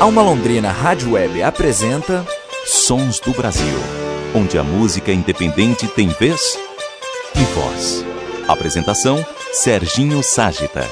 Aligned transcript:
Alma 0.00 0.22
Londrina 0.22 0.70
Rádio 0.70 1.14
Web 1.14 1.42
apresenta 1.42 2.24
Sons 2.64 3.18
do 3.18 3.32
Brasil, 3.32 3.74
onde 4.32 4.56
a 4.56 4.62
música 4.62 5.12
independente 5.12 5.88
tem 5.88 6.06
vez 6.06 6.56
e 7.34 7.42
voz. 7.52 8.04
Apresentação 8.46 9.26
Serginho 9.52 10.22
Ságita. 10.22 10.84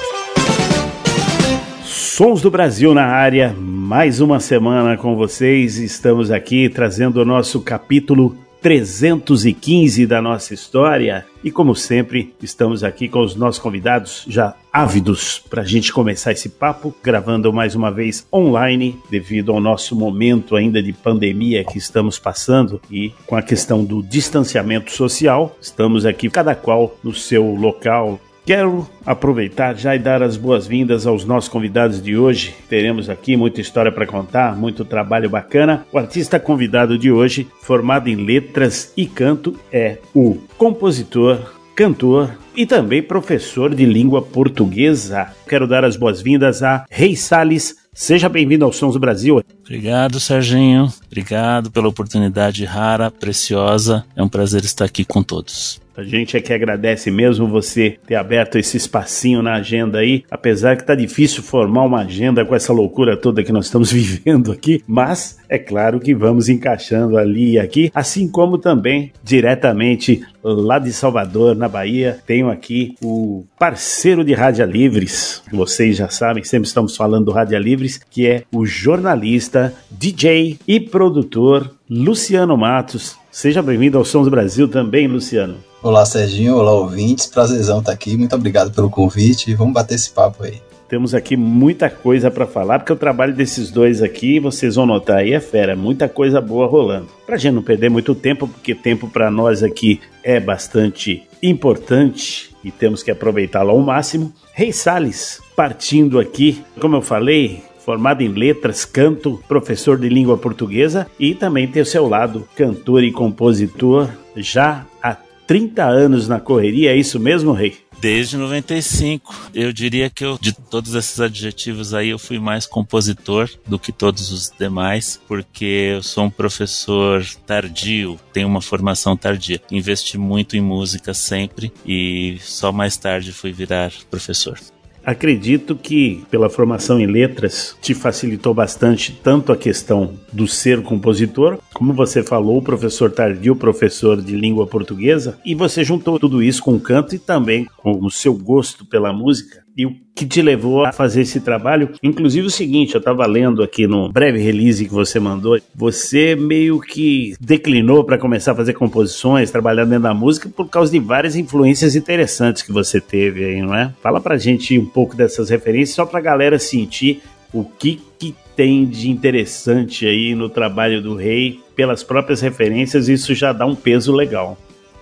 Sons 1.85 2.41
do 2.41 2.51
Brasil 2.51 2.93
na 2.93 3.05
área, 3.05 3.55
mais 3.57 4.19
uma 4.19 4.41
semana 4.41 4.97
com 4.97 5.15
vocês. 5.15 5.77
Estamos 5.77 6.29
aqui 6.29 6.67
trazendo 6.67 7.21
o 7.21 7.25
nosso 7.25 7.61
capítulo 7.61 8.37
315 8.61 10.05
da 10.05 10.21
nossa 10.21 10.53
história. 10.53 11.25
E 11.43 11.51
como 11.51 11.75
sempre, 11.75 12.33
estamos 12.41 12.83
aqui 12.83 13.07
com 13.07 13.21
os 13.21 13.35
nossos 13.35 13.61
convidados 13.61 14.25
já 14.27 14.55
ávidos 14.73 15.39
para 15.49 15.61
a 15.61 15.65
gente 15.65 15.93
começar 15.93 16.31
esse 16.31 16.49
papo, 16.49 16.93
gravando 17.03 17.51
mais 17.53 17.73
uma 17.73 17.91
vez 17.91 18.27
online, 18.31 18.99
devido 19.09 19.51
ao 19.51 19.59
nosso 19.59 19.95
momento 19.95 20.55
ainda 20.55 20.83
de 20.83 20.93
pandemia 20.93 21.63
que 21.63 21.77
estamos 21.77 22.19
passando 22.19 22.81
e 22.91 23.11
com 23.25 23.35
a 23.35 23.41
questão 23.41 23.83
do 23.83 24.03
distanciamento 24.03 24.91
social. 24.91 25.55
Estamos 25.61 26.05
aqui, 26.05 26.29
cada 26.29 26.53
qual 26.53 26.95
no 27.03 27.13
seu 27.13 27.55
local, 27.55 28.19
Quero 28.47 28.87
aproveitar 29.05 29.75
já 29.75 29.93
e 29.93 29.99
dar 29.99 30.23
as 30.23 30.37
boas-vindas 30.37 31.05
aos 31.05 31.25
nossos 31.25 31.49
convidados 31.49 32.01
de 32.01 32.15
hoje. 32.15 32.55
Teremos 32.69 33.09
aqui 33.09 33.35
muita 33.35 33.59
história 33.59 33.91
para 33.91 34.07
contar, 34.07 34.55
muito 34.55 34.85
trabalho 34.85 35.29
bacana. 35.29 35.85
O 35.91 35.97
artista 35.97 36.39
convidado 36.39 36.97
de 36.97 37.11
hoje, 37.11 37.45
formado 37.61 38.07
em 38.07 38.15
letras 38.15 38.93
e 38.95 39.05
canto, 39.05 39.59
é 39.69 39.97
o 40.15 40.37
compositor, 40.57 41.39
cantor 41.75 42.37
e 42.55 42.65
também 42.65 43.03
professor 43.03 43.75
de 43.75 43.85
língua 43.85 44.21
portuguesa. 44.21 45.27
Quero 45.45 45.67
dar 45.67 45.83
as 45.83 45.97
boas-vindas 45.97 46.63
a 46.63 46.85
Rei 46.89 47.17
Sales. 47.17 47.75
Seja 47.93 48.29
bem-vindo 48.29 48.63
ao 48.63 48.71
Sons 48.71 48.93
do 48.93 48.99
Brasil. 48.99 49.43
Obrigado, 49.59 50.21
Serginho. 50.21 50.87
Obrigado 51.05 51.69
pela 51.69 51.89
oportunidade 51.89 52.63
rara, 52.63 53.11
preciosa. 53.11 54.05
É 54.15 54.23
um 54.23 54.29
prazer 54.29 54.63
estar 54.63 54.85
aqui 54.85 55.03
com 55.03 55.21
todos. 55.21 55.85
A 55.97 56.03
gente 56.03 56.37
é 56.37 56.39
que 56.39 56.53
agradece 56.53 57.09
mesmo 57.09 57.47
você 57.47 57.97
ter 58.05 58.13
aberto 58.13 58.59
esse 58.59 58.77
espacinho 58.77 59.41
na 59.41 59.55
agenda 59.55 59.97
aí, 59.97 60.23
apesar 60.29 60.77
que 60.77 60.85
tá 60.85 60.93
difícil 60.93 61.41
formar 61.41 61.85
uma 61.85 62.01
agenda 62.01 62.45
com 62.45 62.53
essa 62.53 62.71
loucura 62.71 63.17
toda 63.17 63.43
que 63.43 63.51
nós 63.51 63.65
estamos 63.65 63.89
vivendo 63.91 64.51
aqui, 64.51 64.83
mas 64.85 65.39
é 65.49 65.57
claro 65.57 65.99
que 65.99 66.13
vamos 66.13 66.49
encaixando 66.49 67.17
ali 67.17 67.53
e 67.53 67.59
aqui, 67.59 67.91
assim 67.95 68.29
como 68.29 68.59
também 68.59 69.11
diretamente 69.23 70.21
lá 70.43 70.77
de 70.77 70.93
Salvador, 70.93 71.55
na 71.55 71.67
Bahia, 71.67 72.19
tenho 72.27 72.51
aqui 72.51 72.93
o 73.03 73.43
parceiro 73.57 74.23
de 74.23 74.35
Rádia 74.35 74.65
Livres, 74.65 75.41
vocês 75.51 75.97
já 75.97 76.09
sabem, 76.09 76.43
sempre 76.43 76.67
estamos 76.67 76.95
falando 76.95 77.25
do 77.25 77.31
Rádia 77.31 77.57
Livres, 77.57 77.99
que 78.11 78.27
é 78.27 78.43
o 78.53 78.67
jornalista, 78.67 79.73
DJ 79.89 80.59
e 80.67 80.79
produtor 80.79 81.75
Luciano 81.89 82.55
Matos. 82.55 83.17
Seja 83.31 83.63
bem-vindo 83.63 83.97
ao 83.97 84.05
Sons 84.05 84.25
do 84.25 84.31
Brasil 84.31 84.67
também, 84.67 85.07
Luciano. 85.07 85.66
Olá, 85.87 86.05
Serginho. 86.05 86.57
Olá, 86.57 86.73
ouvintes. 86.73 87.27
Prazerzão 87.27 87.79
estar 87.79 87.93
aqui. 87.93 88.17
Muito 88.17 88.35
obrigado 88.35 88.73
pelo 88.73 88.89
convite. 88.89 89.53
Vamos 89.53 89.73
bater 89.73 89.95
esse 89.95 90.09
papo 90.09 90.43
aí. 90.43 90.61
Temos 90.89 91.15
aqui 91.15 91.37
muita 91.37 91.89
coisa 91.89 92.29
para 92.29 92.45
falar, 92.45 92.79
porque 92.79 92.91
o 92.91 92.97
trabalho 92.97 93.33
desses 93.33 93.71
dois 93.71 94.03
aqui, 94.03 94.37
vocês 94.37 94.75
vão 94.75 94.85
notar 94.85 95.19
aí, 95.19 95.31
é 95.31 95.39
fera, 95.39 95.77
muita 95.77 96.09
coisa 96.09 96.41
boa 96.41 96.67
rolando. 96.67 97.07
Pra 97.25 97.37
gente 97.37 97.53
não 97.53 97.63
perder 97.63 97.89
muito 97.89 98.13
tempo, 98.13 98.49
porque 98.49 98.75
tempo 98.75 99.07
para 99.07 99.31
nós 99.31 99.63
aqui 99.63 100.01
é 100.25 100.41
bastante 100.41 101.23
importante 101.41 102.53
e 102.61 102.69
temos 102.69 103.01
que 103.01 103.09
aproveitá-lo 103.09 103.69
ao 103.69 103.79
máximo. 103.79 104.33
Rei 104.51 104.73
Sales, 104.73 105.41
partindo 105.55 106.19
aqui, 106.19 106.65
como 106.81 106.97
eu 106.97 107.01
falei, 107.01 107.63
formado 107.79 108.21
em 108.23 108.27
letras, 108.27 108.83
canto, 108.83 109.41
professor 109.47 109.97
de 109.97 110.09
língua 110.09 110.37
portuguesa 110.37 111.07
e 111.17 111.33
também 111.33 111.65
tem 111.65 111.81
o 111.81 111.85
seu 111.85 112.09
lado 112.09 112.45
cantor 112.57 113.05
e 113.05 113.11
compositor 113.13 114.09
já 114.35 114.85
há 115.01 115.15
30 115.47 115.83
anos 115.83 116.27
na 116.27 116.41
correria, 116.41 116.91
é 116.91 116.95
isso 116.97 117.19
mesmo, 117.19 117.53
Rei? 117.53 117.77
Desde 117.99 118.37
95. 118.37 119.51
Eu 119.55 119.73
diria 119.73 120.09
que 120.09 120.23
eu, 120.23 120.37
de 120.39 120.53
todos 120.53 120.93
esses 120.93 121.19
adjetivos 121.19 121.93
aí, 121.93 122.09
eu 122.09 122.19
fui 122.19 122.37
mais 122.37 122.67
compositor 122.67 123.49
do 123.65 123.79
que 123.79 123.91
todos 123.91 124.31
os 124.31 124.51
demais, 124.51 125.19
porque 125.27 125.93
eu 125.95 126.03
sou 126.03 126.25
um 126.25 126.29
professor 126.29 127.25
tardio, 127.47 128.19
tenho 128.31 128.47
uma 128.47 128.61
formação 128.61 129.17
tardia. 129.17 129.59
Investi 129.71 130.17
muito 130.17 130.55
em 130.55 130.61
música 130.61 131.13
sempre 131.13 131.71
e 131.85 132.37
só 132.41 132.71
mais 132.71 132.97
tarde 132.97 133.31
fui 133.31 133.51
virar 133.51 133.91
professor. 134.11 134.59
Acredito 135.07 135.73
que, 135.73 136.25
pela 136.29 136.49
formação 136.49 136.99
em 136.99 137.07
letras, 137.07 137.77
te 137.81 137.93
facilitou 137.93 138.53
bastante 138.53 139.17
tanto 139.23 139.53
a 139.53 139.55
questão 139.55 140.15
do 140.33 140.45
ser 140.45 140.83
compositor, 140.83 141.59
como 141.73 141.93
você 141.93 142.21
falou, 142.21 142.61
professor 142.61 143.09
tardio, 143.09 143.55
professor 143.55 144.21
de 144.21 144.35
língua 144.35 144.67
portuguesa, 144.67 145.39
e 145.45 145.55
você 145.55 145.81
juntou 145.81 146.19
tudo 146.19 146.43
isso 146.43 146.61
com 146.61 146.75
o 146.75 146.79
canto 146.81 147.15
e 147.15 147.19
também 147.19 147.69
com 147.77 148.03
o 148.03 148.11
seu 148.11 148.33
gosto 148.33 148.85
pela 148.85 149.13
música 149.13 149.65
e 149.77 149.85
o 149.85 149.95
que 150.15 150.25
te 150.25 150.41
levou 150.41 150.83
a 150.83 150.91
fazer 150.91 151.21
esse 151.21 151.39
trabalho. 151.39 151.91
Inclusive 152.01 152.47
o 152.47 152.49
seguinte, 152.49 152.95
eu 152.95 152.99
estava 152.99 153.25
lendo 153.27 153.61
aqui 153.61 153.85
no 153.85 154.11
breve 154.11 154.39
release 154.39 154.83
que 154.83 154.93
você 154.93 155.19
mandou, 155.19 155.59
você 155.75 156.35
meio 156.35 156.79
que 156.79 157.35
declinou 157.39 158.03
para 158.03 158.17
começar 158.17 158.53
a 158.53 158.55
fazer 158.55 158.73
composições, 158.73 159.51
trabalhar 159.51 159.85
dentro 159.85 160.03
da 160.03 160.13
música 160.15 160.49
por 160.49 160.67
causa 160.67 160.91
de 160.91 160.99
várias 160.99 161.35
influências 161.35 161.95
interessantes 161.95 162.63
que 162.63 162.71
você 162.71 162.99
teve 162.99 163.45
aí, 163.45 163.61
não 163.61 163.75
é? 163.75 163.93
Fala 164.01 164.19
pra 164.19 164.37
gente 164.37 164.79
um 164.79 164.85
pouco 164.85 165.15
dessas 165.15 165.51
referências 165.51 165.95
só 165.95 166.05
pra 166.05 166.19
galera 166.19 166.57
sentir 166.57 167.21
o 167.53 167.63
que 167.63 168.01
que 168.17 168.35
tem 168.55 168.85
de 168.85 169.11
interessante 169.11 170.07
aí 170.07 170.33
no 170.33 170.49
trabalho 170.49 170.99
do 170.99 171.15
rei 171.15 171.59
pelas 171.75 172.03
próprias 172.03 172.41
referências, 172.41 173.07
isso 173.07 173.35
já 173.35 173.53
dá 173.53 173.67
um 173.67 173.75
peso 173.75 174.11
legal 174.11 174.57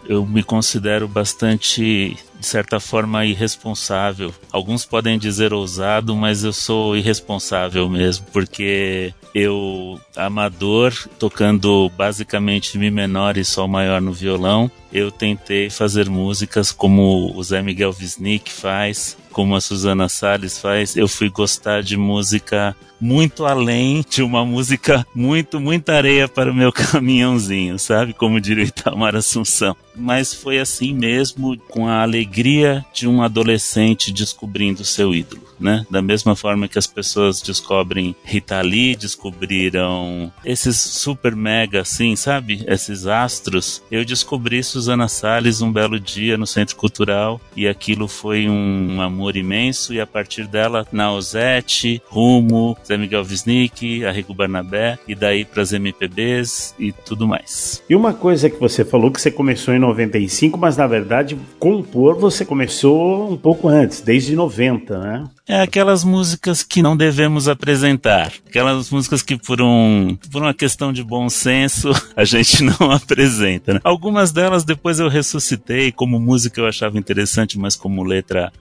eu 0.08 0.26
me 0.26 0.44
considero 0.44 1.08
bastante 1.08 2.18
de 2.40 2.46
certa 2.46 2.80
forma 2.80 3.26
irresponsável. 3.26 4.34
Alguns 4.52 4.86
podem 4.86 5.18
dizer 5.18 5.54
ousado, 5.54 6.16
mas 6.16 6.44
eu 6.44 6.54
sou 6.54 6.96
irresponsável 6.96 7.90
mesmo, 7.90 8.26
porque 8.32 9.14
eu, 9.34 10.00
amador, 10.16 10.94
tocando 11.20 11.90
basicamente 11.98 12.78
Mi 12.78 12.92
menor 12.92 13.38
e 13.38 13.44
Sol 13.44 13.68
maior 13.68 14.00
no 14.00 14.14
violão, 14.14 14.70
eu 14.94 15.12
tentei 15.12 15.70
fazer 15.70 16.10
músicas 16.10 16.72
como 16.72 17.34
o 17.36 17.44
Zé 17.44 17.62
Miguel 17.62 17.94
Wisnik 18.00 18.52
faz, 18.52 19.18
como 19.36 19.54
a 19.54 19.60
Susana 19.60 20.08
Salles 20.08 20.58
faz. 20.58 20.96
Eu 20.96 21.10
fui 21.10 21.30
gostar 21.30 21.84
de 21.84 21.98
música 21.98 22.74
muito 23.00 23.46
além 23.46 24.04
de 24.10 24.24
uma 24.24 24.46
música 24.46 25.06
muito, 25.14 25.60
muita 25.60 25.94
areia 25.94 26.28
para 26.28 26.52
o 26.52 26.56
meu 26.56 26.72
caminhãozinho, 26.74 27.78
sabe? 27.78 28.14
Como 28.14 28.40
diria 28.40 28.64
Itamar 28.64 29.16
Assunção. 29.16 29.76
Mas 29.96 30.34
foi 30.34 30.60
assim 30.60 30.94
mesmo, 30.94 31.58
com 31.70 31.88
a 31.88 32.02
alegria 32.02 32.86
de 32.94 33.08
um 33.08 33.22
adolescente 33.22 34.12
descobrindo 34.12 34.84
seu 34.84 35.14
ídolo, 35.16 35.42
né? 35.58 35.86
Da 35.90 36.02
mesma 36.02 36.36
forma 36.36 36.68
que 36.68 36.78
as 36.78 36.88
pessoas 36.88 37.42
descobrem 37.42 38.14
Rita 38.24 38.62
Lee, 38.62 38.96
descobriram 38.96 40.32
esses 40.44 40.78
super 40.78 41.34
mega, 41.34 41.82
assim, 41.82 42.16
sabe? 42.16 42.64
Esses 42.68 43.08
astros. 43.08 43.82
Eu 43.90 44.04
descobri 44.04 44.62
Susana 44.64 45.08
Salles 45.08 45.62
um 45.62 45.72
belo 45.72 45.98
dia 45.98 46.38
no 46.38 46.48
Centro 46.48 46.76
Cultural 46.76 47.40
e 47.56 47.66
aquilo 47.66 48.08
foi 48.08 48.50
um 48.50 49.02
amor 49.26 49.36
imenso 49.36 49.94
e 49.94 50.00
a 50.00 50.06
partir 50.06 50.48
dela, 50.48 50.86
Nausete, 50.92 52.02
Rumo, 52.08 52.78
Zé 52.86 52.96
Miguel 52.96 53.26
Wisnik, 53.28 54.06
Arrigo 54.06 54.34
Barnabé, 54.34 55.00
e 55.08 55.16
daí 55.16 55.44
para 55.44 55.64
as 55.64 55.74
MPBs 55.74 56.76
e 56.78 56.92
tudo 56.92 57.28
mais. 57.28 57.82
E 57.90 57.96
uma 57.96 58.14
coisa 58.14 58.50
que 58.50 58.60
você 58.60 58.86
falou 58.86 59.12
que 59.12 59.20
você 59.20 59.32
começou 59.32 59.74
em 59.74 59.80
95, 59.80 60.60
mas 60.60 60.78
na 60.78 60.86
verdade 60.86 61.38
compor 61.60 62.16
você 62.16 62.46
começou 62.46 63.32
um 63.32 63.38
pouco 63.38 63.68
antes, 63.68 64.02
desde 64.02 64.36
90, 64.36 65.00
né? 65.00 65.24
É 65.48 65.62
aquelas 65.62 66.04
músicas 66.04 66.64
que 66.64 66.82
não 66.82 66.98
devemos 66.98 67.48
apresentar. 67.48 68.32
Aquelas 68.48 68.90
músicas 68.90 69.22
que 69.22 69.38
por 69.38 69.62
um 69.62 70.18
por 70.32 70.42
uma 70.42 70.56
questão 70.56 70.92
de 70.92 71.04
bom 71.04 71.30
senso 71.30 71.92
a 72.18 72.26
gente 72.26 72.64
não 72.64 72.90
apresenta. 72.92 73.76
Né? 73.76 73.80
Algumas 73.84 74.32
delas 74.32 74.64
depois 74.64 75.00
eu 75.00 75.08
ressuscitei 75.08 75.92
como 75.92 76.20
música 76.20 76.60
eu 76.60 76.68
achava 76.68 76.98
interessante, 76.98 77.60
mas 77.60 77.76
como 77.76 78.04
letra 78.04 78.52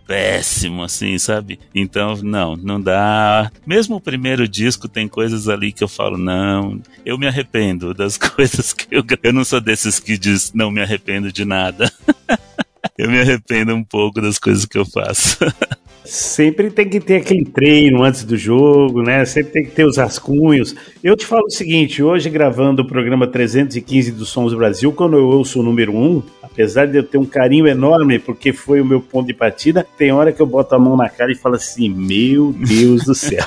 péssimo 0.55 0.83
assim, 0.83 1.19
sabe? 1.19 1.59
Então, 1.75 2.17
não, 2.23 2.57
não 2.57 2.81
dá. 2.81 3.51
Mesmo 3.67 3.97
o 3.97 4.01
primeiro 4.01 4.47
disco 4.47 4.89
tem 4.89 5.09
coisas 5.09 5.49
ali 5.49 5.73
que 5.73 5.83
eu 5.83 5.89
falo, 5.89 6.17
não, 6.17 6.81
eu 7.05 7.19
me 7.19 7.27
arrependo 7.27 7.93
das 7.93 8.17
coisas 8.17 8.73
que 8.73 8.87
eu 8.91 9.05
eu 9.23 9.33
não 9.33 9.45
sou 9.45 9.61
desses 9.61 9.99
que 9.99 10.17
diz 10.17 10.53
não 10.55 10.71
me 10.71 10.81
arrependo 10.81 11.33
de 11.33 11.45
nada. 11.45 11.93
eu 12.97 13.11
me 13.11 13.21
arrependo 13.21 13.75
um 13.75 13.83
pouco 13.83 14.21
das 14.21 14.39
coisas 14.39 14.65
que 14.65 14.79
eu 14.79 14.87
faço. 14.87 15.39
Sempre 16.05 16.71
tem 16.71 16.87
que 16.87 17.01
ter 17.01 17.17
aquele 17.17 17.47
treino 17.47 18.03
antes 18.03 18.25
do 18.25 18.37
jogo, 18.37 19.03
né? 19.03 19.25
Sempre 19.25 19.53
tem 19.53 19.65
que 19.65 19.71
ter 19.71 19.87
os 19.87 19.97
rascunhos. 19.97 20.77
Eu 21.03 21.17
te 21.17 21.25
falo 21.25 21.47
o 21.47 21.51
seguinte: 21.51 22.03
hoje, 22.03 22.29
gravando 22.29 22.83
o 22.83 22.87
programa 22.87 23.27
315 23.27 24.13
do 24.13 24.27
Sons 24.27 24.53
Brasil, 24.53 24.93
quando 24.93 25.17
eu 25.17 25.27
ouço 25.27 25.61
o 25.61 25.63
número 25.63 25.97
1, 25.97 26.23
apesar 26.55 26.87
de 26.87 26.97
eu 26.97 27.03
ter 27.03 27.19
um 27.19 27.27
carinho 27.27 27.67
enorme, 27.67 28.19
porque 28.19 28.53
foi 28.53 28.81
o 28.81 28.85
meu 28.85 29.01
ponto 29.01 29.27
de 29.27 29.35
partida, 29.35 29.85
tem 29.99 30.13
hora 30.13 30.33
que 30.33 30.41
eu 30.41 30.47
boto 30.47 30.75
a 30.75 30.79
mão 30.79 30.97
na 30.97 31.09
cara 31.09 31.33
e 31.33 31.35
falo 31.35 31.57
assim: 31.57 31.89
Meu 31.89 32.53
Deus 32.53 33.05
do 33.05 33.15
céu. 33.15 33.45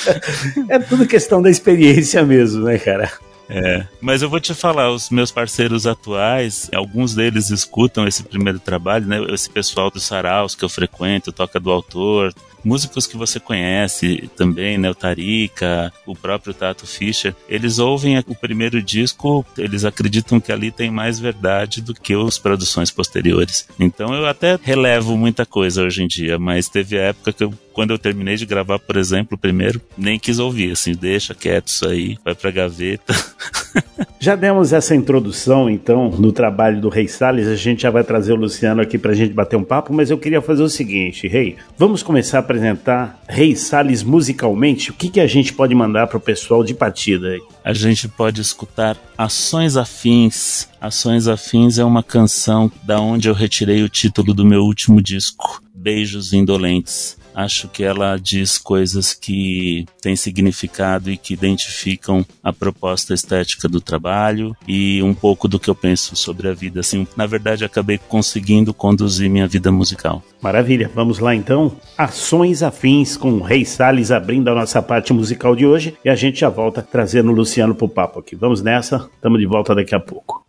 é 0.68 0.78
tudo 0.78 1.06
questão 1.06 1.40
da 1.40 1.50
experiência 1.50 2.22
mesmo, 2.22 2.64
né, 2.64 2.78
cara? 2.78 3.10
É, 3.48 3.86
mas 4.00 4.22
eu 4.22 4.30
vou 4.30 4.40
te 4.40 4.54
falar, 4.54 4.90
os 4.90 5.10
meus 5.10 5.30
parceiros 5.30 5.86
atuais, 5.86 6.70
alguns 6.74 7.14
deles 7.14 7.50
escutam 7.50 8.06
esse 8.06 8.22
primeiro 8.22 8.58
trabalho, 8.58 9.06
né? 9.06 9.22
Esse 9.32 9.50
pessoal 9.50 9.90
do 9.90 10.00
Saraus 10.00 10.54
que 10.54 10.64
eu 10.64 10.68
frequento, 10.68 11.32
Toca 11.32 11.58
do 11.58 11.70
Autor, 11.70 12.32
músicos 12.64 13.06
que 13.06 13.16
você 13.16 13.38
conhece 13.38 14.30
também, 14.36 14.78
né? 14.78 14.90
O 14.90 14.94
Tarika, 14.94 15.92
o 16.06 16.14
próprio 16.14 16.54
Tato 16.54 16.86
Fischer, 16.86 17.34
eles 17.48 17.78
ouvem 17.78 18.18
o 18.26 18.34
primeiro 18.34 18.82
disco, 18.82 19.44
eles 19.56 19.84
acreditam 19.84 20.40
que 20.40 20.52
ali 20.52 20.70
tem 20.70 20.90
mais 20.90 21.18
verdade 21.18 21.82
do 21.82 21.94
que 21.94 22.14
as 22.14 22.38
produções 22.38 22.90
posteriores. 22.90 23.68
Então 23.78 24.14
eu 24.14 24.26
até 24.26 24.58
relevo 24.60 25.16
muita 25.16 25.44
coisa 25.44 25.82
hoje 25.82 26.02
em 26.02 26.06
dia, 26.06 26.38
mas 26.38 26.68
teve 26.68 26.98
a 26.98 27.02
época 27.02 27.32
que 27.32 27.44
eu, 27.44 27.52
quando 27.74 27.90
eu 27.90 27.98
terminei 27.98 28.36
de 28.36 28.46
gravar, 28.46 28.78
por 28.78 28.96
exemplo, 28.96 29.34
o 29.34 29.38
primeiro, 29.38 29.80
nem 29.98 30.18
quis 30.18 30.38
ouvir, 30.38 30.72
assim, 30.72 30.92
deixa 30.92 31.34
quieto 31.34 31.68
isso 31.68 31.86
aí, 31.86 32.16
vai 32.24 32.34
pra 32.34 32.50
gaveta. 32.50 33.12
Já 34.24 34.34
demos 34.34 34.72
essa 34.72 34.94
introdução, 34.94 35.68
então, 35.68 36.10
no 36.10 36.32
trabalho 36.32 36.80
do 36.80 36.88
Rei 36.88 37.06
Salles. 37.06 37.46
A 37.46 37.56
gente 37.56 37.82
já 37.82 37.90
vai 37.90 38.02
trazer 38.02 38.32
o 38.32 38.36
Luciano 38.36 38.80
aqui 38.80 38.96
para 38.96 39.10
a 39.10 39.14
gente 39.14 39.34
bater 39.34 39.54
um 39.56 39.62
papo, 39.62 39.92
mas 39.92 40.10
eu 40.10 40.16
queria 40.16 40.40
fazer 40.40 40.62
o 40.62 40.68
seguinte, 40.68 41.28
Rei. 41.28 41.56
Vamos 41.76 42.02
começar 42.02 42.38
a 42.38 42.40
apresentar 42.40 43.22
Rei 43.28 43.54
Salles 43.54 44.02
musicalmente. 44.02 44.90
O 44.90 44.94
que, 44.94 45.10
que 45.10 45.20
a 45.20 45.26
gente 45.26 45.52
pode 45.52 45.74
mandar 45.74 46.06
para 46.06 46.16
o 46.16 46.20
pessoal 46.20 46.64
de 46.64 46.72
partida? 46.72 47.36
A 47.62 47.74
gente 47.74 48.08
pode 48.08 48.40
escutar 48.40 48.96
Ações 49.18 49.76
Afins. 49.76 50.68
Ações 50.80 51.28
Afins 51.28 51.78
é 51.78 51.84
uma 51.84 52.02
canção 52.02 52.72
da 52.82 52.98
onde 52.98 53.28
eu 53.28 53.34
retirei 53.34 53.82
o 53.82 53.90
título 53.90 54.32
do 54.32 54.46
meu 54.46 54.62
último 54.62 55.02
disco, 55.02 55.62
Beijos 55.74 56.32
Indolentes. 56.32 57.18
Acho 57.34 57.68
que 57.68 57.82
ela 57.82 58.16
diz 58.16 58.58
coisas 58.58 59.12
que 59.12 59.86
têm 60.00 60.14
significado 60.14 61.10
e 61.10 61.16
que 61.16 61.34
identificam 61.34 62.24
a 62.42 62.52
proposta 62.52 63.12
estética 63.12 63.68
do 63.68 63.80
trabalho 63.80 64.56
e 64.68 65.02
um 65.02 65.12
pouco 65.12 65.48
do 65.48 65.58
que 65.58 65.68
eu 65.68 65.74
penso 65.74 66.14
sobre 66.14 66.48
a 66.48 66.54
vida. 66.54 66.80
Assim, 66.80 67.06
na 67.16 67.26
verdade, 67.26 67.64
acabei 67.64 67.98
conseguindo 67.98 68.72
conduzir 68.72 69.28
minha 69.28 69.48
vida 69.48 69.72
musical. 69.72 70.22
Maravilha, 70.40 70.90
vamos 70.94 71.18
lá 71.18 71.34
então. 71.34 71.76
Ações 71.98 72.62
afins 72.62 73.16
com 73.16 73.32
o 73.32 73.42
Rei 73.42 73.64
Salles 73.64 74.10
abrindo 74.10 74.48
a 74.48 74.54
nossa 74.54 74.80
parte 74.80 75.12
musical 75.12 75.56
de 75.56 75.66
hoje 75.66 75.96
e 76.04 76.08
a 76.08 76.14
gente 76.14 76.40
já 76.40 76.48
volta 76.48 76.82
trazendo 76.82 77.30
o 77.30 77.34
Luciano 77.34 77.74
pro 77.74 77.88
papo 77.88 78.20
aqui. 78.20 78.36
Vamos 78.36 78.62
nessa, 78.62 79.08
estamos 79.14 79.40
de 79.40 79.46
volta 79.46 79.74
daqui 79.74 79.94
a 79.94 80.00
pouco. 80.00 80.44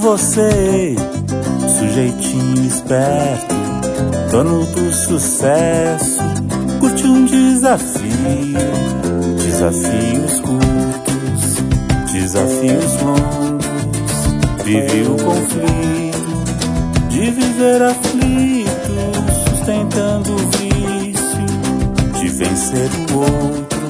Você 0.00 0.94
sujeitinho 1.80 2.66
esperto, 2.66 3.54
dono 4.30 4.66
do 4.66 4.92
sucesso, 4.92 6.18
curte 6.78 7.06
um 7.06 7.24
desafio, 7.24 8.58
desafios 9.38 10.40
curtos, 10.40 12.12
desafios 12.12 13.00
longos, 13.00 13.66
vive 14.62 15.02
o 15.08 15.16
conflito 15.24 16.20
de 17.08 17.30
viver 17.30 17.82
aflito, 17.82 18.92
sustentando 19.48 20.34
o 20.34 20.38
vício, 20.58 22.20
de 22.20 22.28
vencer 22.28 22.90
o 23.10 23.18
outro, 23.20 23.80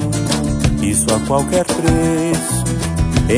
isso 0.81 1.13
a 1.13 1.19
qualquer 1.27 1.65
preço, 1.65 2.63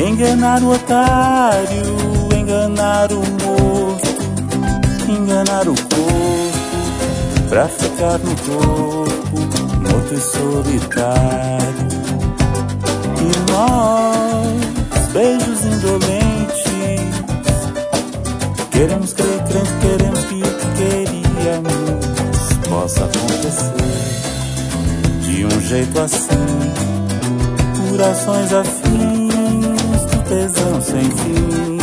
enganar 0.08 0.62
o 0.62 0.70
otário, 0.70 2.38
enganar 2.38 3.10
o 3.10 3.18
morto 3.18 4.03
enganar 5.12 5.68
o 5.68 5.74
corpo 5.74 7.48
pra 7.48 7.68
ficar 7.68 8.18
no 8.18 8.34
corpo, 8.36 9.36
morto 9.80 10.14
e 10.14 10.20
solitário. 10.20 11.88
E 13.20 13.50
nós, 13.50 15.06
beijos 15.12 15.64
indolentes, 15.64 16.64
queremos 18.70 19.12
crer, 19.12 19.42
queremos 19.80 20.20
que 20.24 20.42
o 20.42 20.46
que 20.58 20.66
queríamos 20.78 22.68
possa 22.68 23.04
acontecer 23.04 23.74
de 25.22 25.46
um 25.46 25.60
jeito 25.60 26.00
assim, 26.00 26.72
corações 27.90 28.52
afins 28.52 29.34
tesão 30.28 30.80
sem 30.80 31.04
fim, 31.04 31.78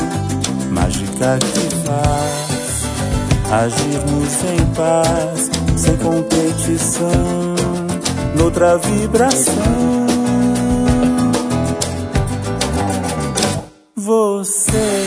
mágica 0.72 1.38
que 1.40 1.76
faz 1.86 2.51
agirmos 3.52 4.44
em 4.46 4.66
paz, 4.74 5.52
sem 5.76 5.98
competição, 5.98 7.12
noutra 8.36 8.78
vibração. 8.78 9.54
Você, 13.98 15.06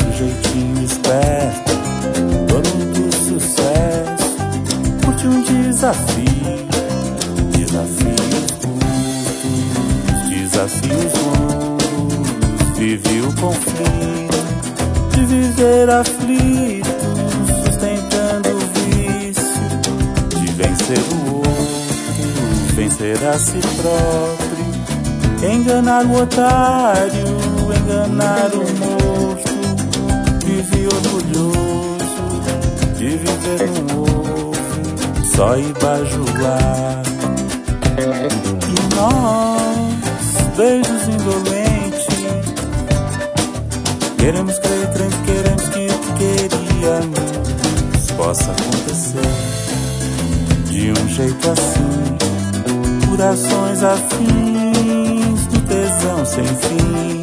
sujeitinho 0.00 0.82
esperto, 0.82 1.72
dono 2.48 2.92
do 2.94 3.14
sucesso, 3.14 4.36
curte 5.04 5.26
um 5.26 5.42
desafio, 5.42 6.66
desafios 7.50 8.50
curtos, 8.62 10.28
desafios 10.30 11.12
longos, 11.22 12.78
vive 12.78 13.20
o 13.20 13.32
conflito 13.34 14.42
de 15.10 15.24
viver 15.26 15.90
aflito 15.90 16.71
vencer 23.02 23.26
a 23.26 23.38
si 23.38 23.58
próprio, 23.76 25.52
enganar 25.52 26.06
o 26.06 26.22
otário, 26.22 27.26
enganar 27.76 28.50
o 28.54 28.62
morto, 28.78 29.52
vive 30.44 30.86
orgulhoso 30.86 31.98
de 32.96 33.08
viver 33.16 33.70
no 33.90 34.02
ovo, 34.02 34.52
só 35.34 35.56
bajular. 35.80 37.02
E 38.68 38.94
nós, 38.94 40.56
beijos 40.56 41.08
indolentes, 41.08 42.06
queremos 44.16 44.58
crer, 44.60 44.88
queremos 45.26 45.68
que 45.68 45.86
o 45.86 45.98
que 45.98 46.48
queríamos 46.48 48.12
possa 48.16 48.52
acontecer 48.52 49.52
de 50.70 50.92
um 50.92 51.08
jeito 51.08 51.50
assim, 51.50 52.21
corações 53.12 53.84
afins 53.84 55.46
do 55.48 55.60
tesão 55.66 56.24
sem 56.24 56.44
fim, 56.44 57.22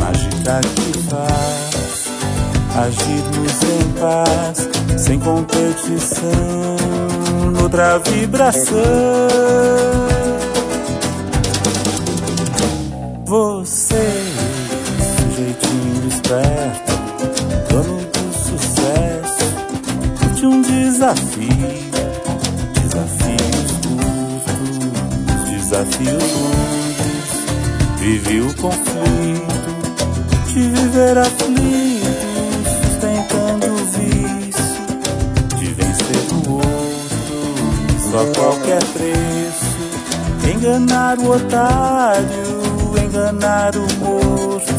mágica 0.00 0.60
que 0.74 0.98
faz 1.04 2.10
agirmos 2.76 3.62
em 3.62 3.92
paz, 4.00 4.68
sem 5.00 5.20
competição, 5.20 6.76
noutra 7.52 7.98
vibração. 8.00 8.76
Você, 13.26 14.08
jeitinho 15.36 16.08
esperto, 16.08 16.92
dono 17.70 18.00
do 18.06 18.32
sucesso, 18.34 19.54
curte 20.18 20.46
um 20.46 20.62
desafio 20.62 21.85
desafios. 25.76 26.22
Longos, 26.32 27.30
vive 27.98 28.40
o 28.40 28.54
conflito 28.54 29.76
de 30.46 30.68
viver 30.68 31.18
aflito, 31.18 32.06
sustentando 32.82 33.66
o 33.66 33.76
vício, 33.92 35.58
de 35.58 35.66
vencer 35.66 36.32
o 36.32 36.52
outro, 36.52 38.10
só 38.10 38.22
a 38.22 38.34
qualquer 38.34 38.82
preço, 38.84 40.54
enganar 40.54 41.18
o 41.18 41.32
otário, 41.32 43.04
enganar 43.04 43.76
o 43.76 43.86
morto, 44.00 44.72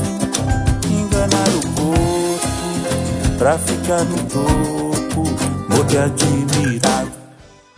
enganar 0.90 1.50
o 1.50 1.62
corpo, 1.76 3.38
pra 3.38 3.60
ficar 3.60 4.04
no 4.04 4.18
topo, 4.24 5.24
morrer 5.70 6.00
admirado 6.00 7.17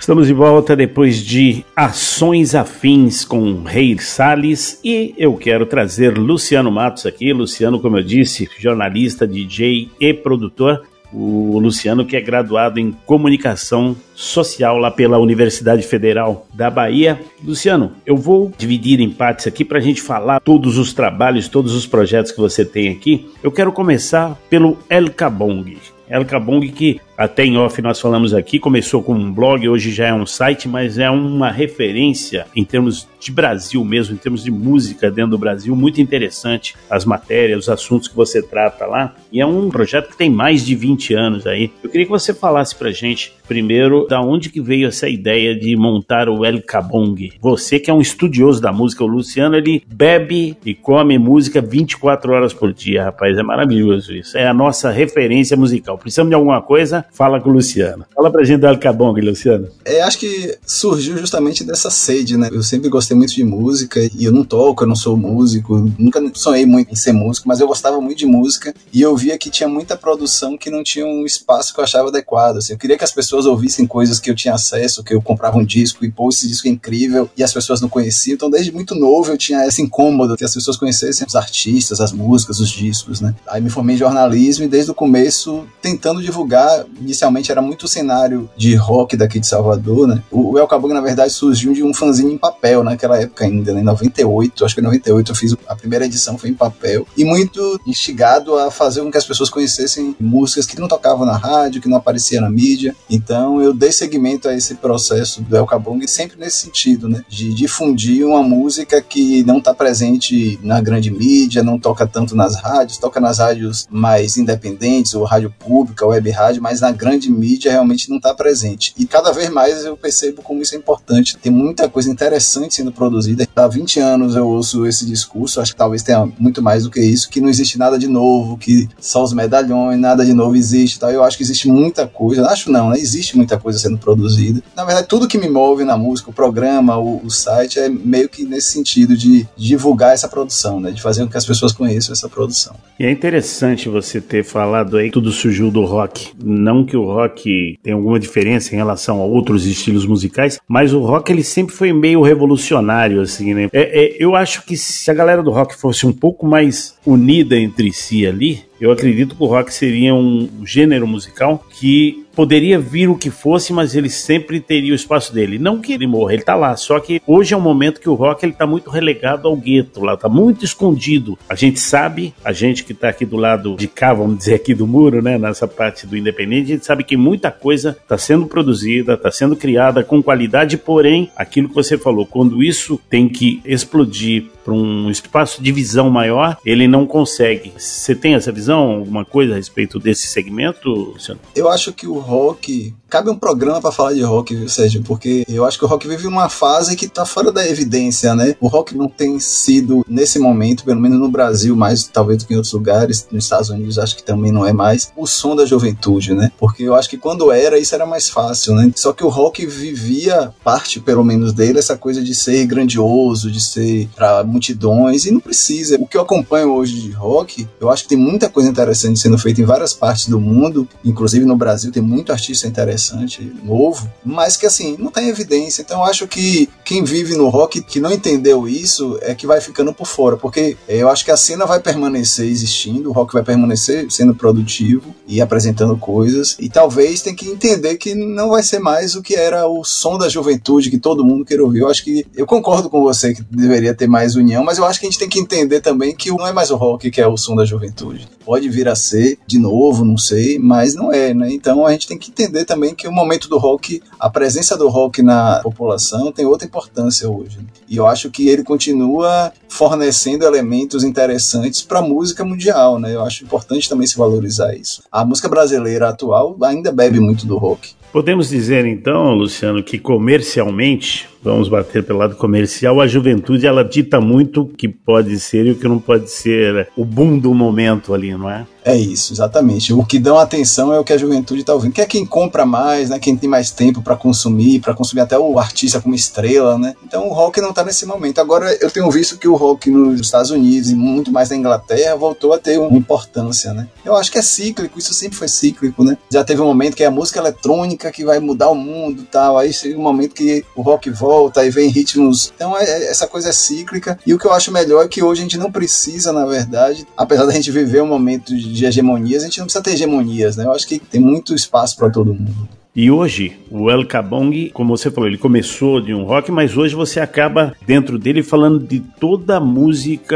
Estamos 0.10 0.26
de 0.26 0.34
volta 0.34 0.76
depois 0.76 1.24
de 1.24 1.64
Ações 1.76 2.56
Afins 2.56 3.24
com 3.24 3.62
Rei 3.62 3.96
Salles 4.00 4.80
e 4.84 5.14
eu 5.16 5.36
quero 5.36 5.68
trazer 5.68 6.18
Luciano 6.18 6.72
Matos 6.72 7.06
aqui. 7.06 7.32
Luciano, 7.32 7.80
como 7.80 8.00
eu 8.00 8.04
disse, 8.04 8.50
jornalista, 8.58 9.28
DJ 9.28 9.92
e 10.02 10.12
produtor. 10.12 10.82
O 11.14 11.60
Luciano, 11.60 12.08
que 12.08 12.18
é 12.18 12.22
graduado 12.22 12.80
em 12.80 12.92
comunicação 13.06 13.96
social 14.16 14.80
lá 14.80 14.90
pela 14.90 15.20
Universidade 15.20 15.84
Federal 15.84 16.48
da 16.56 16.72
Bahia. 16.72 17.20
Luciano, 17.44 17.92
eu 18.04 18.18
vou 18.18 18.52
dividir 18.58 19.00
em 19.00 19.12
partes 19.12 19.46
aqui 19.46 19.64
para 19.64 19.78
a 19.78 19.82
gente 19.82 20.02
falar 20.02 20.40
todos 20.40 20.80
os 20.80 20.92
trabalhos, 20.92 21.48
todos 21.48 21.76
os 21.76 21.86
projetos 21.86 22.32
que 22.32 22.40
você 22.40 22.66
tem 22.66 22.90
aqui. 22.90 23.30
Eu 23.44 23.52
quero 23.52 23.72
começar 23.72 24.36
pelo 24.50 24.80
El 24.90 25.12
Cabong. 25.12 25.78
El 26.10 26.26
Cabong, 26.26 26.68
que 26.70 27.00
até 27.20 27.44
em 27.44 27.58
off 27.58 27.82
nós 27.82 28.00
falamos 28.00 28.34
aqui, 28.34 28.58
começou 28.58 29.04
com 29.04 29.14
um 29.14 29.34
blog, 29.34 29.68
hoje 29.68 29.92
já 29.92 30.08
é 30.08 30.14
um 30.14 30.26
site, 30.26 30.70
mas 30.70 30.98
é 30.98 31.10
uma 31.10 31.52
referência 31.52 32.48
em 32.56 32.64
termos 32.64 33.10
de 33.20 33.30
Brasil 33.30 33.84
mesmo, 33.84 34.16
em 34.16 34.18
termos 34.18 34.42
de 34.42 34.50
música 34.50 35.12
dentro 35.12 35.32
do 35.32 35.38
Brasil, 35.38 35.76
muito 35.76 36.00
interessante 36.00 36.76
as 36.90 37.04
matérias, 37.04 37.64
os 37.64 37.70
assuntos 37.70 38.08
que 38.08 38.16
você 38.16 38.42
trata 38.42 38.86
lá. 38.86 39.14
E 39.34 39.42
é 39.42 39.46
um 39.46 39.70
projeto 39.70 40.12
que 40.12 40.18
tem 40.18 40.30
mais 40.30 40.66
de 40.66 40.74
20 40.76 41.14
anos 41.14 41.46
aí. 41.46 41.70
Eu 41.84 41.90
queria 41.90 42.06
que 42.06 42.12
você 42.12 42.34
falasse 42.34 42.74
pra 42.74 42.90
gente, 42.90 43.34
primeiro, 43.46 44.08
da 44.08 44.22
onde 44.22 44.50
que 44.50 44.62
veio 44.62 44.88
essa 44.88 45.10
ideia 45.10 45.54
de 45.54 45.76
montar 45.76 46.30
o 46.30 46.46
El 46.46 46.62
Cabong. 46.62 47.34
Você 47.42 47.82
que 47.82 47.92
é 47.92 47.94
um 47.94 48.00
estudioso 48.00 48.62
da 48.62 48.72
música, 48.72 49.04
o 49.04 49.08
Luciano, 49.08 49.58
ele 49.58 49.84
bebe 49.94 50.56
e 50.66 50.74
come 50.74 51.18
música 51.18 51.60
24 51.60 52.32
horas 52.32 52.54
por 52.54 52.72
dia, 52.72 53.04
rapaz, 53.04 53.38
é 53.38 53.44
maravilhoso 53.44 54.16
isso. 54.16 54.38
É 54.38 54.48
a 54.48 54.54
nossa 54.54 54.90
referência 54.90 55.58
musical. 55.58 55.98
Precisamos 55.98 56.30
de 56.30 56.36
alguma 56.36 56.62
coisa? 56.62 57.06
Fala 57.12 57.42
com 57.42 57.50
o 57.50 57.54
Luciano. 57.54 58.06
Fala 58.16 58.32
pra 58.32 58.44
gente 58.44 58.60
do 58.60 58.68
El 58.68 58.80
Cabong, 58.80 59.20
Luciano. 59.22 59.68
É, 59.84 60.02
acho 60.02 60.20
que 60.20 60.58
surgiu 60.66 61.18
justamente 61.18 61.64
dessa 61.64 61.90
sede, 61.90 62.38
né? 62.38 62.50
Eu 62.52 62.64
sempre 62.64 62.90
gostei 62.90 63.16
muito 63.16 63.34
de 63.34 63.44
música 63.44 64.00
e 64.00 64.24
eu 64.24 64.32
não 64.32 64.44
toco, 64.44 64.84
eu 64.84 64.88
não 64.88 64.96
sou 64.96 65.18
músico, 65.18 65.92
nunca 65.98 66.22
sonhei 66.34 66.66
muito 66.66 66.92
em 66.92 66.96
ser 66.96 67.12
músico, 67.12 67.48
mas 67.48 67.60
eu 67.60 67.68
gostava 67.68 68.00
muito 68.00 68.18
de 68.18 68.26
música 68.26 68.74
e 68.94 69.02
eu 69.02 69.16
via 69.16 69.38
que 69.38 69.50
tinha 69.50 69.68
muita 69.68 69.98
produção 69.98 70.58
que 70.58 70.70
não 70.70 70.84
tinha 70.84 71.06
um 71.06 71.26
espaço 71.26 71.74
que 71.74 71.80
eu 71.80 71.84
achava 71.84 72.10
adequado. 72.10 72.58
Assim. 72.58 72.74
Eu 72.74 72.80
queria 72.80 72.98
que 72.98 73.04
as 73.04 73.12
pessoas 73.12 73.46
ouvissem 73.46 73.86
coisas 73.86 74.20
que 74.20 74.30
eu 74.30 74.36
tinha 74.36 74.54
acesso, 74.54 75.04
que 75.04 75.14
eu 75.14 75.22
comprava 75.22 75.58
um 75.58 75.66
disco 75.66 76.06
e 76.06 76.12
pô, 76.12 76.30
esse 76.30 76.48
disco 76.48 76.68
é 76.68 76.72
incrível 76.72 77.30
e 77.36 77.44
as 77.44 77.54
pessoas 77.54 77.82
não 77.82 77.90
conheciam. 77.90 78.36
Então, 78.36 78.50
desde 78.50 78.72
muito 78.72 78.96
novo, 78.96 79.32
eu 79.32 79.38
tinha 79.38 79.66
esse 79.66 79.82
incômodo 79.82 80.38
que 80.38 80.46
as 80.46 80.54
pessoas 80.54 80.78
conhecessem 80.78 81.26
os 81.28 81.36
artistas, 81.36 82.00
as 82.00 82.12
músicas, 82.12 82.60
os 82.60 82.70
discos, 82.70 83.22
né? 83.22 83.36
Aí 83.48 83.62
me 83.62 83.70
formei 83.70 83.96
em 83.96 84.00
jornalismo 84.00 84.66
e 84.66 84.68
desde 84.68 84.92
o 84.92 84.96
começo 84.96 85.66
tentando 85.82 86.22
divulgar. 86.22 86.86
Inicialmente 87.00 87.52
era 87.52 87.62
muito 87.62 87.88
cenário 87.88 88.50
de 88.56 88.76
rock 88.76 89.16
daqui 89.16 89.40
de 89.40 89.48
Salvador, 89.48 90.08
né? 90.08 90.22
O 90.32 90.58
El 90.58 90.68
Cabong, 90.68 90.94
na 90.94 91.02
verdade, 91.02 91.32
surgiu 91.32 91.74
de 91.74 91.84
um 91.84 91.94
fanzine 91.94 92.34
em 92.34 92.38
papel, 92.38 92.84
naquela 92.84 93.20
época 93.20 93.46
ainda, 93.46 93.74
né? 93.74 93.82
Em 93.82 93.84
98, 93.84 94.66
acho 94.66 94.76
que 94.76 94.82
em 94.82 94.84
98 94.84 95.32
eu 95.32 95.36
fiz 95.36 95.56
a 95.68 95.76
primeira 95.76 96.06
edição, 96.06 96.38
foi 96.38 96.50
em 96.50 96.54
papel. 96.54 97.06
E 97.16 97.24
muito 97.24 97.80
instigado 97.86 98.58
a 98.58 98.72
fazer 98.72 99.02
com 99.02 99.12
que 99.12 99.18
as 99.18 99.26
pessoas 99.26 99.50
conhecessem 99.50 100.16
músicas 100.20 100.66
que 100.66 100.80
não 100.80 100.88
tocavam 100.88 101.26
na 101.26 101.38
rádio, 101.38 101.82
que 101.82 101.90
não 101.90 101.98
apareciam 101.98 102.42
na 102.42 102.50
mídia. 102.50 102.96
Então 103.10 103.62
eu 103.62 103.74
dei 103.74 103.92
seguimento 103.92 104.48
a 104.48 104.56
esse 104.56 104.76
processo 104.76 105.42
do 105.42 105.56
El 105.56 105.66
Cabong 105.66 106.06
sempre 106.08 106.38
nesse 106.38 106.58
sentido, 106.58 107.08
né? 107.08 107.24
De 107.28 107.54
difundir 107.54 108.26
uma 108.26 108.44
música 108.44 109.02
que 109.02 109.44
não 109.44 109.58
está 109.58 109.74
presente 109.74 110.60
na 110.64 110.82
grande 110.82 111.12
mídia, 111.12 111.64
não 111.64 111.80
toca 111.80 112.06
tanto 112.06 112.36
nas 112.36 112.56
rádios, 112.56 112.98
toca 112.98 113.20
nas 113.20 113.40
rádios 113.40 113.88
mais 113.90 114.38
independentes, 114.38 115.14
ou 115.14 115.24
rádio 115.24 115.54
pública, 115.60 116.06
web 116.06 116.30
rádio, 116.30 116.62
mas 116.62 116.82
na 116.82 116.89
grande 116.92 117.32
mídia 117.32 117.72
realmente 117.72 118.10
não 118.10 118.18
está 118.18 118.34
presente. 118.34 118.94
E 118.98 119.06
cada 119.06 119.32
vez 119.32 119.50
mais 119.50 119.86
eu 119.86 119.98
percebo 119.98 120.42
como 120.42 120.62
isso 120.62 120.76
é 120.76 120.78
importante. 120.78 121.38
Tem 121.38 121.52
muita 121.52 121.90
coisa 121.90 122.10
interessante 122.10 122.76
sendo 122.76 122.92
produzida. 122.92 123.48
Há 123.56 123.68
20 123.68 124.00
anos 124.00 124.36
eu 124.36 124.48
ouço 124.48 124.86
esse 124.86 125.06
discurso, 125.06 125.60
acho 125.60 125.74
que 125.74 125.78
talvez 125.78 126.04
tenha 126.04 126.28
muito 126.40 126.62
mais 126.62 126.84
do 126.84 126.92
que 126.92 127.02
isso, 127.02 127.30
que 127.30 127.42
não 127.42 127.50
existe 127.50 127.78
nada 127.78 127.98
de 127.98 128.08
novo, 128.08 128.58
que 128.58 128.88
só 129.00 129.24
os 129.24 129.34
medalhões, 129.34 130.00
nada 130.00 130.26
de 130.26 130.34
novo 130.34 130.56
existe. 130.56 131.00
Tá? 131.00 131.12
Eu 131.12 131.24
acho 131.24 131.38
que 131.38 131.44
existe 131.44 131.68
muita 131.68 132.08
coisa, 132.08 132.48
acho 132.48 132.72
não, 132.72 132.90
né? 132.90 133.00
Existe 133.00 133.36
muita 133.36 133.58
coisa 133.58 133.80
sendo 133.80 133.98
produzida. 133.98 134.62
Na 134.76 134.86
verdade, 134.86 135.08
tudo 135.08 135.28
que 135.28 135.38
me 135.38 135.50
move 135.50 135.84
na 135.84 135.98
música, 135.98 136.30
o 136.30 136.34
programa, 136.34 136.98
o, 136.98 137.22
o 137.24 137.30
site, 137.30 137.80
é 137.80 137.90
meio 137.90 138.30
que 138.30 138.44
nesse 138.44 138.72
sentido 138.72 139.16
de, 139.16 139.48
divulgar 139.58 140.14
essa 140.14 140.28
produção, 140.28 140.80
né? 140.80 140.92
De 140.92 141.02
fazer 141.02 141.24
com 141.24 141.30
que 141.30 141.38
as 141.38 141.46
pessoas 141.46 141.72
conheçam 141.72 142.14
essa 142.14 142.30
produção. 142.30 142.76
E 143.00 143.06
é 143.06 143.12
interessante 143.12 143.90
você 143.90 144.20
ter 144.20 144.44
falado 144.44 144.98
aí, 144.98 145.10
tudo 145.10 145.32
surgiu 145.32 145.72
do 145.72 145.86
rock. 145.86 146.32
Não 146.44 146.69
que 146.86 146.98
o 146.98 147.06
rock 147.06 147.78
tenha 147.84 147.96
alguma 147.96 148.20
diferença 148.20 148.74
em 148.74 148.78
relação 148.78 149.22
a 149.22 149.26
outros 149.26 149.66
estilos 149.66 150.06
musicais, 150.06 150.60
mas 150.68 150.94
o 150.94 151.00
rock 151.00 151.32
ele 151.32 151.44
sempre 151.44 151.76
foi 151.76 151.92
meio 151.94 152.22
revolucionário, 152.22 153.22
assim, 153.22 153.54
né? 153.54 153.70
É, 153.74 154.06
é, 154.06 154.18
eu 154.20 154.36
acho 154.36 154.66
que 154.66 154.78
se 154.78 155.10
a 155.10 155.14
galera 155.14 155.44
do 155.44 155.52
rock 155.52 155.76
fosse 155.76 156.06
um 156.06 156.14
pouco 156.14 156.46
mais 156.46 156.98
unida 157.06 157.58
entre 157.58 157.92
si 157.92 158.26
ali, 158.26 158.69
eu 158.80 158.92
acredito 158.92 159.36
que 159.36 159.44
o 159.44 159.48
rock 159.48 159.74
seria 159.74 160.14
um 160.14 160.50
gênero 160.66 161.08
musical 161.08 161.64
que 161.70 162.26
poderia 162.40 162.80
vir 162.80 163.10
o 163.10 163.18
que 163.18 163.30
fosse, 163.30 163.74
mas 163.74 163.96
ele 163.96 164.10
sempre 164.10 164.62
teria 164.62 164.94
o 164.94 164.96
espaço 164.96 165.34
dele. 165.34 165.60
Não 165.60 165.82
que 165.82 165.92
ele 165.92 166.08
morra, 166.08 166.34
ele 166.34 166.42
tá 166.42 166.56
lá. 166.56 166.74
Só 166.78 166.98
que 166.98 167.22
hoje 167.28 167.54
é 167.54 167.58
um 167.58 167.62
momento 167.62 168.00
que 168.00 168.08
o 168.08 168.14
rock 168.14 168.46
ele 168.46 168.54
tá 168.54 168.66
muito 168.66 168.90
relegado 168.90 169.46
ao 169.46 169.58
gueto, 169.58 170.02
lá 170.02 170.16
tá 170.16 170.30
muito 170.30 170.64
escondido. 170.64 171.38
A 171.50 171.56
gente 171.56 171.82
sabe, 171.82 172.34
a 172.44 172.54
gente 172.54 172.86
que 172.86 172.94
tá 172.94 173.10
aqui 173.10 173.26
do 173.26 173.36
lado 173.36 173.76
de 173.76 173.90
cá, 173.90 174.14
vamos 174.14 174.38
dizer 174.38 174.54
aqui 174.54 174.74
do 174.74 174.88
muro, 174.88 175.22
né, 175.22 175.38
nessa 175.38 175.68
parte 175.68 176.08
do 176.08 176.16
independente, 176.16 176.72
a 176.72 176.76
gente 176.76 176.86
sabe 176.86 177.04
que 177.04 177.18
muita 177.18 177.52
coisa 177.52 177.98
tá 178.08 178.18
sendo 178.18 178.46
produzida, 178.46 179.18
tá 179.18 179.30
sendo 179.30 179.58
criada 179.58 180.02
com 180.02 180.24
qualidade, 180.24 180.78
porém, 180.78 181.30
aquilo 181.36 181.68
que 181.68 181.76
você 181.76 181.98
falou, 181.98 182.26
quando 182.26 182.64
isso 182.64 182.98
tem 183.10 183.28
que 183.28 183.62
explodir 183.66 184.46
para 184.64 184.74
um 184.74 185.10
espaço 185.10 185.62
de 185.62 185.72
visão 185.72 186.10
maior, 186.10 186.58
ele 186.66 186.88
não 186.88 187.06
consegue. 187.06 187.74
Você 187.78 188.16
tem 188.16 188.36
essa 188.36 188.52
visão? 188.52 189.00
Alguma 189.00 189.26
coisa 189.26 189.54
a 189.54 189.56
respeito 189.58 190.00
desse 190.00 190.28
segmento, 190.28 190.90
Luciano? 190.90 191.40
Eu 191.56 191.70
acho 191.70 191.94
que 191.94 192.08
o 192.08 192.20
rock. 192.20 192.94
Cabe 193.10 193.30
um 193.32 193.36
programa 193.36 193.82
para 193.82 193.92
falar 193.92 194.14
de 194.14 194.22
rock, 194.22 194.56
viu, 194.56 194.70
Sérgio? 194.70 195.02
Porque 195.02 195.44
eu 195.50 195.66
acho 195.66 195.80
que 195.80 195.86
o 195.86 195.88
rock 195.88 196.08
vive 196.08 196.28
uma 196.28 196.48
fase 196.48 196.96
que 196.96 197.08
tá 197.08 197.26
fora 197.26 197.52
da 197.52 197.68
evidência, 197.68 198.36
né? 198.36 198.56
O 198.60 198.68
rock 198.68 198.96
não 198.96 199.08
tem 199.08 199.40
sido, 199.40 200.06
nesse 200.08 200.38
momento, 200.38 200.84
pelo 200.84 201.02
menos 201.02 201.20
no 201.20 201.28
Brasil, 201.28 201.76
mais 201.76 202.04
talvez 202.06 202.38
do 202.44 202.48
que 202.48 202.54
em 202.54 202.58
outros 202.58 202.74
lugares, 202.74 203.28
nos 203.32 203.46
Estados 203.46 203.70
Unidos, 203.70 203.98
acho 203.98 204.16
que 204.16 204.24
também 204.24 204.52
não 204.52 204.64
é 204.64 204.72
mais, 204.72 205.12
o 205.18 205.26
som 205.26 205.56
da 205.56 205.66
juventude, 205.66 206.36
né? 206.36 206.52
Porque 206.60 206.84
eu 206.84 206.94
acho 206.94 207.10
que 207.10 207.18
quando 207.18 207.52
era, 207.52 207.80
isso 207.80 207.96
era 207.96 208.06
mais 208.06 208.30
fácil, 208.30 208.76
né? 208.76 208.92
Só 208.96 209.12
que 209.12 209.24
o 209.24 209.30
rock 209.30 209.66
vivia, 209.66 210.54
parte 210.64 211.00
pelo 211.00 211.24
menos 211.24 211.52
dele, 211.52 211.80
essa 211.80 211.98
coisa 211.98 212.24
de 212.24 212.36
ser 212.36 212.66
grandioso, 212.66 213.50
de 213.50 213.60
ser 213.60 214.08
pra 214.16 214.44
multidões, 214.60 215.26
e 215.26 215.32
não 215.32 215.40
precisa. 215.40 215.98
O 216.00 216.06
que 216.06 216.18
eu 216.18 216.22
acompanho 216.22 216.74
hoje 216.74 217.00
de 217.00 217.12
rock, 217.12 217.68
eu 217.80 217.90
acho 217.90 218.04
que 218.04 218.10
tem 218.10 218.18
muita 218.18 218.50
coisa 218.50 218.70
interessante 218.70 219.20
sendo 219.20 219.38
feita 219.38 219.62
em 219.62 219.66
várias 219.66 219.94
partes 219.94 220.28
do 220.28 220.40
mundo, 220.40 220.88
inclusive 221.04 221.46
no 221.46 221.56
Brasil 221.56 221.92
tem 221.92 222.04
muito 222.04 222.32
artista 222.32 222.68
interessante, 222.68 223.52
novo, 223.64 224.08
mas 224.24 224.58
que 224.58 224.66
assim, 224.66 224.98
não 225.00 225.12
tem 225.12 225.30
evidência. 225.30 225.82
Então 225.82 226.00
eu 226.00 226.04
acho 226.04 226.28
que 226.28 226.70
quem 226.84 227.04
vive 227.04 227.36
no 227.36 227.48
rock 227.48 227.82
que 227.82 228.00
não 228.00 228.12
entendeu 228.12 228.68
isso 228.68 229.18
é 229.22 229.34
que 229.34 229.48
vai 229.48 229.62
ficando 229.62 229.94
por 229.94 230.06
fora, 230.06 230.36
porque 230.36 230.76
eu 230.88 231.10
acho 231.10 231.24
que 231.24 231.32
a 231.32 231.38
cena 231.38 231.66
vai 231.66 231.80
permanecer 231.80 232.46
existindo, 232.46 233.10
o 233.10 233.14
rock 233.14 233.34
vai 233.34 233.44
permanecer 233.44 234.12
sendo 234.12 234.36
produtivo 234.36 235.16
e 235.28 235.40
apresentando 235.40 235.96
coisas, 235.98 236.58
e 236.60 236.70
talvez 236.70 237.22
tem 237.22 237.34
que 237.34 237.48
entender 237.48 237.96
que 237.98 238.14
não 238.14 238.50
vai 238.50 238.62
ser 238.62 238.80
mais 238.80 239.16
o 239.16 239.22
que 239.22 239.36
era 239.36 239.68
o 239.68 239.84
som 239.84 240.18
da 240.18 240.28
juventude 240.28 240.90
que 240.90 240.98
todo 240.98 241.24
mundo 241.24 241.46
quer 241.46 241.62
ouvir. 241.62 241.80
Eu 241.80 241.90
acho 241.90 242.04
que 242.04 242.26
eu 242.36 242.46
concordo 242.46 242.90
com 242.90 243.02
você 243.02 243.34
que 243.34 243.44
deveria 243.44 243.94
ter 243.94 244.08
mais 244.08 244.36
mas 244.64 244.78
eu 244.78 244.86
acho 244.86 245.00
que 245.00 245.06
a 245.06 245.10
gente 245.10 245.20
tem 245.20 245.30
que 245.30 245.40
entender 245.40 245.82
também 245.82 246.16
que 246.16 246.30
não 246.30 246.48
é 246.48 246.52
mais 246.52 246.72
o 246.72 246.76
rock 246.76 247.10
que 247.12 247.22
é 247.22 247.28
o 247.28 247.38
som 247.38 247.56
da 247.56 247.66
juventude. 247.66 248.28
Pode 248.46 248.68
vir 248.70 248.88
a 248.88 248.96
ser 248.96 249.38
de 249.46 249.60
novo, 249.60 250.04
não 250.04 250.18
sei, 250.18 250.58
mas 250.58 250.96
não 250.96 251.12
é, 251.12 251.34
né? 251.34 251.52
Então 251.52 251.86
a 251.86 251.92
gente 251.92 252.08
tem 252.08 252.18
que 252.18 252.32
entender 252.32 252.66
também 252.66 252.96
que 252.96 253.08
o 253.08 253.12
momento 253.12 253.48
do 253.48 253.58
rock, 253.58 254.02
a 254.20 254.30
presença 254.30 254.78
do 254.78 254.88
rock 254.90 255.22
na 255.22 255.60
população 255.62 256.32
tem 256.32 256.46
outra 256.46 256.68
importância 256.68 257.30
hoje. 257.30 257.58
Né? 257.58 257.66
E 257.88 257.98
eu 257.98 258.08
acho 258.08 258.30
que 258.30 258.48
ele 258.48 258.64
continua 258.64 259.52
fornecendo 259.68 260.46
elementos 260.46 261.04
interessantes 261.04 261.82
para 261.82 262.00
a 262.00 262.02
música 262.02 262.44
mundial, 262.44 263.00
né? 263.00 263.14
Eu 263.14 263.24
acho 263.24 263.44
importante 263.44 263.88
também 263.88 264.08
se 264.08 264.18
valorizar 264.18 264.76
isso. 264.76 265.04
A 265.12 265.24
música 265.24 265.48
brasileira 265.48 266.10
atual 266.10 266.58
ainda 266.62 266.92
bebe 266.92 267.20
muito 267.20 267.46
do 267.46 267.58
rock. 267.58 267.94
Podemos 268.12 268.50
dizer 268.50 268.86
então, 268.86 269.36
Luciano, 269.36 269.84
que 269.84 270.00
comercialmente, 270.00 271.30
vamos 271.42 271.70
bater 271.70 272.04
pelo 272.04 272.20
lado 272.20 272.36
comercial, 272.36 273.00
a 273.00 273.08
juventude 273.08 273.66
ela 273.66 273.84
dita 273.84 274.20
muito 274.20 274.62
o 274.62 274.68
que 274.68 274.88
pode 274.88 275.40
ser 275.40 275.66
e 275.66 275.72
o 275.72 275.76
que 275.76 275.88
não 275.88 276.00
pode 276.00 276.30
ser 276.30 276.90
o 276.96 277.06
boom 277.06 277.38
do 277.38 277.54
momento 277.54 278.14
ali, 278.14 278.32
não 278.32 278.50
é? 278.50 278.66
É 278.90 278.96
isso, 278.96 279.34
exatamente. 279.34 279.94
O 279.94 280.04
que 280.04 280.18
dão 280.18 280.40
atenção 280.40 280.92
é 280.92 281.00
o 281.00 281.04
que 281.04 281.14
a 281.14 281.18
juventude 281.18 281.62
está 281.62 281.76
ouvindo. 281.76 281.94
Que 281.94 282.02
é 282.02 282.08
quem 282.08 282.26
compra 282.26 282.66
mais, 282.66 283.12
né? 283.12 283.20
Quem 283.20 283.38
tem 283.38 283.48
mais 283.48 283.70
tempo 283.70 284.02
para 284.02 284.16
consumir, 284.16 284.80
para 284.80 284.96
consumir 284.96 285.22
até 285.22 285.38
o 285.38 285.60
artista 285.60 286.02
como 286.02 286.16
estrela, 286.16 286.76
né? 286.76 286.96
Então 287.06 287.30
o 287.30 287.32
rock 287.32 287.62
não 287.62 287.70
está 287.70 287.84
nesse 287.84 288.08
momento. 288.08 288.42
Agora 288.42 288.76
eu 288.82 288.90
tenho 288.90 289.10
visto 289.12 289.38
que 289.38 289.48
o 289.48 289.56
rock 289.56 289.92
nos 289.92 290.20
Estados 290.20 290.50
Unidos 290.50 290.90
e 290.90 290.96
muito 290.96 291.32
mais 291.32 291.52
na 291.52 291.56
Inglaterra 291.56 292.16
voltou 292.16 292.52
a 292.52 292.58
ter 292.58 292.80
uma 292.80 292.98
importância, 292.98 293.76
né? 293.76 293.88
Eu 294.04 294.16
acho 294.16 294.32
que 294.32 294.40
é 294.40 294.42
cíclico, 294.42 294.98
isso 294.98 295.14
sempre 295.14 295.38
foi 295.38 295.48
cíclico, 295.48 296.04
né? 296.04 296.18
Já 296.32 296.44
teve 296.44 296.60
um 296.60 296.66
momento 296.66 296.96
que 296.96 297.04
é 297.04 297.08
a 297.08 297.12
música 297.12 297.38
eletrônica 297.38 298.12
que 298.12 298.26
vai 298.26 298.40
mudar 298.40 298.70
o 298.70 298.76
mundo, 298.76 299.24
tal. 299.32 299.60
Aí 299.60 299.72
chega 299.72 300.00
um 300.00 300.02
momento 300.02 300.34
que 300.34 300.66
o 300.76 300.82
rock 300.82 301.12
volta 301.12 301.62
aí 301.62 301.70
vem 301.70 301.90
ritmos. 301.90 302.52
Então 302.56 302.76
é, 302.76 302.84
é, 302.84 303.12
essa 303.12 303.28
coisa 303.28 303.50
é 303.50 303.54
cíclica. 303.54 304.18
E 304.26 304.34
o 304.34 304.40
que 304.40 304.48
eu 304.48 304.52
acho 304.52 304.72
melhor 304.72 305.06
é 305.06 305.08
que 305.08 305.22
hoje 305.22 305.42
a 305.42 305.44
gente 305.44 305.60
não 305.60 305.72
precisa, 305.72 306.34
na 306.34 306.48
verdade, 306.48 307.06
apesar 307.16 307.46
da 307.46 307.54
gente 307.54 307.70
viver 307.70 308.02
um 308.02 308.08
momento 308.08 308.58
de 308.58 308.79
hegemonias, 308.86 309.44
a 309.44 309.46
gente 309.46 309.60
não 309.60 309.66
precisa 309.66 309.84
ter 309.84 309.92
hegemonias, 309.92 310.56
né? 310.58 310.66
Eu 310.66 310.72
acho 310.72 310.88
que 310.88 311.00
tem 311.00 311.20
muito 311.20 311.54
espaço 311.54 311.96
para 311.98 312.10
todo 312.10 312.34
mundo. 312.34 312.68
E 312.96 313.12
hoje, 313.12 313.54
o 313.70 313.92
El 313.92 314.04
Kabong, 314.04 314.72
como 314.72 314.98
você 314.98 315.12
falou, 315.12 315.30
ele 315.30 315.38
começou 315.38 316.02
de 316.02 316.12
um 316.12 316.24
rock, 316.24 316.52
mas 316.52 316.76
hoje 316.76 316.96
você 316.96 317.20
acaba 317.20 317.76
dentro 317.86 318.18
dele 318.18 318.42
falando 318.42 318.80
de 318.80 319.00
toda 319.00 319.58
a 319.58 319.60
música 319.60 320.36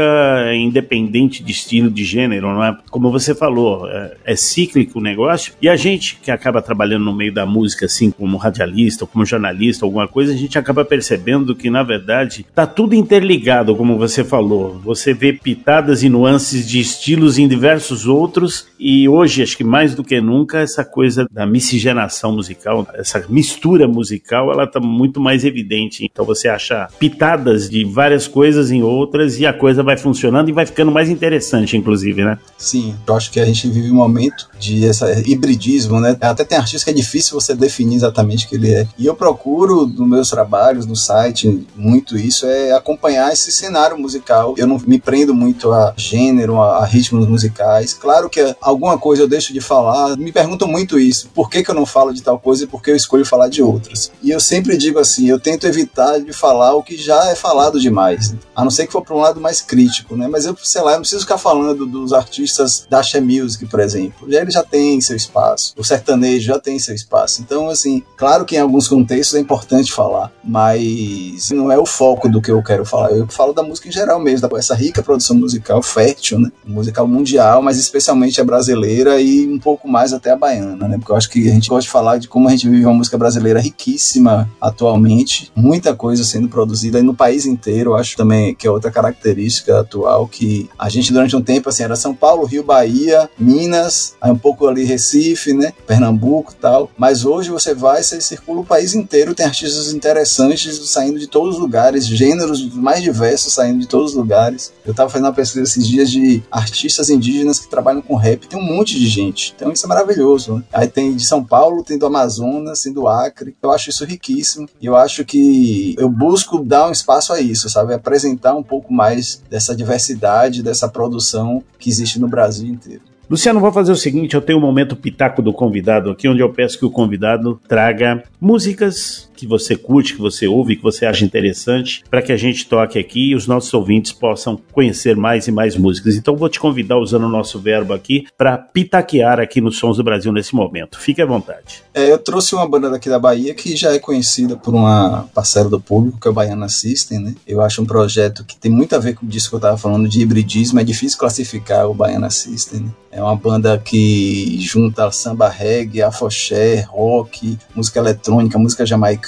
independente 0.54 1.42
de 1.42 1.50
estilo, 1.50 1.90
de 1.90 2.04
gênero, 2.04 2.46
não 2.46 2.64
é? 2.64 2.76
Como 2.90 3.10
você 3.10 3.34
falou, 3.34 3.88
é, 3.90 4.16
é, 4.24 4.36
cíclico 4.36 5.00
o 5.00 5.02
negócio. 5.02 5.52
E 5.60 5.68
a 5.68 5.74
gente 5.74 6.16
que 6.22 6.30
acaba 6.30 6.62
trabalhando 6.62 7.04
no 7.04 7.12
meio 7.12 7.34
da 7.34 7.44
música, 7.44 7.86
assim, 7.86 8.12
como 8.12 8.36
radialista, 8.36 9.04
como 9.04 9.26
jornalista, 9.26 9.84
alguma 9.84 10.06
coisa, 10.06 10.32
a 10.32 10.36
gente 10.36 10.56
acaba 10.56 10.84
percebendo 10.84 11.56
que, 11.56 11.68
na 11.68 11.82
verdade, 11.82 12.46
tá 12.54 12.68
tudo 12.68 12.94
interligado, 12.94 13.74
como 13.74 13.98
você 13.98 14.22
falou. 14.22 14.80
Você 14.84 15.12
vê 15.12 15.32
pitadas 15.32 16.04
e 16.04 16.08
nuances 16.08 16.68
de 16.68 16.78
estilos 16.78 17.36
em 17.36 17.48
diversos 17.48 18.06
outros, 18.06 18.68
e 18.78 19.08
hoje, 19.08 19.42
acho 19.42 19.56
que 19.56 19.64
mais 19.64 19.92
do 19.92 20.04
que 20.04 20.20
nunca, 20.20 20.60
essa 20.60 20.84
coisa 20.84 21.26
da 21.32 21.44
miscigenação 21.44 22.32
musical 22.32 22.43
musical, 22.44 22.86
essa 22.94 23.24
mistura 23.28 23.88
musical, 23.88 24.52
ela 24.52 24.66
tá 24.66 24.78
muito 24.78 25.20
mais 25.20 25.44
evidente. 25.44 26.04
Então 26.04 26.24
você 26.24 26.48
acha 26.48 26.88
pitadas 26.98 27.70
de 27.70 27.84
várias 27.84 28.28
coisas 28.28 28.70
em 28.70 28.82
outras 28.82 29.38
e 29.38 29.46
a 29.46 29.52
coisa 29.52 29.82
vai 29.82 29.96
funcionando 29.96 30.48
e 30.48 30.52
vai 30.52 30.66
ficando 30.66 30.92
mais 30.92 31.08
interessante, 31.08 31.76
inclusive, 31.76 32.24
né? 32.24 32.38
Sim, 32.58 32.94
eu 33.06 33.14
acho 33.14 33.30
que 33.30 33.40
a 33.40 33.44
gente 33.44 33.68
vive 33.68 33.90
um 33.90 33.94
momento 33.94 34.48
de 34.58 34.84
esse 34.84 35.04
hibridismo, 35.30 36.00
né? 36.00 36.16
Até 36.20 36.44
tem 36.44 36.58
artistas 36.58 36.84
que 36.84 36.90
é 36.90 36.92
difícil 36.92 37.40
você 37.40 37.54
definir 37.54 37.96
exatamente 37.96 38.46
o 38.46 38.48
que 38.48 38.56
ele 38.56 38.72
é. 38.72 38.86
E 38.98 39.06
eu 39.06 39.14
procuro, 39.14 39.86
nos 39.86 40.08
meus 40.08 40.30
trabalhos, 40.30 40.86
no 40.86 40.96
site, 40.96 41.66
muito 41.74 42.16
isso, 42.16 42.46
é 42.46 42.72
acompanhar 42.72 43.32
esse 43.32 43.50
cenário 43.50 43.98
musical. 43.98 44.54
Eu 44.58 44.66
não 44.66 44.78
me 44.86 44.98
prendo 44.98 45.34
muito 45.34 45.72
a 45.72 45.94
gênero, 45.96 46.60
a, 46.60 46.84
ritmos 46.84 47.26
musicais. 47.26 47.94
Claro 47.94 48.28
que 48.28 48.54
alguma 48.60 48.98
coisa 48.98 49.22
eu 49.22 49.28
deixo 49.28 49.52
de 49.52 49.60
falar. 49.60 50.16
Me 50.16 50.32
perguntam 50.32 50.68
muito 50.68 50.98
isso. 50.98 51.30
Por 51.34 51.48
que, 51.48 51.62
que 51.62 51.70
eu 51.70 51.74
não 51.74 51.86
falo 51.86 52.12
de 52.12 52.22
tal 52.22 52.33
tal 52.34 52.38
coisa 52.38 52.64
e 52.64 52.66
porque 52.66 52.90
eu 52.90 52.96
escolho 52.96 53.24
falar 53.24 53.48
de 53.48 53.62
outras. 53.62 54.10
E 54.22 54.30
eu 54.30 54.40
sempre 54.40 54.76
digo 54.76 54.98
assim, 54.98 55.28
eu 55.28 55.38
tento 55.38 55.66
evitar 55.66 56.18
de 56.18 56.32
falar 56.32 56.74
o 56.74 56.82
que 56.82 56.96
já 56.96 57.30
é 57.30 57.34
falado 57.34 57.80
demais, 57.80 58.34
a 58.54 58.62
não 58.62 58.70
ser 58.70 58.86
que 58.86 58.92
for 58.92 59.02
para 59.02 59.14
um 59.14 59.20
lado 59.20 59.40
mais 59.40 59.60
crítico, 59.60 60.16
né? 60.16 60.28
Mas 60.28 60.44
eu, 60.44 60.56
sei 60.62 60.82
lá, 60.82 60.92
eu 60.92 60.94
não 60.96 61.00
preciso 61.00 61.22
ficar 61.22 61.38
falando 61.38 61.86
dos 61.86 62.12
artistas 62.12 62.86
da 62.88 63.02
She 63.02 63.20
Music, 63.20 63.66
por 63.66 63.80
exemplo. 63.80 64.30
Já 64.30 64.40
ele 64.40 64.50
já 64.50 64.62
tem 64.62 65.00
seu 65.00 65.16
espaço, 65.16 65.74
o 65.76 65.84
sertanejo 65.84 66.46
já 66.46 66.58
tem 66.58 66.78
seu 66.78 66.94
espaço. 66.94 67.40
Então, 67.42 67.68
assim, 67.68 68.02
claro 68.16 68.44
que 68.44 68.56
em 68.56 68.60
alguns 68.60 68.88
contextos 68.88 69.36
é 69.36 69.40
importante 69.40 69.92
falar, 69.92 70.32
mas 70.42 71.50
não 71.50 71.70
é 71.70 71.78
o 71.78 71.86
foco 71.86 72.28
do 72.28 72.40
que 72.40 72.50
eu 72.50 72.62
quero 72.62 72.84
falar. 72.84 73.10
Eu 73.12 73.26
falo 73.28 73.52
da 73.52 73.62
música 73.62 73.88
em 73.88 73.92
geral 73.92 74.20
mesmo, 74.20 74.48
essa 74.56 74.74
rica 74.74 75.02
produção 75.02 75.36
musical 75.36 75.82
fértil, 75.82 76.38
né? 76.38 76.50
Musical 76.64 77.06
mundial, 77.06 77.62
mas 77.62 77.78
especialmente 77.78 78.40
a 78.40 78.44
brasileira 78.44 79.20
e 79.20 79.46
um 79.46 79.58
pouco 79.58 79.88
mais 79.88 80.12
até 80.12 80.30
a 80.30 80.36
baiana, 80.36 80.88
né? 80.88 80.96
Porque 80.98 81.12
eu 81.12 81.16
acho 81.16 81.30
que 81.30 81.48
a 81.48 81.52
gente 81.52 81.68
gosta 81.68 81.82
de 81.82 81.90
falar 81.90 82.18
de 82.18 82.23
como 82.28 82.48
a 82.48 82.50
gente 82.50 82.68
vive 82.68 82.84
uma 82.84 82.94
música 82.94 83.18
brasileira 83.18 83.60
riquíssima 83.60 84.50
atualmente, 84.60 85.50
muita 85.54 85.94
coisa 85.94 86.24
sendo 86.24 86.48
produzida 86.48 87.02
no 87.02 87.14
país 87.14 87.46
inteiro, 87.46 87.94
acho 87.94 88.16
também 88.16 88.54
que 88.54 88.66
é 88.66 88.70
outra 88.70 88.90
característica 88.90 89.80
atual 89.80 90.26
que 90.26 90.68
a 90.78 90.88
gente 90.88 91.12
durante 91.12 91.36
um 91.36 91.42
tempo 91.42 91.68
assim 91.68 91.82
era 91.82 91.96
São 91.96 92.14
Paulo, 92.14 92.46
Rio, 92.46 92.62
Bahia, 92.62 93.28
Minas, 93.38 94.14
aí 94.20 94.30
um 94.30 94.38
pouco 94.38 94.66
ali 94.66 94.84
Recife, 94.84 95.52
né, 95.52 95.72
Pernambuco, 95.86 96.54
tal, 96.54 96.90
mas 96.96 97.24
hoje 97.24 97.50
você 97.50 97.74
vai, 97.74 98.02
você 98.02 98.20
circula 98.20 98.60
o 98.60 98.64
país 98.64 98.94
inteiro, 98.94 99.34
tem 99.34 99.46
artistas 99.46 99.92
interessantes 99.92 100.78
saindo 100.88 101.18
de 101.18 101.26
todos 101.26 101.54
os 101.54 101.60
lugares, 101.60 102.06
gêneros 102.06 102.74
mais 102.74 103.02
diversos 103.02 103.52
saindo 103.52 103.80
de 103.80 103.86
todos 103.86 104.10
os 104.10 104.16
lugares. 104.16 104.72
Eu 104.84 104.94
tava 104.94 105.10
fazendo 105.10 105.26
uma 105.26 105.32
pesquisa 105.32 105.62
esses 105.62 105.86
dias 105.86 106.10
de 106.10 106.42
artistas 106.50 107.10
indígenas 107.10 107.58
que 107.58 107.68
trabalham 107.68 108.02
com 108.02 108.16
rap, 108.16 108.46
tem 108.46 108.58
um 108.58 108.62
monte 108.62 108.98
de 108.98 109.06
gente. 109.06 109.52
Então 109.56 109.72
isso 109.72 109.84
é 109.84 109.88
maravilhoso. 109.88 110.56
Né? 110.56 110.62
Aí 110.72 110.88
tem 110.88 111.14
de 111.14 111.24
São 111.24 111.42
Paulo, 111.44 111.82
tem 111.82 111.98
do 111.98 112.06
Amazonas, 112.14 112.70
assim, 112.70 112.92
do 112.92 113.08
Acre. 113.08 113.56
Eu 113.62 113.70
acho 113.70 113.90
isso 113.90 114.04
riquíssimo 114.04 114.68
e 114.80 114.86
eu 114.86 114.96
acho 114.96 115.24
que 115.24 115.94
eu 115.98 116.08
busco 116.08 116.64
dar 116.64 116.88
um 116.88 116.92
espaço 116.92 117.32
a 117.32 117.40
isso, 117.40 117.68
sabe? 117.68 117.94
Apresentar 117.94 118.54
um 118.54 118.62
pouco 118.62 118.92
mais 118.92 119.42
dessa 119.50 119.74
diversidade, 119.74 120.62
dessa 120.62 120.88
produção 120.88 121.62
que 121.78 121.90
existe 121.90 122.20
no 122.20 122.28
Brasil 122.28 122.68
inteiro. 122.68 123.02
Luciano, 123.28 123.58
vou 123.60 123.72
fazer 123.72 123.92
o 123.92 123.96
seguinte: 123.96 124.34
eu 124.34 124.42
tenho 124.42 124.58
um 124.58 124.62
momento 124.62 124.94
pitaco 124.94 125.40
do 125.40 125.52
convidado 125.52 126.10
aqui, 126.10 126.28
onde 126.28 126.40
eu 126.40 126.52
peço 126.52 126.78
que 126.78 126.84
o 126.84 126.90
convidado 126.90 127.60
traga 127.66 128.22
músicas 128.40 129.30
que 129.34 129.46
você 129.46 129.76
curte, 129.76 130.14
que 130.14 130.20
você 130.20 130.46
ouve, 130.46 130.76
que 130.76 130.82
você 130.82 131.06
acha 131.06 131.24
interessante, 131.24 132.02
para 132.10 132.22
que 132.22 132.32
a 132.32 132.36
gente 132.36 132.66
toque 132.66 132.98
aqui 132.98 133.30
e 133.30 133.34
os 133.34 133.46
nossos 133.46 133.72
ouvintes 133.74 134.12
possam 134.12 134.58
conhecer 134.72 135.16
mais 135.16 135.46
e 135.46 135.52
mais 135.52 135.76
músicas. 135.76 136.16
Então 136.16 136.36
vou 136.36 136.48
te 136.48 136.60
convidar, 136.60 136.98
usando 136.98 137.24
o 137.24 137.28
nosso 137.28 137.58
verbo 137.58 137.92
aqui, 137.92 138.26
para 138.36 138.56
pitaquear 138.56 139.40
aqui 139.40 139.60
nos 139.60 139.78
Sons 139.78 139.96
do 139.96 140.04
Brasil 140.04 140.32
nesse 140.32 140.54
momento. 140.54 140.98
Fique 140.98 141.20
à 141.20 141.26
vontade. 141.26 141.82
É, 141.92 142.10
eu 142.10 142.18
trouxe 142.18 142.54
uma 142.54 142.68
banda 142.68 142.90
daqui 142.90 143.08
da 143.08 143.18
Bahia 143.18 143.54
que 143.54 143.76
já 143.76 143.92
é 143.92 143.98
conhecida 143.98 144.56
por 144.56 144.74
uma 144.74 145.28
parcela 145.34 145.68
do 145.68 145.80
público, 145.80 146.20
que 146.20 146.28
é 146.28 146.30
o 146.30 146.34
Baiana 146.34 146.68
System, 146.68 147.18
né? 147.18 147.34
Eu 147.46 147.60
acho 147.60 147.82
um 147.82 147.86
projeto 147.86 148.44
que 148.44 148.56
tem 148.56 148.70
muito 148.70 148.94
a 148.94 148.98
ver 148.98 149.14
com 149.14 149.26
isso 149.28 149.48
que 149.48 149.54
eu 149.54 149.58
estava 149.58 149.76
falando 149.76 150.08
de 150.08 150.20
hibridismo, 150.20 150.80
é 150.80 150.84
difícil 150.84 151.18
classificar 151.18 151.88
o 151.88 151.94
Baiana 151.94 152.30
System, 152.30 152.80
né? 152.80 152.90
É 153.10 153.22
uma 153.22 153.36
banda 153.36 153.78
que 153.78 154.58
junta 154.60 155.08
samba 155.12 155.48
reggae, 155.48 156.02
afoxé, 156.02 156.80
rock, 156.80 157.56
música 157.72 158.00
eletrônica, 158.00 158.58
música 158.58 158.84
jamaicana. 158.84 159.23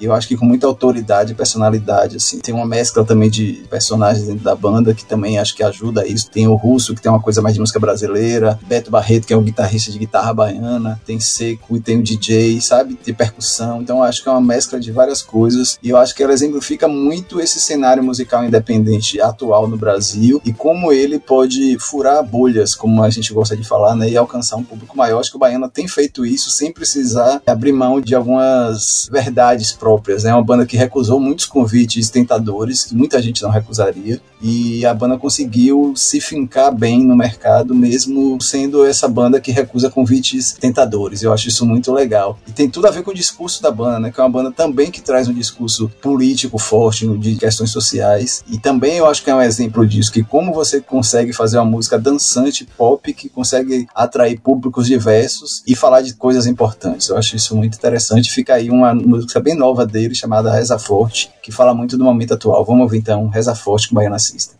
E 0.00 0.04
eu 0.04 0.12
acho 0.12 0.28
que 0.28 0.36
com 0.36 0.44
muita 0.44 0.66
autoridade 0.66 1.32
e 1.32 1.34
personalidade, 1.34 2.16
assim. 2.16 2.38
Tem 2.40 2.54
uma 2.54 2.66
mescla 2.66 3.04
também 3.04 3.30
de 3.30 3.64
personagens 3.70 4.26
dentro 4.26 4.44
da 4.44 4.54
banda 4.54 4.94
que 4.94 5.04
também 5.04 5.38
acho 5.38 5.54
que 5.56 5.62
ajuda 5.62 6.06
isso. 6.06 6.30
Tem 6.30 6.46
o 6.46 6.54
Russo, 6.54 6.94
que 6.94 7.00
tem 7.00 7.10
uma 7.10 7.20
coisa 7.20 7.40
mais 7.40 7.54
de 7.54 7.60
música 7.60 7.80
brasileira. 7.80 8.58
Beto 8.66 8.90
Barreto, 8.90 9.26
que 9.26 9.32
é 9.32 9.36
um 9.36 9.42
guitarrista 9.42 9.90
de 9.90 9.98
guitarra 9.98 10.34
baiana. 10.34 11.00
Tem 11.06 11.18
Seco 11.18 11.76
e 11.76 11.80
tem 11.80 11.98
o 11.98 12.02
DJ, 12.02 12.60
sabe? 12.60 12.98
De 13.02 13.12
percussão. 13.12 13.80
Então 13.80 14.02
acho 14.02 14.22
que 14.22 14.28
é 14.28 14.32
uma 14.32 14.40
mescla 14.40 14.78
de 14.78 14.92
várias 14.92 15.22
coisas. 15.22 15.78
E 15.82 15.88
eu 15.88 15.96
acho 15.96 16.14
que 16.14 16.22
ela 16.22 16.32
exemplifica 16.32 16.86
muito 16.86 17.40
esse 17.40 17.60
cenário 17.60 18.02
musical 18.02 18.44
independente 18.44 19.20
atual 19.20 19.66
no 19.66 19.76
Brasil 19.76 20.40
e 20.44 20.52
como 20.52 20.92
ele 20.92 21.18
pode 21.18 21.78
furar 21.78 22.22
bolhas, 22.22 22.74
como 22.74 23.02
a 23.02 23.08
gente 23.08 23.22
gente 23.22 23.32
gosta 23.32 23.56
de 23.56 23.64
falar, 23.64 23.94
né, 23.94 24.10
e 24.10 24.16
alcançar 24.16 24.56
um 24.56 24.64
público 24.64 24.96
maior. 24.96 25.20
Acho 25.20 25.30
que 25.30 25.36
o 25.36 25.40
Baiana 25.40 25.68
tem 25.68 25.86
feito 25.86 26.26
isso 26.26 26.50
sem 26.50 26.72
precisar 26.72 27.40
abrir 27.46 27.72
mão 27.72 28.00
de 28.00 28.14
algumas 28.14 29.08
verdades 29.10 29.31
próprias. 29.72 30.24
É 30.24 30.28
né? 30.28 30.34
uma 30.34 30.42
banda 30.42 30.66
que 30.66 30.76
recusou 30.76 31.20
muitos 31.20 31.46
convites 31.46 32.10
tentadores, 32.10 32.84
que 32.84 32.94
muita 32.94 33.20
gente 33.20 33.42
não 33.42 33.50
recusaria, 33.50 34.20
e 34.40 34.84
a 34.84 34.92
banda 34.92 35.16
conseguiu 35.16 35.92
se 35.96 36.20
fincar 36.20 36.74
bem 36.74 37.04
no 37.04 37.14
mercado, 37.14 37.74
mesmo 37.74 38.40
sendo 38.40 38.84
essa 38.84 39.06
banda 39.06 39.40
que 39.40 39.52
recusa 39.52 39.88
convites 39.88 40.52
tentadores. 40.52 41.22
Eu 41.22 41.32
acho 41.32 41.48
isso 41.48 41.64
muito 41.64 41.92
legal. 41.92 42.38
E 42.46 42.52
tem 42.52 42.68
tudo 42.68 42.88
a 42.88 42.90
ver 42.90 43.02
com 43.02 43.12
o 43.12 43.14
discurso 43.14 43.62
da 43.62 43.70
banda, 43.70 44.00
né, 44.00 44.10
que 44.10 44.20
é 44.20 44.22
uma 44.22 44.30
banda 44.30 44.50
também 44.50 44.90
que 44.90 45.00
traz 45.00 45.28
um 45.28 45.32
discurso 45.32 45.88
político 46.00 46.58
forte 46.58 47.06
de 47.18 47.36
questões 47.36 47.70
sociais. 47.70 48.44
E 48.48 48.58
também 48.58 48.96
eu 48.96 49.06
acho 49.06 49.22
que 49.22 49.30
é 49.30 49.34
um 49.34 49.40
exemplo 49.40 49.86
disso, 49.86 50.12
que 50.12 50.24
como 50.24 50.52
você 50.52 50.80
consegue 50.80 51.32
fazer 51.32 51.58
uma 51.58 51.64
música 51.64 51.98
dançante, 51.98 52.66
pop, 52.76 53.12
que 53.12 53.28
consegue 53.28 53.86
atrair 53.94 54.40
públicos 54.40 54.86
diversos 54.86 55.62
e 55.66 55.76
falar 55.76 56.02
de 56.02 56.14
coisas 56.14 56.46
importantes. 56.46 57.08
Eu 57.08 57.16
acho 57.16 57.36
isso 57.36 57.54
muito 57.56 57.76
interessante. 57.76 58.30
Fica 58.30 58.54
aí 58.54 58.70
uma 58.70 58.92
música 59.22 59.40
bem 59.40 59.56
nova 59.56 59.86
dele 59.86 60.14
chamada 60.14 60.52
Reza 60.52 60.78
Forte, 60.78 61.30
que 61.42 61.52
fala 61.52 61.72
muito 61.72 61.96
do 61.96 62.04
momento 62.04 62.34
atual. 62.34 62.64
Vamos 62.64 62.82
ouvir 62.82 62.98
então 62.98 63.28
Reza 63.28 63.54
Forte 63.54 63.88
com 63.88 63.94
Baiana 63.94 64.18
System. 64.18 64.58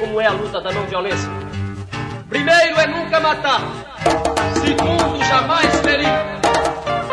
Como 0.00 0.20
é 0.20 0.26
a 0.26 0.32
luta 0.32 0.60
da 0.60 0.72
não 0.72 0.84
violência? 0.86 1.30
Primeiro 2.28 2.80
é 2.80 2.86
nunca 2.88 3.20
matar. 3.20 3.60
Segundo, 4.54 5.24
jamais 5.24 5.80
ferir. 5.80 6.08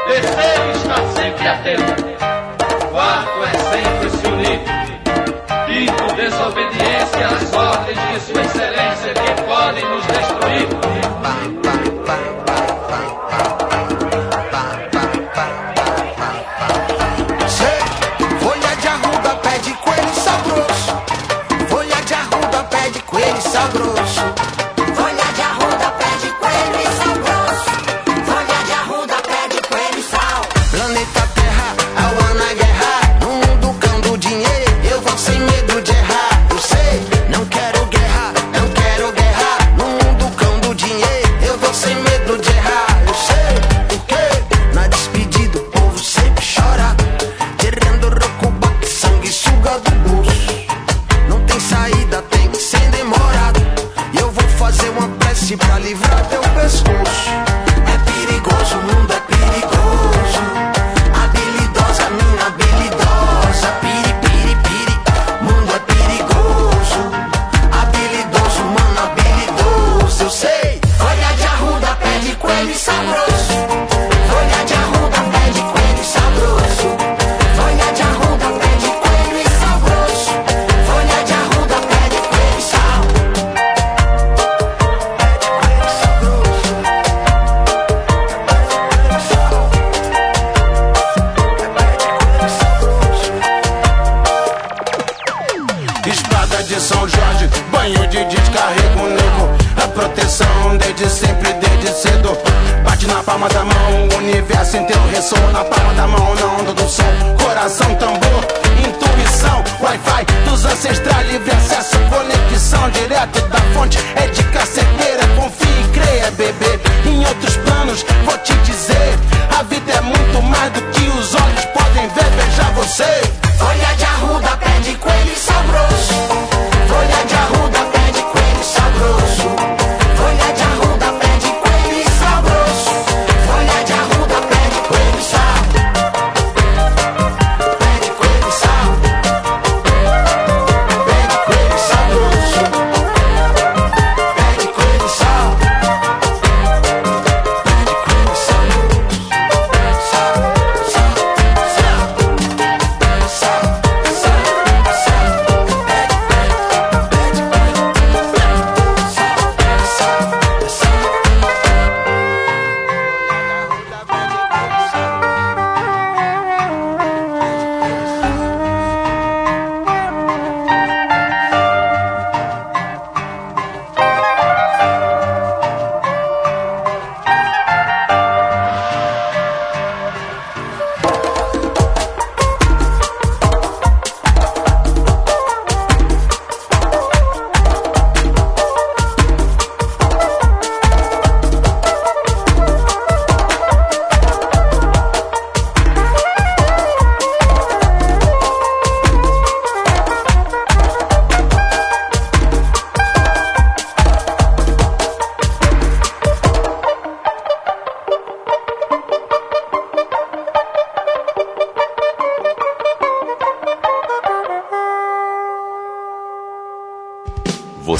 Terceiro, 0.08 0.72
estar 0.76 1.08
sempre 1.14 1.48
atento. 1.48 2.10
Quarto 2.92 3.44
é 3.44 3.52
sempre 3.70 4.10
se 4.10 4.28
unir. 4.28 4.60
Quinto, 5.68 6.16
desobediência 6.16 7.28
às 7.28 7.54
ordens 7.54 7.98
de 7.98 8.20
Sua 8.22 8.42
Excelência 8.42 8.79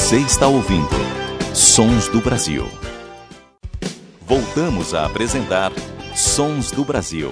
Você 0.10 0.22
está 0.22 0.48
ouvindo 0.48 0.90
Sons 1.54 2.08
do 2.08 2.20
Brasil. 2.20 2.66
Voltamos 4.26 4.96
a 4.96 5.06
apresentar 5.06 5.72
Sons 6.16 6.72
do 6.72 6.84
Brasil. 6.84 7.32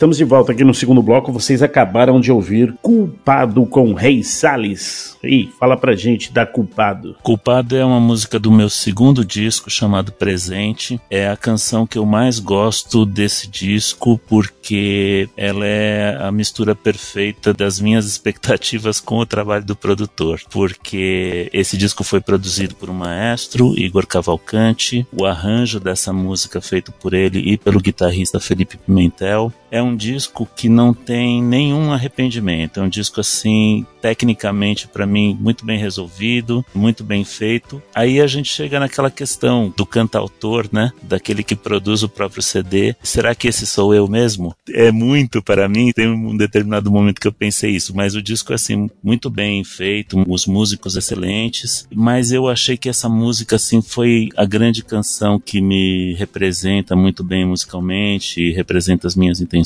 Estamos 0.00 0.16
de 0.16 0.24
volta 0.24 0.52
aqui 0.52 0.64
no 0.64 0.72
segundo 0.72 1.02
bloco. 1.02 1.30
Vocês 1.30 1.62
acabaram 1.62 2.22
de 2.22 2.32
ouvir 2.32 2.74
Culpado 2.80 3.66
com 3.66 3.92
Rei 3.92 4.24
Salles. 4.24 5.18
E 5.22 5.50
fala 5.60 5.76
pra 5.76 5.94
gente 5.94 6.32
da 6.32 6.46
Culpado. 6.46 7.16
Culpado 7.22 7.76
é 7.76 7.84
uma 7.84 8.00
música 8.00 8.38
do 8.38 8.50
meu 8.50 8.70
segundo 8.70 9.22
disco 9.22 9.68
chamado 9.68 10.10
Presente. 10.10 10.98
É 11.10 11.28
a 11.28 11.36
canção 11.36 11.86
que 11.86 11.98
eu 11.98 12.06
mais 12.06 12.38
gosto 12.38 13.04
desse 13.04 13.46
disco 13.46 14.18
porque 14.26 15.28
ela 15.36 15.66
é 15.66 16.16
a 16.18 16.32
mistura 16.32 16.74
perfeita 16.74 17.52
das 17.52 17.78
minhas 17.78 18.06
expectativas 18.06 19.00
com 19.00 19.18
o 19.18 19.26
trabalho 19.26 19.66
do 19.66 19.76
produtor. 19.76 20.40
Porque 20.50 21.50
esse 21.52 21.76
disco 21.76 22.02
foi 22.02 22.22
produzido 22.22 22.74
por 22.74 22.88
um 22.88 22.94
maestro, 22.94 23.78
Igor 23.78 24.06
Cavalcante. 24.06 25.06
O 25.12 25.26
arranjo 25.26 25.78
dessa 25.78 26.10
música 26.10 26.58
feito 26.62 26.90
por 26.90 27.12
ele 27.12 27.40
e 27.40 27.58
pelo 27.58 27.78
guitarrista 27.78 28.40
Felipe 28.40 28.78
Pimentel. 28.78 29.52
É 29.70 29.82
um 29.82 29.94
disco 29.94 30.48
que 30.56 30.68
não 30.68 30.92
tem 30.92 31.42
nenhum 31.42 31.92
arrependimento. 31.92 32.80
É 32.80 32.82
um 32.82 32.88
disco 32.88 33.20
assim, 33.20 33.86
tecnicamente 34.00 34.88
para 34.88 35.06
mim 35.06 35.36
muito 35.40 35.64
bem 35.64 35.78
resolvido, 35.78 36.64
muito 36.74 37.04
bem 37.04 37.24
feito. 37.24 37.82
Aí 37.94 38.20
a 38.20 38.26
gente 38.26 38.50
chega 38.50 38.80
naquela 38.80 39.10
questão 39.10 39.72
do 39.76 39.86
cantautor, 39.86 40.68
né? 40.72 40.92
Daquele 41.02 41.42
que 41.42 41.54
produz 41.54 42.02
o 42.02 42.08
próprio 42.08 42.42
CD. 42.42 42.94
Será 43.02 43.34
que 43.34 43.48
esse 43.48 43.66
sou 43.66 43.94
eu 43.94 44.08
mesmo? 44.08 44.54
É 44.68 44.90
muito 44.90 45.42
para 45.42 45.68
mim. 45.68 45.92
Tem 45.92 46.08
um 46.08 46.36
determinado 46.36 46.90
momento 46.90 47.20
que 47.20 47.28
eu 47.28 47.32
pensei 47.32 47.70
isso, 47.70 47.94
mas 47.94 48.14
o 48.14 48.22
disco 48.22 48.52
é 48.52 48.56
assim 48.56 48.90
muito 49.02 49.30
bem 49.30 49.62
feito, 49.64 50.22
os 50.28 50.46
músicos 50.46 50.96
excelentes. 50.96 51.86
Mas 51.94 52.32
eu 52.32 52.48
achei 52.48 52.76
que 52.76 52.88
essa 52.88 53.08
música 53.08 53.56
assim 53.56 53.82
foi 53.82 54.28
a 54.36 54.44
grande 54.44 54.82
canção 54.82 55.38
que 55.38 55.60
me 55.60 56.14
representa 56.14 56.96
muito 56.96 57.22
bem 57.22 57.46
musicalmente, 57.46 58.52
representa 58.52 59.06
as 59.06 59.14
minhas 59.14 59.40
intenções, 59.40 59.59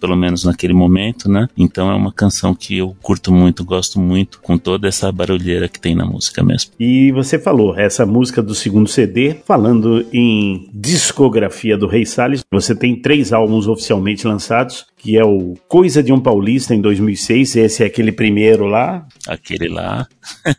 pelo 0.00 0.16
menos 0.16 0.44
naquele 0.44 0.72
momento, 0.72 1.28
né? 1.30 1.48
Então 1.56 1.90
é 1.90 1.94
uma 1.94 2.12
canção 2.12 2.54
que 2.54 2.78
eu 2.78 2.96
curto 3.02 3.32
muito, 3.32 3.64
gosto 3.64 4.00
muito, 4.00 4.40
com 4.40 4.58
toda 4.58 4.88
essa 4.88 5.10
barulheira 5.10 5.68
que 5.68 5.80
tem 5.80 5.94
na 5.94 6.04
música 6.04 6.42
mesmo. 6.42 6.72
E 6.78 7.12
você 7.12 7.38
falou, 7.38 7.76
essa 7.78 8.06
música 8.06 8.42
do 8.42 8.54
segundo 8.54 8.88
CD, 8.88 9.36
falando 9.46 10.06
em 10.12 10.68
discografia 10.72 11.76
do 11.76 11.86
Rei 11.86 12.06
Salles, 12.06 12.44
você 12.50 12.74
tem 12.74 13.00
três 13.00 13.32
álbuns 13.32 13.66
oficialmente 13.66 14.26
lançados, 14.26 14.86
que 15.04 15.18
é 15.18 15.22
o 15.22 15.52
Coisa 15.68 16.02
de 16.02 16.14
um 16.14 16.18
Paulista 16.18 16.74
em 16.74 16.80
2006, 16.80 17.56
esse 17.56 17.82
é 17.82 17.86
aquele 17.86 18.10
primeiro 18.10 18.64
lá. 18.64 19.06
Aquele 19.28 19.68
lá. 19.68 20.08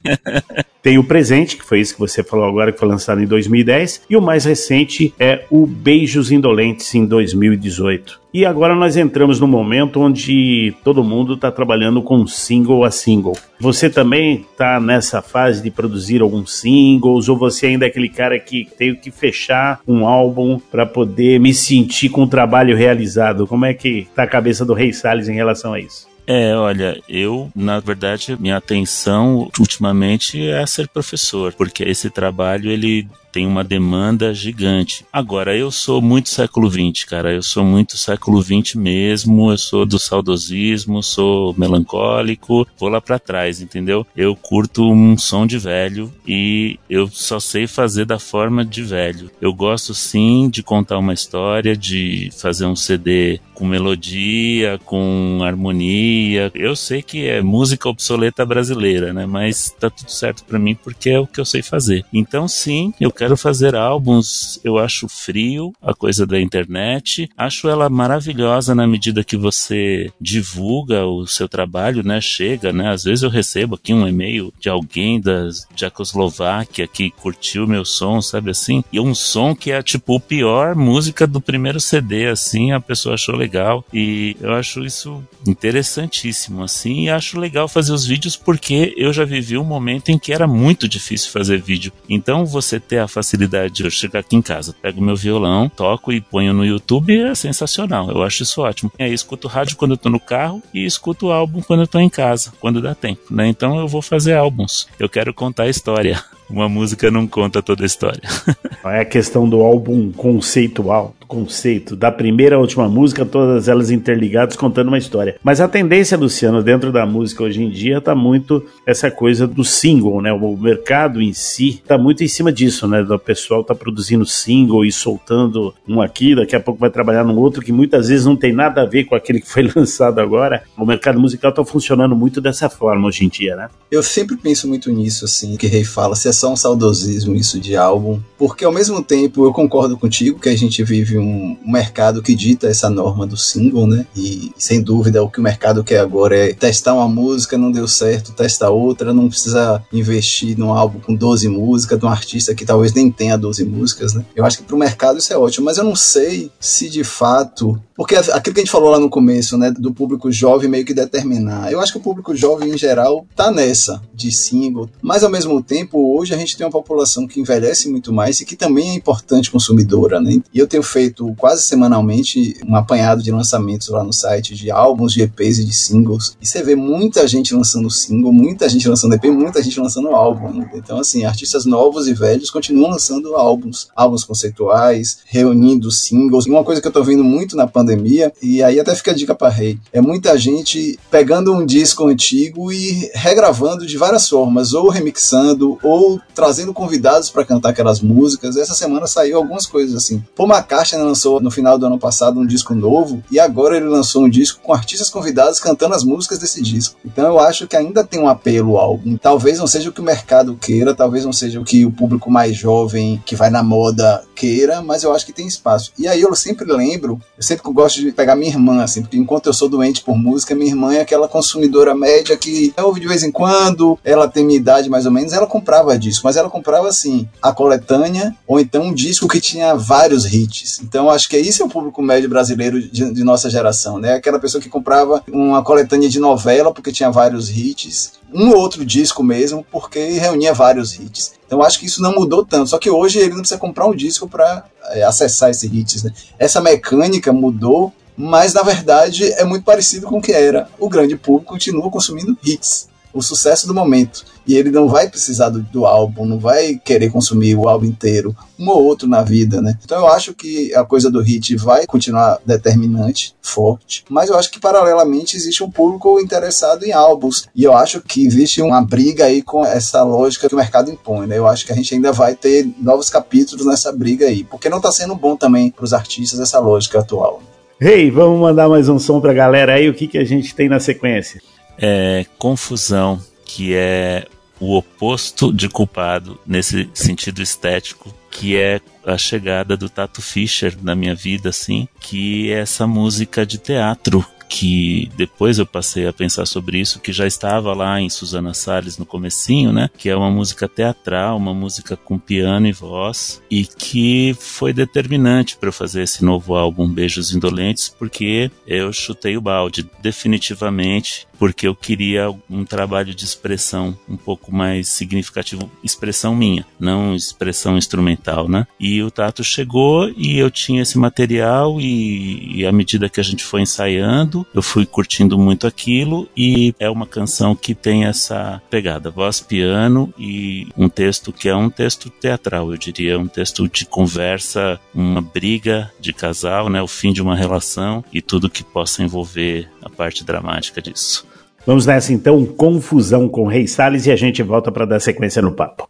Tem 0.84 1.00
o 1.00 1.04
Presente, 1.04 1.58
que 1.58 1.66
foi 1.66 1.80
isso 1.80 1.96
que 1.96 2.00
você 2.00 2.24
falou 2.24 2.46
agora, 2.46 2.72
que 2.72 2.78
foi 2.78 2.88
lançado 2.88 3.20
em 3.20 3.26
2010, 3.26 4.04
e 4.08 4.16
o 4.16 4.22
mais 4.22 4.46
recente 4.46 5.12
é 5.20 5.44
o 5.50 5.66
Beijos 5.66 6.32
Indolentes 6.32 6.94
em 6.94 7.08
2018. 7.08 8.22
E 8.32 8.46
agora 8.46 8.76
nós 8.76 8.96
entramos 8.96 9.40
no 9.40 9.48
momento 9.48 10.00
onde 10.00 10.76
todo 10.84 11.04
mundo 11.04 11.34
está 11.34 11.52
trabalhando 11.52 12.04
com 12.04 12.28
single 12.28 12.84
a 12.84 12.92
single. 12.92 13.36
Você 13.60 13.90
também 13.90 14.46
está 14.52 14.80
nessa 14.80 15.22
fase 15.22 15.64
de 15.64 15.72
produzir 15.72 16.22
alguns 16.22 16.60
singles, 16.60 17.30
ou 17.30 17.38
você 17.38 17.68
ainda 17.68 17.86
é 17.86 17.90
aquele 17.90 18.10
cara 18.10 18.38
que 18.40 18.68
tem 18.78 18.94
que 18.96 19.12
fechar 19.12 19.80
um 19.88 20.06
álbum 20.06 20.60
para 20.60 20.86
poder 20.86 21.40
me 21.40 21.54
sentir 21.54 22.10
com 22.10 22.24
o 22.24 22.28
trabalho 22.28 22.76
realizado? 22.76 23.48
Como 23.48 23.66
é 23.66 23.74
que 23.74 24.08
tá 24.16 24.24
a 24.24 24.28
cabeça 24.28 24.66
do 24.66 24.74
Rei 24.74 24.92
Salles 24.92 25.30
em 25.30 25.36
relação 25.36 25.74
a 25.74 25.80
isso? 25.80 26.08
É, 26.28 26.56
olha, 26.56 27.00
eu, 27.08 27.52
na 27.56 27.80
verdade, 27.80 28.36
minha 28.40 28.58
atenção 28.58 29.50
ultimamente 29.60 30.44
é 30.48 30.66
ser 30.66 30.88
professor, 30.88 31.54
porque 31.54 31.84
esse 31.84 32.10
trabalho 32.10 32.72
ele 32.72 33.08
tem 33.36 33.46
uma 33.46 33.66
demanda 33.66 34.34
gigante. 34.34 35.06
Agora, 35.12 35.58
eu 35.58 35.70
sou 35.70 36.02
muito 36.02 36.30
século 36.30 36.72
XX, 36.72 37.04
cara. 37.04 37.34
Eu 37.34 37.44
sou 37.44 37.66
muito 37.66 37.98
século 37.98 38.42
XX 38.42 38.76
mesmo. 38.76 39.52
Eu 39.52 39.58
sou 39.58 39.86
do 39.86 40.00
saudosismo, 40.00 41.04
sou 41.04 41.54
melancólico. 41.58 42.66
Vou 42.80 42.88
lá 42.88 43.02
para 43.02 43.20
trás, 43.20 43.60
entendeu? 43.60 44.08
Eu 44.16 44.38
curto 44.38 44.90
um 44.90 45.18
som 45.18 45.46
de 45.46 45.58
velho 45.58 46.14
e 46.26 46.80
eu 46.90 47.10
só 47.10 47.38
sei 47.38 47.68
fazer 47.68 48.06
da 48.06 48.18
forma 48.18 48.64
de 48.64 48.82
velho. 48.82 49.30
Eu 49.42 49.54
gosto 49.54 49.94
sim 49.94 50.50
de 50.50 50.64
contar 50.64 50.98
uma 50.98 51.14
história, 51.14 51.76
de 51.76 52.30
fazer 52.38 52.66
um 52.66 52.76
CD 52.76 53.42
com 53.56 53.66
melodia, 53.66 54.80
com 54.86 55.40
harmonia. 55.42 56.52
Eu 56.54 56.76
sei 56.76 57.02
que 57.02 57.26
é 57.26 57.42
música 57.42 57.90
obsoleta 57.90 58.46
brasileira, 58.46 59.12
né? 59.12 59.26
Mas 59.26 59.72
tá 59.80 59.90
tudo 59.90 60.12
certo 60.12 60.44
para 60.44 60.60
mim 60.60 60.76
porque 60.76 61.10
é 61.10 61.20
o 61.20 61.26
que 61.26 61.40
eu 61.40 61.46
sei 61.46 61.62
fazer. 61.64 62.06
Então, 62.14 62.48
sim, 62.48 62.94
eu 63.00 63.12
quero 63.12 63.25
quero 63.26 63.36
fazer 63.36 63.76
álbuns, 63.76 64.60
eu 64.64 64.78
acho 64.78 65.08
frio 65.10 65.74
a 65.82 65.96
coisa 65.96 66.28
da 66.28 66.40
internet, 66.40 67.28
acho 67.36 67.68
ela 67.68 67.90
maravilhosa 67.90 68.76
na 68.76 68.86
medida 68.86 69.24
que 69.24 69.36
você 69.36 70.12
divulga 70.22 71.08
o 71.08 71.26
seu 71.26 71.50
trabalho, 71.50 72.04
né? 72.04 72.22
Chega, 72.22 72.72
né? 72.72 72.90
Às 72.90 73.04
vezes 73.04 73.24
eu 73.24 73.30
recebo 73.32 73.74
aqui 73.74 73.96
um 73.96 74.08
e-mail 74.08 74.54
de 74.60 74.70
alguém 74.70 75.20
da 75.20 75.50
Tchecoslováquia 75.74 76.88
que 76.88 77.10
curtiu 77.10 77.66
meu 77.66 77.84
som, 77.84 78.22
sabe 78.22 78.52
assim? 78.52 78.84
E 78.94 79.00
um 79.00 79.16
som 79.16 79.56
que 79.56 79.72
é 79.72 79.82
tipo 79.82 80.16
o 80.16 80.20
pior 80.20 80.76
música 80.76 81.26
do 81.26 81.42
primeiro 81.42 81.80
CD, 81.80 82.28
assim, 82.28 82.74
a 82.74 82.80
pessoa 82.80 83.16
achou 83.16 83.36
legal. 83.36 83.84
E 83.92 84.38
eu 84.40 84.54
acho 84.54 84.86
isso 84.86 85.24
interessantíssimo, 85.48 86.64
assim, 86.64 87.06
e 87.06 87.10
acho 87.10 87.40
legal 87.40 87.68
fazer 87.68 87.92
os 87.92 88.06
vídeos 88.06 88.36
porque 88.36 88.94
eu 88.96 89.12
já 89.12 89.26
vivi 89.26 89.58
um 89.58 89.64
momento 89.64 90.10
em 90.10 90.20
que 90.20 90.32
era 90.32 90.46
muito 90.46 90.88
difícil 90.88 91.32
fazer 91.32 91.60
vídeo. 91.60 91.92
Então 92.08 92.46
você 92.46 92.80
ter 92.80 93.00
a 93.00 93.08
facilidade 93.16 93.76
de 93.76 93.84
eu 93.86 93.90
chegar 93.90 94.20
aqui 94.20 94.36
em 94.36 94.42
casa, 94.42 94.76
pego 94.82 95.02
meu 95.02 95.16
violão, 95.16 95.70
toco 95.70 96.12
e 96.12 96.20
ponho 96.20 96.54
no 96.54 96.66
YouTube 96.66 97.18
é 97.18 97.34
sensacional. 97.34 98.12
Eu 98.12 98.22
acho 98.22 98.44
isso 98.44 98.62
ótimo. 98.62 98.92
E 99.00 99.04
aí 99.04 99.14
escuto 99.14 99.48
rádio 99.48 99.78
quando 99.78 99.92
eu 99.92 99.98
tô 99.98 100.10
no 100.10 100.20
carro 100.20 100.62
e 100.74 100.86
escuto 100.86 101.32
álbum 101.32 101.62
quando 101.62 101.82
eu 101.82 101.88
tô 101.88 101.98
em 101.98 102.10
casa, 102.10 102.52
quando 102.60 102.82
dá 102.82 102.94
tempo, 102.94 103.22
né? 103.32 103.48
Então 103.48 103.80
eu 103.80 103.88
vou 103.88 104.02
fazer 104.02 104.34
álbuns. 104.34 104.88
Eu 105.00 105.08
quero 105.08 105.34
contar 105.34 105.64
a 105.64 105.70
história. 105.70 106.22
Uma 106.48 106.70
música 106.70 107.10
não 107.10 107.26
conta 107.26 107.62
toda 107.62 107.84
a 107.84 107.86
história. 107.86 108.22
É 108.86 109.00
a 109.00 109.06
questão 109.06 109.50
do 109.50 109.62
álbum 109.62 110.12
conceitual, 110.12 111.15
conceito, 111.28 111.96
da 111.96 112.12
primeira 112.12 112.56
à 112.56 112.60
última 112.60 112.88
música, 112.88 113.26
todas 113.26 113.68
elas 113.68 113.92
interligadas 113.92 114.56
contando 114.56 114.88
uma 114.88 114.98
história. 114.98 115.38
Mas 115.44 115.60
a 115.60 115.68
tendência, 115.68 116.18
Luciano, 116.18 116.64
dentro 116.64 116.92
da 116.92 117.06
música 117.06 117.44
hoje 117.44 117.64
em 117.64 117.70
dia 117.70 118.00
tá 118.00 118.16
muito 118.16 118.66
essa 118.86 119.10
coisa 119.12 119.48
do 119.48 119.64
single, 119.64 120.22
né? 120.22 120.32
O 120.32 120.56
mercado 120.58 121.22
em 121.22 121.34
si 121.34 121.82
tá 121.86 121.98
muito 121.98 122.24
em 122.24 122.28
cima 122.28 122.52
disso, 122.52 122.88
né? 122.88 123.02
O 123.02 123.20
pessoal 123.20 123.64
tá 123.64 123.76
produzindo 123.76 124.26
single 124.26 124.86
e 124.86 124.92
soltando 124.92 125.74
um 125.88 126.02
aqui, 126.02 126.36
daqui 126.36 126.56
a 126.56 126.60
pouco 126.60 126.80
vai 126.80 126.90
trabalhar 126.90 127.24
no 127.24 127.38
outro 127.40 127.62
que 127.62 127.72
muitas 127.72 128.08
vezes 128.08 128.26
não 128.26 128.36
tem 128.36 128.54
nada 128.54 128.82
a 128.82 128.86
ver 128.86 129.06
com 129.06 129.16
aquele 129.16 129.42
que 129.42 129.50
foi 129.50 129.70
lançado 129.76 130.20
agora. 130.20 130.64
O 130.78 130.86
mercado 130.86 131.20
musical 131.20 131.52
tá 131.52 131.64
funcionando 131.64 132.16
muito 132.16 132.40
dessa 132.40 132.70
forma 132.70 133.08
hoje 133.08 133.26
em 133.26 133.30
dia, 133.30 133.56
né? 133.56 133.70
Eu 133.90 134.04
sempre 134.04 134.38
penso 134.38 134.68
muito 134.68 134.92
nisso, 134.92 135.26
assim, 135.26 135.56
que 135.56 135.68
Rei 135.68 135.84
fala, 135.84 136.16
se 136.16 136.28
é 136.28 136.32
só 136.32 136.52
um 136.52 136.56
saudosismo 136.56 137.36
isso 137.36 137.60
de 137.60 137.76
álbum, 137.76 138.20
porque 138.38 138.66
ao 138.66 138.72
mesmo 138.72 139.04
tempo 139.04 139.46
eu 139.46 139.54
concordo 139.54 139.98
contigo 139.98 140.40
que 140.40 140.50
a 140.50 140.56
gente 140.56 140.84
vive 140.84 141.15
um, 141.18 141.58
mercado 141.66 142.22
que 142.22 142.36
dita 142.36 142.68
essa 142.68 142.90
norma 142.90 143.26
do 143.26 143.38
single, 143.38 143.88
né? 143.88 144.06
E 144.16 144.52
sem 144.58 144.82
dúvida 144.82 145.24
o 145.24 145.30
que 145.30 145.40
o 145.40 145.44
mercado 145.44 145.84
quer 145.84 146.00
agora 146.00 146.38
é 146.38 146.54
testar 146.54 146.94
uma 146.94 147.08
música, 147.08 147.58
não 147.58 147.72
deu 147.72 147.88
certo, 147.88 148.34
testa 148.34 148.70
outra, 148.70 149.14
não 149.14 149.30
precisa 149.30 149.84
investir 149.92 150.58
num 150.58 150.74
álbum 150.74 151.00
com 151.00 151.16
12 151.16 151.48
músicas, 151.50 152.00
de 152.00 152.06
um 152.06 152.10
artista 152.10 152.56
que 152.56 152.66
talvez 152.66 152.94
nem 152.94 153.12
tenha 153.12 153.38
12 153.38 153.66
músicas, 153.66 154.14
né? 154.14 154.26
Eu 154.36 154.46
acho 154.46 154.58
que 154.58 154.64
pro 154.64 154.78
mercado 154.78 155.20
isso 155.20 155.34
é 155.34 155.38
ótimo, 155.38 155.66
mas 155.66 155.78
eu 155.78 155.84
não 155.84 155.96
sei 155.96 156.52
se 156.60 156.90
de 156.90 157.04
fato 157.04 157.80
porque 157.96 158.16
aquilo 158.16 158.54
que 158.54 158.60
a 158.60 158.64
gente 158.64 158.72
falou 158.72 158.90
lá 158.90 159.00
no 159.00 159.10
começo, 159.10 159.58
né, 159.58 159.72
do 159.72 159.94
público 159.94 160.30
jovem 160.30 160.70
meio 160.70 160.84
que 160.84 160.94
determinar. 160.94 161.72
Eu 161.72 161.80
acho 161.80 161.94
que 161.94 161.98
o 161.98 162.02
público 162.02 162.36
jovem 162.36 162.72
em 162.72 162.78
geral 162.78 163.26
tá 163.36 163.50
nessa 163.50 164.02
de 164.14 164.32
single, 164.32 164.90
mas 165.02 165.24
ao 165.24 165.30
mesmo 165.30 165.64
tempo 165.64 166.18
hoje 166.18 166.34
a 166.34 166.38
gente 166.38 166.58
tem 166.58 166.66
uma 166.66 166.72
população 166.72 167.26
que 167.26 167.40
envelhece 167.40 167.90
muito 167.90 168.12
mais 168.12 168.42
e 168.42 168.46
que 168.46 168.56
também 168.56 168.90
é 168.90 168.94
importante 168.94 169.50
consumidora, 169.50 170.20
né? 170.20 170.42
E 170.54 170.60
eu 170.60 170.68
tenho 170.68 170.84
feito 170.84 171.05
quase 171.38 171.64
semanalmente 171.64 172.56
um 172.68 172.76
apanhado 172.76 173.22
de 173.22 173.32
lançamentos 173.32 173.90
lá 173.90 174.04
no 174.04 174.14
site 174.14 174.56
de 174.56 174.72
álbuns, 174.72 175.14
de 175.14 175.22
EPs 175.22 175.60
e 175.60 175.66
de 175.66 175.74
singles. 175.74 176.38
E 176.42 176.48
você 176.48 176.64
vê 176.64 176.76
muita 176.76 177.28
gente 177.28 177.54
lançando 177.54 177.90
single, 177.90 178.32
muita 178.32 178.68
gente 178.70 178.88
lançando 178.88 179.16
EP, 179.16 179.26
muita 179.26 179.62
gente 179.62 179.80
lançando 179.80 180.10
álbum. 180.10 180.52
Né? 180.52 180.70
Então 180.76 181.00
assim, 181.00 181.26
artistas 181.26 181.66
novos 181.66 182.08
e 182.08 182.14
velhos 182.14 182.50
continuam 182.50 182.92
lançando 182.92 183.36
álbuns, 183.36 183.88
álbuns 183.96 184.24
conceituais, 184.24 185.20
reunindo 185.26 185.92
singles. 185.92 186.46
E 186.46 186.50
uma 186.50 186.64
coisa 186.64 186.82
que 186.82 186.88
eu 186.88 186.92
tô 186.92 187.04
vendo 187.04 187.24
muito 187.24 187.56
na 187.56 187.68
pandemia 187.68 188.32
e 188.42 188.62
aí 188.64 188.80
até 188.80 188.96
fica 188.96 189.12
a 189.12 189.16
dica 189.16 189.36
para 189.36 189.50
Rei. 189.50 189.80
É 189.92 190.02
muita 190.02 190.38
gente 190.38 191.00
pegando 191.10 191.54
um 191.54 191.66
disco 191.66 192.08
antigo 192.08 192.72
e 192.72 193.10
regravando 193.14 193.86
de 193.86 193.98
várias 193.98 194.28
formas, 194.28 194.74
ou 194.74 194.90
remixando, 194.90 195.78
ou 195.82 196.20
trazendo 196.34 196.74
convidados 196.74 197.30
para 197.30 197.46
cantar 197.46 197.70
aquelas 197.70 198.02
músicas. 198.02 198.58
Essa 198.58 198.74
semana 198.74 199.08
saiu 199.08 199.38
algumas 199.38 199.66
coisas 199.66 199.96
assim. 199.96 200.24
Paul 200.36 200.50
McCartney 200.50 200.95
Lançou 200.98 201.40
no 201.40 201.52
final 201.52 201.78
do 201.78 201.86
ano 201.86 202.00
passado 202.00 202.40
um 202.40 202.46
disco 202.46 202.74
novo 202.74 203.24
e 203.32 203.40
agora 203.40 203.78
ele 203.78 203.86
lançou 203.86 204.24
um 204.24 204.30
disco 204.30 204.60
com 204.62 204.74
artistas 204.74 205.10
convidados 205.10 205.60
cantando 205.60 205.96
as 205.96 206.04
músicas 206.04 206.40
desse 206.40 206.62
disco. 206.62 206.98
Então 207.06 207.26
eu 207.26 207.40
acho 207.40 207.68
que 207.68 207.76
ainda 207.76 208.04
tem 208.04 208.20
um 208.20 208.28
apelo 208.28 208.78
ao 208.78 208.86
álbum. 208.86 209.18
Talvez 209.18 209.60
não 209.60 209.68
seja 209.68 209.90
o 209.90 209.94
que 209.94 210.02
o 210.02 210.04
mercado 210.04 210.56
queira, 210.56 210.96
talvez 210.96 211.26
não 211.26 211.34
seja 211.34 211.60
o 211.60 211.64
que 211.64 211.86
o 211.86 211.92
público 211.92 212.32
mais 212.32 212.56
jovem 212.56 213.22
que 213.26 213.36
vai 213.36 213.50
na 213.50 213.64
moda 213.64 214.24
queira, 214.36 214.82
mas 214.82 215.04
eu 215.04 215.14
acho 215.14 215.26
que 215.26 215.34
tem 215.34 215.48
espaço. 215.48 215.92
E 215.98 216.08
aí 216.08 216.22
eu 216.22 216.36
sempre 216.36 216.72
lembro, 216.72 217.20
eu 217.38 217.44
sempre 217.44 217.72
gosto 217.72 218.02
de 218.02 218.12
pegar 218.12 218.36
minha 218.36 218.52
irmã, 218.52 218.84
assim, 218.84 219.02
porque 219.02 219.18
enquanto 219.18 219.48
eu 219.48 219.54
sou 219.54 219.70
doente 219.70 220.02
por 220.02 220.18
música, 220.18 220.54
minha 220.54 220.70
irmã 220.70 220.94
é 220.94 221.02
aquela 221.02 221.28
consumidora 221.28 221.96
média 221.96 222.36
que 222.38 222.74
ouve 222.78 223.00
de 223.00 223.08
vez 223.08 223.24
em 223.24 223.32
quando, 223.32 223.98
ela 224.04 224.28
tem 224.28 224.46
minha 224.46 224.60
idade 224.60 224.90
mais 224.90 225.06
ou 225.06 225.12
menos, 225.12 225.34
ela 225.34 225.48
comprava 225.48 225.98
disco, 225.98 226.26
mas 226.26 226.36
ela 226.36 226.50
comprava 226.50 226.88
assim, 226.90 227.28
a 227.42 227.54
coletânea, 227.54 228.36
ou 228.46 228.60
então 228.60 228.84
um 228.84 228.94
disco 228.94 229.28
que 229.28 229.40
tinha 229.40 229.74
vários 229.76 230.26
hits. 230.26 230.82
Então 230.84 231.10
acho 231.10 231.30
que 231.30 231.38
isso 231.38 231.64
é 231.64 231.66
o 231.66 231.70
público 231.70 232.02
médio 232.02 232.30
brasileiro 232.30 232.82
de, 232.82 233.14
de 233.14 233.24
nossa 233.24 233.50
geração, 233.50 233.98
né? 233.98 234.14
Aquela 234.14 234.40
pessoa 234.40 234.62
que 234.62 234.70
comprava 234.70 235.24
uma 235.32 235.64
coletânea 235.64 236.10
de 236.10 236.20
novela 236.20 236.74
porque 236.74 236.92
tinha 236.92 237.10
vários 237.10 237.50
hits, 237.50 238.14
um 238.34 238.50
ou 238.50 238.58
outro 238.58 238.86
disco 238.86 239.24
mesmo, 239.24 239.66
porque 239.72 240.00
reunia 240.00 240.54
vários 240.54 240.94
hits. 240.94 241.34
Então 241.56 241.66
acho 241.66 241.80
que 241.80 241.86
isso 241.86 242.02
não 242.02 242.14
mudou 242.14 242.46
tanto. 242.46 242.70
Só 242.70 242.78
que 242.78 242.90
hoje 242.90 243.20
ele 243.20 243.30
não 243.30 243.40
precisa 243.40 243.58
comprar 243.58 243.88
um 243.88 243.96
disco 243.96 244.28
para 244.28 244.66
é, 244.90 245.04
acessar 245.04 245.50
esses 245.50 245.72
hits. 245.72 246.04
Né? 246.04 246.12
Essa 246.38 246.60
mecânica 246.60 247.32
mudou, 247.32 247.94
mas 248.18 248.54
na 248.54 248.62
verdade 248.62 249.32
é 249.34 249.46
muito 249.46 249.64
parecido 249.64 250.06
com 250.06 250.18
o 250.18 250.22
que 250.22 250.34
era. 250.34 250.68
O 250.78 250.90
grande 250.90 251.16
público 251.16 251.54
continua 251.54 251.90
consumindo 251.90 252.38
hits 252.44 252.90
o 253.16 253.22
sucesso 253.22 253.66
do 253.66 253.74
momento. 253.74 254.26
E 254.46 254.56
ele 254.56 254.70
não 254.70 254.88
vai 254.88 255.10
precisar 255.10 255.50
do, 255.50 255.62
do, 255.62 255.86
álbum, 255.86 256.26
não 256.26 256.38
vai 256.38 256.76
querer 256.76 257.10
consumir 257.10 257.56
o 257.56 257.68
álbum 257.68 257.86
inteiro, 257.86 258.36
um 258.60 258.70
ou 258.70 258.84
outro 258.84 259.08
na 259.08 259.24
vida, 259.24 259.62
né? 259.62 259.76
Então 259.84 259.98
eu 260.00 260.08
acho 260.08 260.34
que 260.34 260.76
a 260.76 260.84
coisa 260.84 261.10
do 261.10 261.22
hit 261.22 261.56
vai 261.56 261.88
continuar 261.88 262.40
determinante, 262.46 263.34
forte, 263.42 264.04
mas 264.10 264.30
eu 264.30 264.38
acho 264.38 264.52
que 264.52 264.60
paralelamente 264.60 265.36
existe 265.36 265.64
um 265.64 265.72
público 265.72 266.20
interessado 266.20 266.84
em 266.84 266.92
álbuns. 266.92 267.48
E 267.56 267.64
eu 267.64 267.74
acho 267.74 268.02
que 268.02 268.26
existe 268.26 268.62
uma 268.62 268.82
briga 268.82 269.26
aí 269.26 269.42
com 269.42 269.66
essa 269.66 270.04
lógica 270.04 270.48
que 270.48 270.54
o 270.54 270.58
mercado 270.58 270.92
impõe, 270.92 271.26
né? 271.26 271.38
Eu 271.38 271.48
acho 271.48 271.66
que 271.66 271.72
a 271.72 271.76
gente 271.76 271.96
ainda 271.96 272.12
vai 272.12 272.36
ter 272.36 272.68
novos 272.80 273.10
capítulos 273.10 273.66
nessa 273.66 273.92
briga 273.92 274.28
aí, 274.28 274.44
porque 274.44 274.70
não 274.70 274.78
está 274.78 274.92
sendo 274.92 275.16
bom 275.16 275.36
também 275.36 275.72
para 275.72 275.86
os 275.86 275.94
artistas 275.94 276.40
essa 276.40 276.60
lógica 276.60 277.00
atual. 277.00 277.42
Hey, 277.82 278.12
vamos 278.12 278.40
mandar 278.40 278.70
mais 278.70 278.88
um 278.88 279.00
som 279.00 279.20
pra 279.20 279.34
galera 279.34 279.74
aí, 279.74 279.90
o 279.90 279.94
que, 279.94 280.08
que 280.08 280.18
a 280.18 280.24
gente 280.24 280.54
tem 280.54 280.70
na 280.70 280.80
sequência? 280.80 281.42
É 281.78 282.26
confusão, 282.38 283.22
que 283.46 283.74
é 283.74 284.28
o 284.60 284.76
oposto 284.76 285.52
de 285.52 285.68
culpado 285.68 286.40
nesse 286.46 286.90
sentido 286.94 287.42
estético, 287.42 288.14
que 288.32 288.58
é 288.58 288.82
a 289.06 289.18
chegada 289.18 289.78
do 289.78 289.90
Tato 289.90 290.22
Fischer 290.22 290.76
na 290.82 290.96
minha 290.96 291.16
vida, 291.16 291.50
assim, 291.50 291.88
que 292.00 292.52
é 292.52 292.60
essa 292.60 292.88
música 292.88 293.46
de 293.46 293.58
teatro 293.58 294.26
que 294.48 295.10
depois 295.18 295.60
eu 295.60 295.66
passei 295.66 296.08
a 296.08 296.14
pensar 296.14 296.46
sobre 296.46 296.80
isso, 296.80 297.00
que 297.00 297.12
já 297.12 297.26
estava 297.26 297.74
lá 297.74 298.00
em 298.00 298.10
Susana 298.10 298.54
Salles 298.54 298.98
no 298.98 299.06
comecinho, 299.06 299.72
né? 299.72 299.90
Que 299.98 300.10
é 300.10 300.16
uma 300.16 300.30
música 300.30 300.68
teatral, 300.68 301.38
uma 301.38 301.54
música 301.54 301.96
com 301.96 302.18
piano 302.18 302.68
e 302.68 302.72
voz, 302.72 303.42
e 303.50 303.66
que 303.66 304.36
foi 304.40 304.74
determinante 304.74 305.58
para 305.58 305.70
eu 305.70 305.74
fazer 305.74 306.04
esse 306.04 306.24
novo 306.24 306.56
álbum 306.56 306.88
Beijos 306.88 307.34
Indolentes, 307.34 307.90
porque 307.90 308.52
eu 308.68 308.94
chutei 308.94 309.36
o 309.36 309.42
balde, 309.42 309.90
definitivamente, 310.02 311.28
porque 311.38 311.68
eu 311.68 311.76
queria 311.76 312.34
um 312.50 312.66
trabalho 312.66 313.14
de 313.14 313.26
expressão 313.26 313.98
um 314.08 314.18
pouco 314.18 314.54
mais 314.54 314.90
significativo, 314.90 315.70
expressão 315.84 316.36
minha, 316.36 316.66
não 316.80 317.16
expressão 317.16 317.78
instrumental, 317.78 318.48
né? 318.48 318.68
E 318.80 319.02
o 319.02 319.12
Tato 319.12 319.44
chegou 319.44 320.10
e 320.16 320.38
eu 320.38 320.50
tinha 320.50 320.82
esse 320.82 320.98
material 320.98 321.80
e, 321.80 322.60
e 322.60 322.66
à 322.66 322.72
medida 322.72 323.10
que 323.10 323.20
a 323.20 323.24
gente 323.24 323.44
foi 323.44 323.62
ensaiando, 323.62 324.46
eu 324.54 324.62
fui 324.62 324.86
curtindo 324.86 325.38
muito 325.38 325.68
aquilo 325.68 326.28
e 326.36 326.74
é 326.80 326.90
uma 326.90 327.06
canção 327.06 327.56
que 327.56 327.76
tem 327.76 328.06
essa 328.06 328.62
pegada, 328.70 329.10
voz, 329.10 329.40
piano 329.40 330.14
e 330.18 330.68
um 330.78 330.90
texto 330.90 331.32
que 331.32 331.50
é 331.50 331.56
um 331.56 331.70
texto 331.70 332.10
teatral, 332.10 332.72
eu 332.72 332.78
diria, 332.78 333.20
um 333.20 333.28
texto 333.28 333.68
de 333.68 333.86
conversa, 333.86 334.80
uma 334.94 335.22
briga 335.22 335.92
de 336.00 336.14
casal, 336.14 336.70
né? 336.70 336.82
O 336.82 336.88
fim 336.88 337.12
de 337.12 337.22
uma 337.22 337.36
relação 337.36 338.04
e 338.12 338.22
tudo 338.22 338.50
que 338.50 338.64
possa 338.64 339.04
envolver 339.04 339.70
a 339.86 339.90
parte 339.90 340.26
dramática 340.26 340.82
disso. 340.82 341.26
Vamos 341.66 341.86
nessa 341.86 342.12
então, 342.12 342.44
confusão 342.46 343.30
com 343.30 343.48
Rei 343.48 343.68
Salles 343.68 344.06
e 344.06 344.12
a 344.12 344.16
gente 344.16 344.42
volta 344.44 344.72
para 344.72 344.86
dar 344.86 345.00
sequência 345.00 345.42
no 345.42 345.52
papo. 345.52 345.88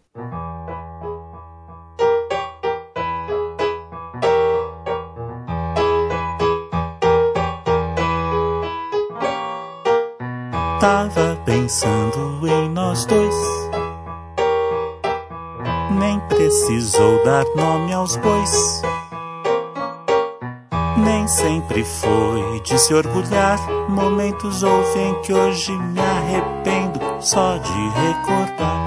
Tava 10.80 11.42
pensando 11.46 12.48
em 12.48 12.70
nós 12.70 13.06
dois. 13.06 13.36
Nem 15.98 16.20
precisou 16.28 17.24
dar 17.24 17.44
nome 17.56 17.94
aos 17.94 18.16
bois. 18.18 18.82
Sempre 21.28 21.84
foi 21.84 22.60
de 22.62 22.78
se 22.78 22.94
orgulhar. 22.94 23.60
Momentos 23.90 24.62
houve 24.62 25.00
em 25.00 25.22
que 25.22 25.34
hoje 25.34 25.72
me 25.72 26.00
arrependo 26.00 27.00
só 27.20 27.58
de 27.58 27.72
recordar. 27.72 28.86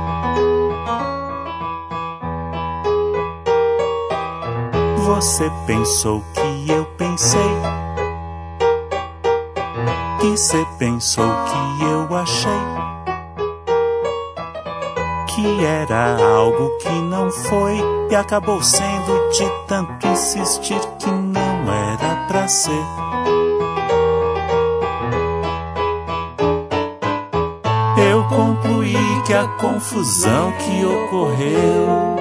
Você 5.05 5.51
pensou 5.66 6.22
que 6.33 6.70
eu 6.70 6.85
pensei. 6.96 7.40
Que 10.20 10.31
você 10.31 10.64
pensou 10.79 11.24
que 11.27 11.85
eu 11.85 12.16
achei. 12.16 12.51
Que 15.35 15.64
era 15.64 16.16
algo 16.37 16.70
que 16.79 16.88
não 16.88 17.31
foi 17.33 17.81
e 18.11 18.14
acabou 18.14 18.62
sendo 18.62 19.29
de 19.31 19.44
tanto 19.66 20.07
insistir 20.07 20.81
que 20.98 21.11
não 21.11 21.38
ser. 22.49 22.85
Eu 28.11 28.25
concluí 28.25 28.97
que 29.27 29.35
a 29.35 29.47
confusão 29.59 30.53
que 30.53 30.85
ocorreu 30.85 32.17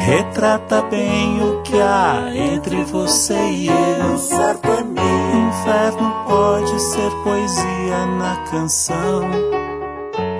retrata 0.00 0.82
bem 0.82 1.42
o 1.42 1.62
que 1.62 1.78
há 1.78 2.30
entre 2.34 2.82
você 2.84 3.34
e 3.34 3.68
eu. 3.68 3.74
É 3.74 4.82
meu. 4.82 5.08
Inferno 5.48 6.12
pode 6.26 6.80
ser 6.80 7.10
poesia 7.22 8.06
na 8.18 8.36
canção, 8.50 9.22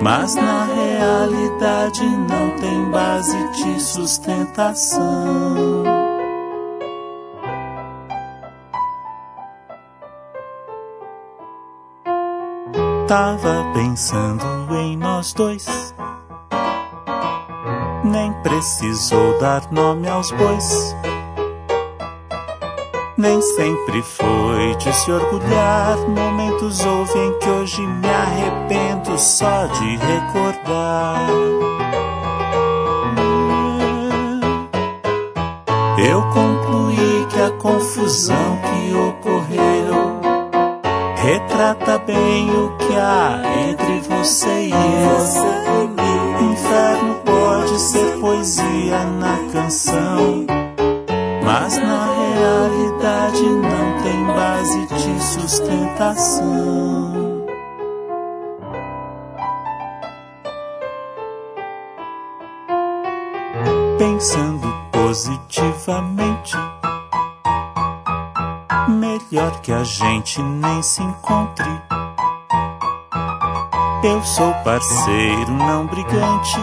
mas 0.00 0.34
na 0.34 0.64
realidade 0.64 2.04
não 2.04 2.50
tem 2.56 2.90
base 2.90 3.36
de 3.52 3.80
sustentação. 3.80 5.97
Tava 13.08 13.64
pensando 13.72 14.44
em 14.76 14.94
nós 14.94 15.32
dois. 15.32 15.94
Nem 18.04 18.34
precisou 18.42 19.38
dar 19.40 19.72
nome 19.72 20.06
aos 20.06 20.30
bois. 20.30 20.94
Nem 23.16 23.40
sempre 23.40 24.02
foi 24.02 24.76
de 24.76 24.92
se 24.92 25.10
orgulhar. 25.10 25.96
Momentos 26.06 26.84
houve 26.84 27.18
em 27.18 27.38
que 27.38 27.48
hoje 27.48 27.80
me 27.80 28.10
arrependo 28.10 29.18
só 29.18 29.64
de 29.68 29.96
recordar. 29.96 31.30
Eu 35.96 36.20
concluí 36.24 37.26
que 37.30 37.40
a 37.40 37.50
confusão 37.52 38.58
que 38.58 38.94
ocorreu 38.94 39.17
retrata 41.28 41.98
bem 41.98 42.50
o 42.50 42.74
que 42.78 42.94
há 42.96 43.42
entre 43.68 44.00
você 44.00 44.68
e 44.68 44.70
eu. 44.70 46.48
Inferno 46.50 47.16
pode 47.16 47.78
ser 47.78 48.18
poesia 48.18 49.04
na 49.04 49.36
canção, 49.52 50.46
mas 51.44 51.76
na 51.76 52.06
realidade 52.14 53.42
não 53.42 54.02
tem 54.02 54.24
base 54.24 54.86
de 54.86 55.22
sustentação. 55.22 56.48
Pensando 63.98 64.66
positivamente 64.92 66.56
melhor 69.30 69.60
que 69.60 69.72
a 69.72 69.84
gente 69.84 70.40
nem 70.42 70.82
se 70.82 71.02
encontre. 71.02 71.66
Eu 74.02 74.22
sou 74.22 74.52
parceiro, 74.64 75.52
não 75.52 75.86
brigante. 75.86 76.56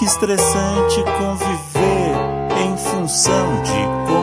Estressante 0.00 1.02
conviver 1.18 2.14
em 2.64 2.76
função 2.76 3.62
de 3.62 4.17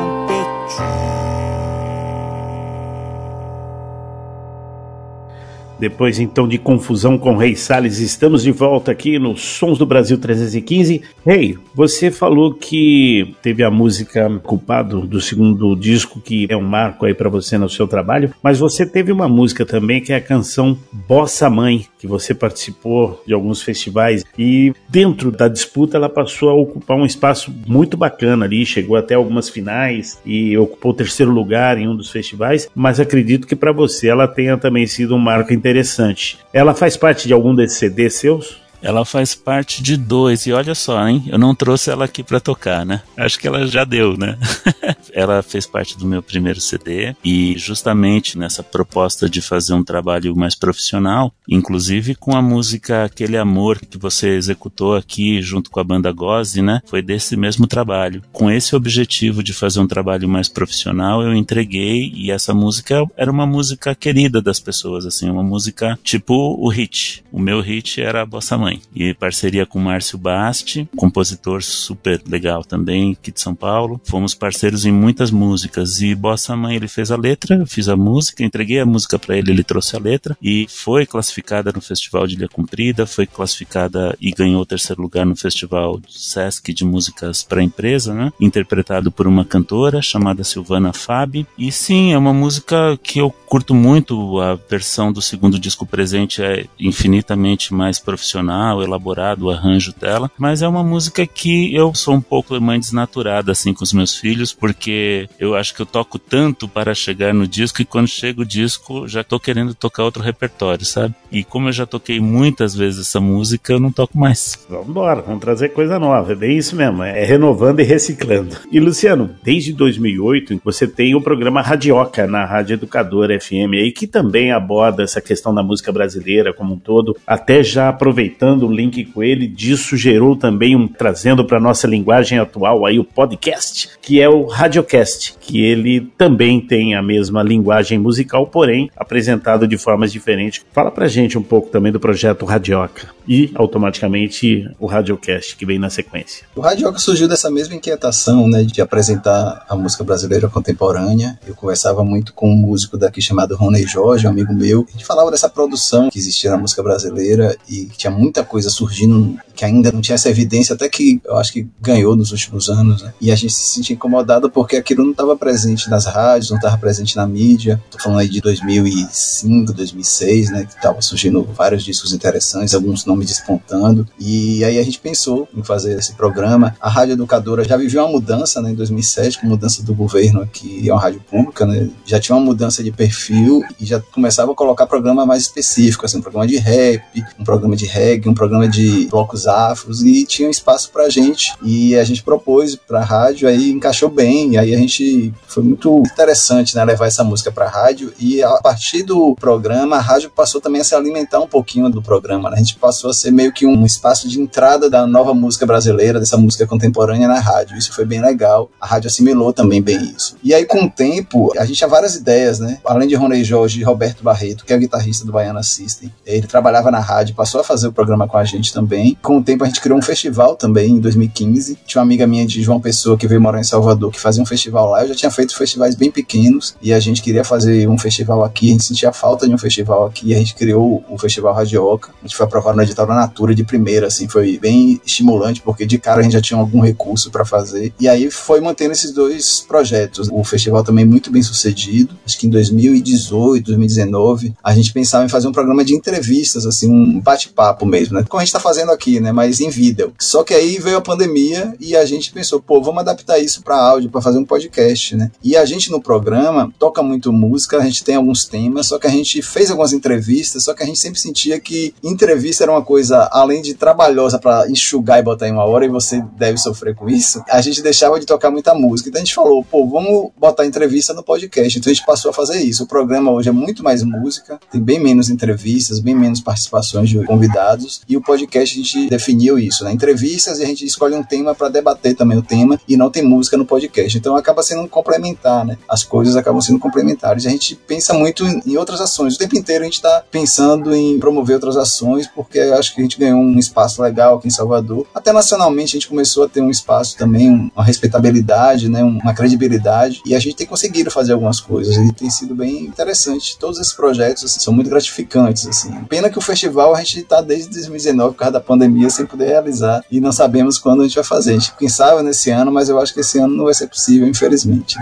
Depois 5.80 6.20
então 6.20 6.48
de 6.48 6.58
confusão 6.58 7.18
com 7.18 7.36
Rei 7.36 7.56
Salles, 7.56 8.00
estamos 8.00 8.44
de 8.44 8.52
volta 8.52 8.92
aqui 8.92 9.20
no 9.20 9.36
Sons 9.36 9.78
do 9.78 9.86
Brasil 9.86 10.18
315. 10.18 11.02
Rei, 11.26 11.58
você 11.74 12.10
falou 12.10 12.54
que 12.54 13.36
teve 13.42 13.64
a 13.64 13.70
música 13.70 14.30
Culpado 14.44 15.02
do 15.02 15.20
segundo 15.20 15.76
disco, 15.76 16.22
que 16.22 16.48
é 16.50 16.56
um 16.56 16.62
marco 16.62 17.06
aí 17.06 17.14
para 17.14 17.30
você 17.30 17.58
no 17.58 17.70
seu 17.70 17.88
trabalho, 17.88 18.34
mas 18.42 18.60
você 18.60 18.86
teve 18.86 19.12
uma 19.12 19.28
música 19.28 19.66
também 19.66 20.02
que 20.02 20.14
é 20.14 20.16
a 20.16 20.22
canção 20.22 20.78
Bossa 20.92 21.50
Mãe, 21.50 21.86
que 22.00 22.08
você 22.08 22.34
participou 22.34 23.22
de 23.28 23.34
alguns 23.34 23.62
festivais 23.62 24.24
e 24.38 24.74
dentro 24.88 25.32
da 25.32 25.48
disputa 25.48 25.98
ela 25.98 26.10
passou 26.10 26.50
a 26.50 26.54
ocupar 26.54 26.98
um 26.98 27.06
espaço 27.06 27.54
muito 27.68 27.98
bacana 27.98 28.46
ali, 28.46 28.66
chegou 28.66 28.96
até 28.96 29.16
algumas 29.16 29.50
finais 29.50 30.20
e 30.26 30.58
ocupou 30.58 30.92
o 30.92 30.96
terceiro 30.96 31.32
lugar 31.32 31.78
em 31.78 31.88
um 31.88 31.96
dos 31.96 32.10
festivais, 32.10 32.70
mas 32.74 33.00
acredito 33.00 33.48
que 33.48 33.56
para 33.56 33.72
você 33.72 34.08
ela 34.08 34.28
tenha 34.28 34.58
também 34.58 34.88
sido 34.88 35.16
um 35.16 35.20
marco 35.20 35.54
interessante. 35.66 36.38
Ela 36.54 36.76
faz 36.76 36.96
parte 36.96 37.28
de 37.28 37.34
algum 37.34 37.56
desses 37.56 37.80
CDs 37.80 38.14
seus? 38.14 38.65
Ela 38.82 39.06
faz 39.06 39.34
parte 39.34 39.82
de 39.82 39.98
dois, 39.98 40.46
e 40.46 40.54
olha 40.54 40.76
só, 40.76 41.08
hein? 41.08 41.24
Eu 41.28 41.38
não 41.38 41.56
trouxe 41.56 41.90
ela 41.90 42.06
aqui 42.06 42.24
para 42.24 42.40
tocar, 42.40 42.86
né? 42.86 43.02
Acho 43.18 43.40
que 43.40 43.48
ela 43.48 43.66
já 43.68 43.84
deu, 43.84 44.18
né? 44.18 44.38
ela 45.14 45.42
fez 45.42 45.66
parte 45.66 45.98
do 45.98 46.06
meu 46.06 46.22
primeiro 46.22 46.60
CD, 46.60 47.16
e 47.24 47.58
justamente 47.58 48.38
nessa 48.38 48.62
proposta 48.62 49.30
de 49.30 49.42
fazer 49.42 49.74
um 49.74 49.84
trabalho 49.84 50.36
mais 50.36 50.56
profissional, 50.56 51.34
inclusive 51.48 52.16
com 52.16 52.36
a 52.36 52.42
música 52.42 53.06
Aquele 53.06 53.38
Amor 53.38 53.80
que 53.80 53.98
você 53.98 54.30
executou 54.30 54.96
aqui 54.96 55.42
junto 55.42 55.70
com 55.70 55.80
a 55.80 55.84
banda 55.84 56.12
Goze, 56.12 56.62
né? 56.62 56.82
Foi 56.86 57.02
desse 57.02 57.36
mesmo 57.36 57.68
trabalho. 57.68 58.22
Com 58.32 58.50
esse 58.52 58.76
objetivo 58.76 59.44
de 59.44 59.54
fazer 59.54 59.80
um 59.80 59.88
trabalho 59.88 60.28
mais 60.28 60.50
profissional, 60.50 61.22
eu 61.22 61.34
entreguei, 61.34 62.12
e 62.14 62.32
essa 62.32 62.54
música 62.54 63.06
era 63.16 63.32
uma 63.32 63.46
música 63.46 63.96
querida 63.96 64.42
das 64.42 64.60
pessoas, 64.60 65.06
assim, 65.06 65.30
uma 65.30 65.44
música 65.44 65.98
tipo 66.04 66.56
o 66.60 66.70
hit. 66.70 67.24
O 67.32 67.40
meu 67.40 67.62
hit 67.62 68.02
era 68.02 68.22
a 68.22 68.26
Bossa 68.26 68.58
Mãe. 68.58 68.75
E 68.96 69.14
parceria 69.14 69.66
com 69.66 69.80
Márcio 69.80 70.18
Basti, 70.18 70.88
compositor 70.96 71.62
super 71.62 72.22
legal 72.28 72.64
também, 72.64 73.14
aqui 73.14 73.32
de 73.32 73.40
São 73.40 73.54
Paulo. 73.54 74.00
Fomos 74.04 74.34
parceiros 74.34 74.86
em 74.86 74.92
muitas 74.92 75.32
músicas. 75.32 76.02
E 76.02 76.16
Bossa 76.16 76.56
Mãe 76.56 76.76
ele 76.76 76.88
fez 76.88 77.12
a 77.12 77.18
letra, 77.18 77.56
eu 77.56 77.68
fiz 77.68 77.90
a 77.90 77.96
música, 77.96 78.44
entreguei 78.44 78.80
a 78.80 78.86
música 78.86 79.20
para 79.20 79.38
ele, 79.38 79.52
ele 79.52 79.64
trouxe 79.64 79.96
a 79.96 80.00
letra. 80.00 80.38
E 80.42 80.66
foi 80.70 81.06
classificada 81.06 81.72
no 81.72 81.82
Festival 81.82 82.26
de 82.28 82.36
Ilha 82.36 82.48
Cumprida, 82.48 83.06
foi 83.06 83.26
classificada 83.26 84.16
e 84.20 84.32
ganhou 84.32 84.62
o 84.62 84.66
terceiro 84.66 85.02
lugar 85.02 85.26
no 85.26 85.36
Festival 85.36 86.00
Sesc 86.10 86.74
de 86.74 86.86
Músicas 86.86 87.44
para 87.44 87.64
Empresa, 87.64 88.14
né? 88.14 88.32
Interpretado 88.40 89.12
por 89.12 89.28
uma 89.28 89.46
cantora 89.46 90.02
chamada 90.02 90.44
Silvana 90.44 90.94
Fabi. 90.94 91.46
E 91.58 91.72
sim, 91.72 92.14
é 92.14 92.18
uma 92.18 92.34
música 92.34 92.98
que 93.02 93.20
eu 93.20 93.30
curto 93.30 93.74
muito. 93.74 94.40
A 94.40 94.56
versão 94.56 95.12
do 95.12 95.22
segundo 95.22 95.60
disco 95.60 95.86
presente 95.86 96.42
é 96.42 96.66
infinitamente 96.80 97.74
mais 97.74 98.00
profissional 98.00 98.55
elaborado 98.82 99.46
o 99.46 99.52
arranjo 99.52 99.94
dela, 99.94 100.30
mas 100.38 100.62
é 100.62 100.68
uma 100.68 100.84
música 100.84 101.26
que 101.26 101.74
eu 101.76 101.94
sou 101.94 102.16
um 102.16 102.22
pouco 102.22 102.60
mãe 102.60 102.80
desnaturada 102.80 103.52
assim 103.52 103.74
com 103.74 103.84
os 103.84 103.94
meus 103.94 104.16
filhos, 104.16 104.54
porque 104.54 105.30
eu 105.40 105.56
acho 105.56 105.74
que 105.74 105.82
eu 105.82 105.86
toco 105.86 106.18
tanto 106.18 106.68
para 106.68 106.94
chegar 106.94 107.34
no 107.34 107.48
disco 107.48 107.82
e 107.82 107.86
quando 107.86 108.08
chega 108.08 108.42
o 108.42 108.46
disco 108.46 109.08
já 109.08 109.24
tô 109.24 109.40
querendo 109.40 109.74
tocar 109.74 110.04
outro 110.04 110.24
repertório, 110.24 110.86
sabe? 110.86 111.14
E 111.32 111.44
como 111.44 111.70
eu 111.70 111.74
já 111.74 111.86
toquei 111.86 112.20
muitas 112.20 112.74
vezes 112.76 113.02
essa 113.02 113.20
música, 113.20 113.74
eu 113.74 113.80
não 113.80 113.92
toco 113.92 114.18
mais. 114.18 114.66
Vamos 114.70 114.90
embora, 114.90 115.22
vamos 115.22 115.42
trazer 115.42 115.70
coisa 115.70 116.00
nova, 116.00 116.32
é 116.32 116.36
bem 116.36 116.58
isso 116.58 116.76
mesmo, 116.76 117.04
é 117.04 117.24
renovando 117.24 117.80
e 117.80 117.84
reciclando. 117.84 118.56
E 118.72 118.80
Luciano, 118.80 119.32
desde 119.44 119.74
2008 119.74 120.62
você 120.64 120.88
tem 120.88 121.16
o 121.16 121.22
programa 121.22 121.62
Radioca 121.62 122.26
na 122.28 122.46
Rádio 122.46 122.76
Educadora 122.76 123.40
FM 123.40 123.74
aí 123.74 123.92
que 123.92 124.08
também 124.08 124.52
aborda 124.52 125.04
essa 125.04 125.22
questão 125.22 125.54
da 125.54 125.64
música 125.64 125.92
brasileira 125.92 126.54
como 126.54 126.74
um 126.74 126.80
todo, 126.80 127.18
até 127.26 127.64
já 127.64 127.90
aproveitando 127.90 128.45
o 128.46 128.72
link 128.72 129.06
com 129.06 129.24
ele, 129.24 129.48
disso 129.48 129.98
gerou 129.98 130.36
também 130.36 130.76
um 130.76 130.88
trazendo 130.88 131.46
para 131.46 131.60
nossa 131.60 131.88
linguagem 131.88 132.38
atual 132.38 132.86
aí 132.86 133.00
o 133.00 133.04
podcast, 133.04 133.90
que 134.02 134.22
é 134.22 134.30
o 134.30 134.46
Radiocast, 134.46 135.36
que 135.40 135.64
ele 135.64 136.02
também 136.18 136.60
tem 136.60 136.96
a 136.96 137.02
mesma 137.02 137.42
linguagem 137.42 137.98
musical, 137.98 138.48
porém 138.48 138.90
apresentado 138.96 139.68
de 139.68 139.78
formas 139.78 140.12
diferentes. 140.12 140.64
Fala 140.72 140.92
pra 140.92 141.08
gente 141.08 141.38
um 141.38 141.44
pouco 141.44 141.70
também 141.70 141.92
do 141.92 142.00
projeto 142.00 142.46
Radioca 142.46 143.10
e 143.28 143.52
automaticamente 143.56 144.70
o 144.80 144.86
Radiocast 144.86 145.56
que 145.56 145.66
vem 145.66 145.80
na 145.80 145.90
sequência. 145.90 146.46
O 146.56 146.62
Radioca 146.62 147.00
surgiu 147.00 147.28
dessa 147.28 147.50
mesma 147.50 147.76
inquietação, 147.76 148.48
né, 148.48 148.64
de 148.64 148.82
apresentar 148.82 149.66
a 149.68 149.76
música 149.76 150.04
brasileira 150.04 150.48
contemporânea. 150.48 151.40
Eu 151.48 151.56
conversava 151.56 152.04
muito 152.04 152.34
com 152.34 152.50
um 152.50 152.56
músico 152.56 152.98
daqui 152.98 153.22
chamado 153.22 153.56
Rony 153.56 153.84
Jorge, 153.84 154.28
um 154.28 154.30
amigo 154.30 154.54
meu. 154.54 154.86
Gente 154.92 155.06
falava 155.06 155.32
dessa 155.32 155.50
produção 155.50 156.10
que 156.10 156.20
existia 156.20 156.52
na 156.52 156.58
música 156.58 156.84
brasileira 156.84 157.58
e 157.70 157.86
que 157.86 157.98
tinha 157.98 158.12
muita 158.36 158.44
coisa 158.44 158.70
surgindo 158.70 159.38
que 159.56 159.64
ainda 159.64 159.92
não 159.92 160.02
tinha 160.02 160.16
essa 160.16 160.30
evidência, 160.30 160.76
até 160.76 160.90
que 160.90 161.22
eu 161.24 161.38
acho 161.38 161.54
que 161.54 161.66
ganhou 161.82 162.16
nos 162.16 162.32
últimos 162.32 162.70
anos. 162.70 163.02
Né? 163.02 163.14
E 163.22 163.32
a 163.32 163.36
gente 163.36 163.54
se 163.54 163.74
sentia 163.74 163.96
incomodado 163.96 164.50
porque 164.50 164.76
aquilo 164.76 165.04
não 165.04 165.12
estava 165.12 165.36
presente 165.38 165.90
nas 165.90 166.06
rádios, 166.06 166.50
não 166.50 166.58
estava 166.58 166.78
presente 166.78 167.16
na 167.16 167.26
mídia. 167.26 167.82
Tô 167.90 167.98
falando 167.98 168.20
aí 168.20 168.28
de 168.28 168.42
2005, 168.42 169.72
2006, 169.72 170.50
né, 170.52 170.66
que 170.66 170.82
tava 170.82 171.02
surgindo 171.02 171.44
vários 171.44 171.84
discos 171.84 172.14
interessantes, 172.14 172.74
alguns 172.74 173.06
nomes 173.06 173.28
despontando. 173.28 174.06
E 174.20 174.64
aí 174.66 174.78
a 174.78 174.84
gente 174.84 175.00
pensou 175.00 175.48
em 175.56 175.64
fazer 175.64 175.98
esse 175.98 176.14
programa. 176.16 176.76
A 176.82 176.90
Rádio 176.90 177.14
Educadora 177.14 177.64
já 177.64 177.78
viveu 177.78 178.04
uma 178.04 178.12
mudança 178.12 178.62
né, 178.62 178.72
em 178.72 178.76
2007, 178.76 179.40
com 179.40 179.48
mudança 179.48 179.82
do 179.84 179.94
governo 179.94 180.42
aqui, 180.42 180.90
é 180.90 180.92
uma 180.92 181.02
rádio 181.02 181.22
pública, 181.30 181.66
né? 181.66 181.90
Já 182.06 182.20
tinha 182.20 182.36
uma 182.36 182.44
mudança 182.44 182.84
de 182.84 182.92
perfil 182.92 183.64
e 183.80 183.86
já 183.86 184.00
começava 184.00 184.52
a 184.52 184.56
colocar 184.56 184.86
programa 184.86 185.26
mais 185.26 185.44
específico, 185.44 186.06
assim, 186.06 186.18
um 186.18 186.22
programa 186.22 186.48
de 186.48 186.58
rap, 186.58 187.24
um 187.40 187.44
programa 187.44 187.76
de 187.76 187.86
reggae, 187.86 188.25
um 188.30 188.34
programa 188.34 188.68
de 188.68 189.08
blocos 189.08 189.48
afros 189.48 190.04
e 190.04 190.26
tinha 190.26 190.48
um 190.48 190.52
espaço 190.52 190.92
pra 190.92 191.10
gente. 191.10 191.54
E 191.64 191.96
a 191.96 192.04
gente 192.04 192.24
propôs 192.24 192.76
pra 192.76 193.04
rádio, 193.04 193.48
aí 193.48 193.72
encaixou 193.72 194.10
bem, 194.10 194.58
aí 194.58 194.74
a 194.74 194.78
gente 194.78 195.34
foi 195.48 195.64
muito 195.64 196.04
interessante, 196.06 196.76
né, 196.76 196.84
levar 196.84 197.08
essa 197.08 197.24
música 197.24 197.52
pra 197.52 197.68
rádio 197.68 198.14
e 198.20 198.44
a 198.44 198.58
partir 198.62 199.04
do 199.04 199.36
programa, 199.36 199.98
a 199.98 200.02
rádio 200.02 200.30
passou 200.30 200.62
também 200.62 200.82
a 200.82 200.84
se 200.84 200.96
alimentar 200.96 201.40
um 201.40 201.48
pouquinho 201.48 201.90
do 201.90 202.02
programa, 202.02 202.50
né? 202.50 202.56
A 202.56 202.60
gente 202.60 202.76
passou 202.76 203.10
a 203.10 203.14
ser 203.14 203.32
meio 203.32 203.52
que 203.52 203.66
um 203.66 203.86
espaço 203.86 204.28
de 204.28 204.40
entrada 204.40 204.90
da 204.90 205.06
nova 205.06 205.34
música 205.34 205.66
brasileira, 205.66 206.20
dessa 206.20 206.38
música 206.38 206.66
contemporânea 206.66 207.28
na 207.28 207.40
rádio. 207.40 207.78
Isso 207.78 207.94
foi 207.94 208.06
bem 208.06 208.22
legal. 208.22 208.70
A 208.80 208.86
rádio 208.86 209.08
assimilou 209.08 209.52
também 209.52 209.82
bem 209.82 210.14
isso. 210.16 210.36
E 210.44 210.54
aí, 210.54 210.66
com 210.66 210.86
o 210.86 210.90
tempo, 210.90 211.52
a 211.58 211.66
gente 211.66 211.78
tinha 211.78 211.88
várias 211.88 212.16
ideias, 212.16 212.60
né? 212.60 212.80
Além 212.86 213.08
de 213.08 213.16
Rony 213.16 213.44
Jorge 213.44 213.80
e 213.80 213.84
Roberto 213.84 214.24
Barreto, 214.24 214.66
que 214.66 214.74
é 214.74 214.78
guitarrista 214.78 215.26
do 215.26 215.32
Baiana 215.32 215.64
System, 215.64 216.12
ele 216.26 216.48
trabalhava 216.48 216.90
na 216.90 217.00
rádio, 217.00 217.36
passou 217.36 217.62
a 217.62 217.64
fazer 217.64 217.88
o 217.88 217.94
programa 217.94 218.15
com 218.28 218.38
a 218.38 218.44
gente 218.44 218.74
também. 218.74 219.18
Com 219.22 219.38
o 219.38 219.44
tempo, 219.44 219.64
a 219.64 219.68
gente 219.68 219.82
criou 219.82 219.98
um 219.98 220.02
festival 220.02 220.56
também, 220.56 220.92
em 220.92 221.00
2015. 221.00 221.78
Tinha 221.86 222.02
uma 222.02 222.06
amiga 222.06 222.26
minha 222.26 222.46
de 222.46 222.62
João 222.62 222.80
Pessoa 222.80 223.18
que 223.18 223.28
veio 223.28 223.42
morar 223.42 223.60
em 223.60 223.64
Salvador, 223.64 224.12
que 224.12 224.20
fazia 224.20 224.42
um 224.42 224.46
festival 224.46 224.90
lá. 224.90 225.04
Eu 225.04 225.10
já 225.10 225.16
tinha 225.16 225.32
feito 225.32 225.56
festivais 225.56 225.96
bem 225.96 226.10
pequenos 226.10 226.76
e 226.82 226.94
a 226.94 227.00
gente 227.00 227.22
queria 227.22 227.44
fazer 227.44 227.90
um 227.90 227.98
festival 227.98 228.44
aqui. 228.44 228.70
A 228.70 228.72
gente 228.72 228.86
sentia 228.86 229.12
falta 229.12 229.48
de 229.48 229.54
um 229.54 229.58
festival 229.58 230.06
aqui 230.06 230.30
e 230.30 230.36
a 230.36 230.38
gente 230.38 230.56
criou 230.56 231.04
o 231.10 231.18
Festival 231.18 231.54
Radioca. 231.54 232.12
A 232.22 232.28
gente 232.28 232.36
foi 232.36 232.46
aprovado 232.46 232.78
no 232.78 232.84
edital 232.84 233.06
da 233.06 233.16
Natura 233.16 233.54
de 233.54 233.64
primeira, 233.64 234.08
assim, 234.08 234.28
foi 234.28 234.58
bem 234.58 235.02
estimulante, 235.06 235.62
porque 235.62 235.86
de 235.86 235.98
cara 235.98 236.22
a 236.22 236.24
gente 236.24 236.34
já 236.34 236.42
tinha 236.42 236.60
algum 236.60 236.80
recurso 236.80 237.32
para 237.32 237.44
fazer. 237.44 237.94
E 238.00 238.08
aí 238.08 238.30
foi 238.30 238.62
mantendo 238.62 238.92
esses 238.92 239.12
dois 239.12 239.66
projetos. 239.68 240.30
O 240.32 240.44
festival 240.44 240.84
também 240.84 241.06
muito 241.06 241.32
bem 241.32 241.42
sucedido. 241.42 242.16
Acho 242.26 242.38
que 242.38 242.48
em 242.48 242.50
2018, 242.50 243.66
2019, 243.66 244.54
a 244.64 244.74
gente 244.74 244.94
pensava 244.94 245.26
em 245.26 245.30
fazer 245.30 245.48
um 245.48 245.52
programa 245.52 245.84
de 245.84 245.94
entrevistas, 245.96 246.66
assim, 246.66 246.90
um 246.90 247.20
bate-papo 247.20 247.86
mesmo, 247.86 248.05
né? 248.14 248.24
Como 248.28 248.42
a 248.42 248.44
gente 248.46 248.54
tá 248.54 248.60
fazendo 248.60 248.92
aqui, 248.92 249.20
né? 249.20 249.32
Mas 249.32 249.60
em 249.60 249.70
vídeo. 249.70 250.14
Só 250.20 250.44
que 250.44 250.54
aí 250.54 250.78
veio 250.78 250.98
a 250.98 251.02
pandemia 251.02 251.74
e 251.80 251.96
a 251.96 252.06
gente 252.06 252.32
pensou, 252.32 252.62
pô, 252.62 252.82
vamos 252.82 253.02
adaptar 253.02 253.40
isso 253.40 253.62
para 253.62 253.78
áudio, 253.78 254.10
para 254.10 254.22
fazer 254.22 254.38
um 254.38 254.46
podcast, 254.46 255.16
né? 255.16 255.32
E 255.44 255.56
a 255.56 255.66
gente 255.66 255.92
no 255.92 256.02
programa 256.02 256.72
toca 256.78 257.02
muito 257.02 257.32
música, 257.32 257.78
a 257.78 257.84
gente 257.84 258.04
tem 258.04 258.16
alguns 258.16 258.46
temas, 258.46 258.88
só 258.88 259.00
que 259.00 259.08
a 259.08 259.12
gente 259.12 259.42
fez 259.42 259.70
algumas 259.70 259.94
entrevistas, 259.94 260.64
só 260.64 260.74
que 260.74 260.84
a 260.84 260.86
gente 260.86 261.00
sempre 261.00 261.20
sentia 261.20 261.60
que 261.60 261.94
entrevista 262.04 262.64
era 262.64 262.72
uma 262.72 262.82
coisa, 262.82 263.30
além 263.32 263.62
de 263.62 263.74
trabalhosa 263.74 264.40
para 264.40 264.70
enxugar 264.70 265.20
e 265.20 265.24
botar 265.24 265.48
em 265.48 265.52
uma 265.52 265.66
hora, 265.66 265.86
e 265.86 265.90
você 265.90 266.24
deve 266.38 266.58
sofrer 266.58 266.96
com 266.96 267.10
isso, 267.10 267.44
a 267.50 267.62
gente 267.62 267.82
deixava 267.82 268.20
de 268.20 268.26
tocar 268.26 268.52
muita 268.52 268.74
música. 268.74 269.10
Então 269.10 269.22
a 269.22 269.26
gente 269.26 269.36
falou, 269.36 269.64
pô, 269.64 269.88
vamos 269.88 270.32
botar 270.38 270.66
entrevista 270.66 271.14
no 271.14 271.24
podcast. 271.24 271.78
Então 271.78 271.92
a 271.92 271.94
gente 271.94 272.06
passou 272.06 272.32
a 272.32 272.34
fazer 272.34 272.62
isso. 272.62 272.84
O 272.84 272.88
programa 272.88 273.32
hoje 273.32 273.50
é 273.50 273.52
muito 273.52 273.84
mais 273.84 274.04
música, 274.04 274.60
tem 274.72 274.82
bem 274.82 275.00
menos 275.00 275.30
entrevistas, 275.30 276.00
bem 276.00 276.16
menos 276.16 276.42
participações 276.42 277.10
de 277.10 277.24
convidados, 277.24 277.95
e 278.08 278.18
o 278.18 278.22
podcast 278.22 278.74
a 278.74 278.84
gente 278.84 279.10
definiu 279.10 279.58
isso, 279.58 279.84
né? 279.84 279.92
Entrevistas 279.92 280.60
e 280.60 280.64
a 280.64 280.66
gente 280.66 280.86
escolhe 280.86 281.16
um 281.16 281.24
tema 281.24 281.54
para 281.56 281.70
debater 281.70 282.16
também 282.16 282.38
o 282.38 282.42
tema 282.42 282.80
e 282.88 282.96
não 282.98 283.10
tem 283.10 283.24
música 283.24 283.58
no 283.58 283.66
podcast. 283.66 284.18
Então 284.18 284.36
acaba 284.36 284.64
sendo 284.64 284.82
um 284.82 284.88
complementar, 284.88 285.66
né? 285.66 285.78
As 285.88 286.04
coisas 286.04 286.36
acabam 286.36 286.62
sendo 286.62 286.80
complementares. 286.80 287.46
A 287.46 287.50
gente 287.50 287.76
pensa 287.76 288.14
muito 288.14 288.46
em 288.46 288.78
outras 288.78 289.02
ações. 289.02 289.36
O 289.36 289.38
tempo 289.38 289.58
inteiro 289.58 289.84
a 289.84 289.86
gente 289.86 289.96
está 289.96 290.24
pensando 290.30 290.94
em 290.96 291.20
promover 291.20 291.56
outras 291.56 291.78
ações, 291.78 292.28
porque 292.28 292.60
acho 292.60 292.94
que 292.94 293.02
a 293.02 293.04
gente 293.04 293.20
ganhou 293.20 293.40
um 293.40 293.58
espaço 293.58 294.02
legal 294.02 294.38
aqui 294.38 294.48
em 294.48 294.52
Salvador. 294.52 295.06
Até 295.14 295.32
nacionalmente 295.32 295.96
a 295.96 296.00
gente 296.00 296.08
começou 296.08 296.44
a 296.44 296.50
ter 296.50 296.62
um 296.62 296.70
espaço 296.70 297.18
também, 297.18 297.72
uma 297.76 297.84
respeitabilidade, 297.84 298.90
né? 298.90 299.04
Uma 299.04 299.34
credibilidade. 299.34 300.22
E 300.26 300.36
a 300.36 300.40
gente 300.40 300.56
tem 300.56 300.68
conseguido 300.68 301.12
fazer 301.12 301.34
algumas 301.34 301.60
coisas. 301.60 301.96
E 301.96 302.14
tem 302.14 302.30
sido 302.30 302.56
bem 302.56 302.84
interessante. 302.84 303.58
Todos 303.58 303.80
esses 303.80 303.94
projetos 303.94 304.44
assim, 304.44 304.60
são 304.60 304.74
muito 304.74 304.90
gratificantes. 304.90 305.68
Assim. 305.68 305.92
Pena 306.06 306.30
que 306.30 306.38
o 306.38 306.42
festival 306.42 306.96
a 306.96 307.00
gente 307.00 307.20
está 307.20 307.42
desde 307.42 307.70
2019 307.90 308.34
por 308.34 308.40
causa 308.40 308.54
da 308.54 308.60
pandemia 308.60 309.10
sem 309.10 309.26
poder 309.26 309.48
realizar 309.48 310.04
e 310.12 310.20
não 310.20 310.32
sabemos 310.32 310.78
quando 310.78 311.02
a 311.02 311.04
gente 311.06 311.16
vai 311.16 311.24
fazer. 311.24 311.52
A 311.52 311.60
gente 311.60 311.74
pensava 311.74 312.22
nesse 312.22 312.50
ano, 312.52 312.72
mas 312.72 312.90
eu 312.90 313.00
acho 313.00 313.14
que 313.14 313.20
esse 313.20 313.40
ano 313.40 313.56
não 313.56 313.66
vai 313.66 313.74
ser 313.74 313.88
possível, 313.88 314.28
infelizmente. 314.28 314.98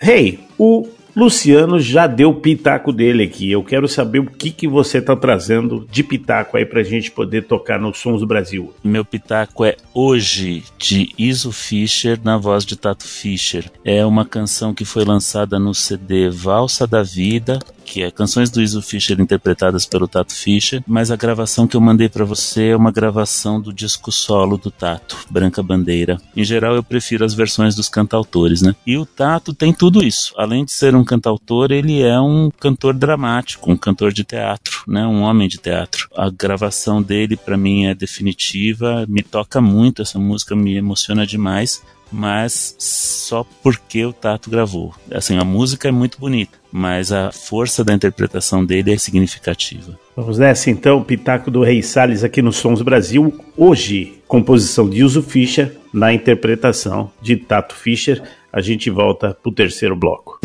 Hey, 0.00 0.40
o 0.58 0.86
Luciano 1.14 1.78
já 1.78 2.06
deu 2.06 2.30
o 2.30 2.40
pitaco 2.40 2.90
dele 2.90 3.24
aqui. 3.24 3.50
Eu 3.50 3.62
quero 3.62 3.86
saber 3.86 4.18
o 4.18 4.26
que, 4.26 4.50
que 4.50 4.66
você 4.66 4.98
está 4.98 5.14
trazendo 5.14 5.86
de 5.90 6.02
pitaco 6.02 6.56
aí 6.56 6.64
pra 6.64 6.82
gente 6.82 7.10
poder 7.10 7.42
tocar 7.42 7.78
nos 7.78 7.98
Sons 7.98 8.20
do 8.20 8.26
Brasil. 8.26 8.72
Meu 8.82 9.04
pitaco 9.04 9.64
é 9.64 9.76
Hoje, 9.92 10.64
de 10.78 11.10
Iso 11.18 11.52
Fischer, 11.52 12.18
na 12.24 12.38
voz 12.38 12.64
de 12.64 12.76
Tato 12.76 13.06
Fischer. 13.06 13.70
É 13.84 14.04
uma 14.06 14.24
canção 14.24 14.72
que 14.72 14.86
foi 14.86 15.04
lançada 15.04 15.58
no 15.58 15.74
CD 15.74 16.30
Valsa 16.30 16.86
da 16.86 17.02
Vida, 17.02 17.58
que 17.84 18.02
é 18.02 18.10
canções 18.10 18.50
do 18.50 18.62
Iso 18.62 18.80
Fischer 18.80 19.20
interpretadas 19.20 19.84
pelo 19.84 20.08
Tato 20.08 20.34
Fischer, 20.34 20.82
mas 20.86 21.10
a 21.10 21.16
gravação 21.16 21.66
que 21.66 21.76
eu 21.76 21.80
mandei 21.80 22.08
para 22.08 22.24
você 22.24 22.68
é 22.68 22.76
uma 22.76 22.90
gravação 22.90 23.60
do 23.60 23.72
disco 23.72 24.10
solo 24.10 24.56
do 24.56 24.70
Tato, 24.70 25.18
Branca 25.30 25.62
Bandeira. 25.62 26.18
Em 26.36 26.44
geral, 26.44 26.74
eu 26.74 26.82
prefiro 26.82 27.24
as 27.24 27.34
versões 27.34 27.74
dos 27.74 27.88
cantautores, 27.88 28.62
né? 28.62 28.74
E 28.86 28.96
o 28.96 29.04
Tato 29.04 29.52
tem 29.52 29.72
tudo 29.72 30.02
isso. 30.02 30.32
Além 30.36 30.64
de 30.64 30.72
ser 30.72 30.94
um 30.94 31.04
cantautor, 31.04 31.70
ele 31.70 32.02
é 32.02 32.18
um 32.20 32.50
cantor 32.50 32.94
dramático, 32.94 33.70
um 33.70 33.76
cantor 33.76 34.12
de 34.12 34.24
teatro, 34.24 34.82
né? 34.86 35.06
Um 35.06 35.22
homem 35.22 35.48
de 35.48 35.58
teatro. 35.58 36.08
A 36.16 36.30
gravação 36.30 37.02
dele 37.02 37.36
para 37.36 37.56
mim 37.56 37.86
é 37.86 37.94
definitiva, 37.94 39.04
me 39.08 39.22
toca 39.22 39.60
muito 39.60 40.02
essa 40.02 40.18
música, 40.18 40.56
me 40.56 40.76
emociona 40.76 41.26
demais 41.26 41.82
mas 42.12 42.76
só 42.78 43.44
porque 43.62 44.04
o 44.04 44.12
Tato 44.12 44.50
gravou. 44.50 44.94
Assim, 45.10 45.38
a 45.38 45.44
música 45.44 45.88
é 45.88 45.90
muito 45.90 46.18
bonita, 46.18 46.58
mas 46.72 47.12
a 47.12 47.30
força 47.30 47.84
da 47.84 47.92
interpretação 47.92 48.64
dele 48.64 48.92
é 48.92 48.98
significativa. 48.98 49.98
Vamos 50.16 50.38
nessa 50.38 50.70
então, 50.70 51.02
Pitaco 51.02 51.50
do 51.50 51.62
Rei 51.62 51.82
Salles 51.82 52.24
aqui 52.24 52.40
no 52.40 52.52
Sons 52.52 52.80
Brasil. 52.80 53.38
Hoje, 53.56 54.14
composição 54.26 54.88
de 54.88 55.04
Uso 55.04 55.22
Fischer, 55.22 55.76
na 55.92 56.12
interpretação 56.12 57.10
de 57.20 57.36
Tato 57.36 57.74
Fischer. 57.74 58.22
A 58.52 58.60
gente 58.60 58.90
volta 58.90 59.36
pro 59.42 59.52
terceiro 59.52 59.94
bloco. 59.94 60.40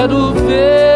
Quero 0.00 0.32
ver 0.32 0.89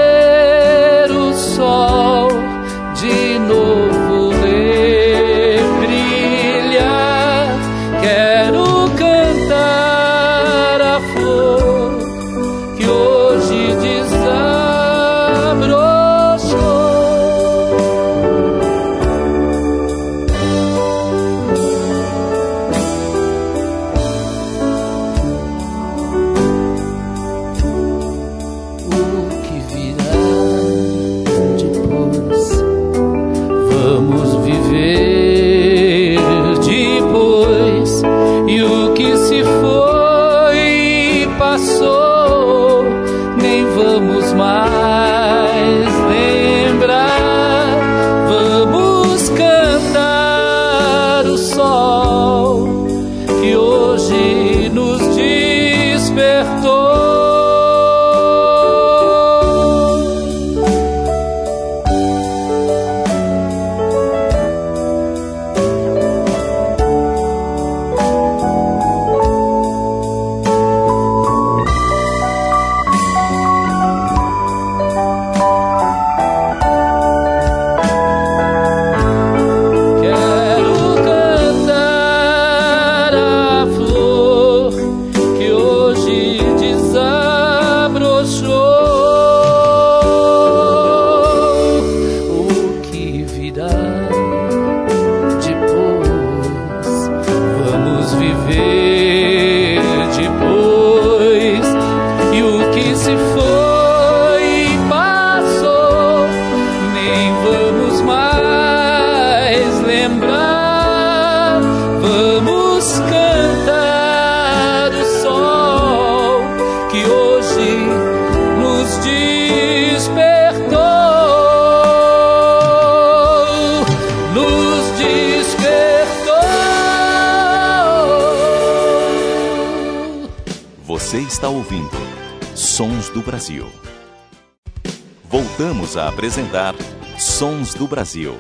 Voltamos 135.65 135.97
a 135.97 136.09
apresentar 136.09 136.75
Sons 137.19 137.73
do 137.73 137.89
Brasil. 137.89 138.35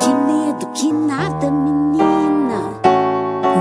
Que 0.00 0.08
medo, 0.08 0.66
que 0.74 0.92
nada, 0.92 1.52
menina. 1.52 2.72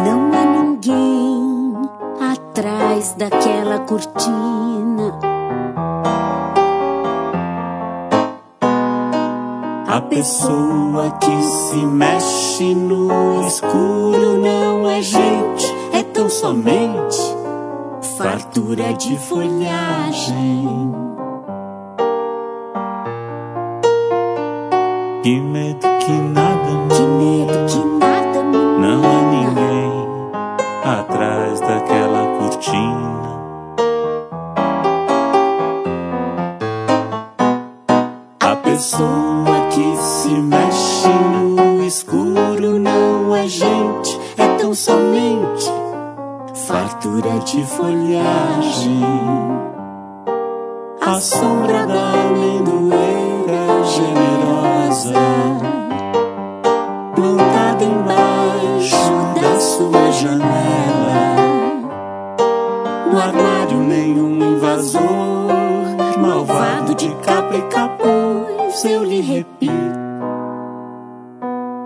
Não 0.03 0.33
há 0.33 0.63
ninguém 0.63 1.73
atrás 2.19 3.13
daquela 3.13 3.81
cortina. 3.81 5.35
A 9.95 10.01
pessoa 10.01 11.11
que 11.21 11.43
se 11.43 11.85
mexe 11.85 12.75
no 12.75 12.94
fartura 18.65 18.93
de 18.93 19.17
folhagem. 19.17 20.65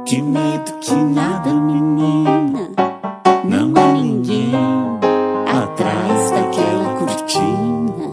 Que 0.09 0.23
medo 0.23 0.73
que 0.81 0.95
nada, 0.95 1.53
menina, 1.53 2.71
não 3.43 3.71
há 3.79 3.93
ninguém 3.93 4.55
atrás 5.45 6.31
daquela 6.31 6.95
cortina. 6.95 8.09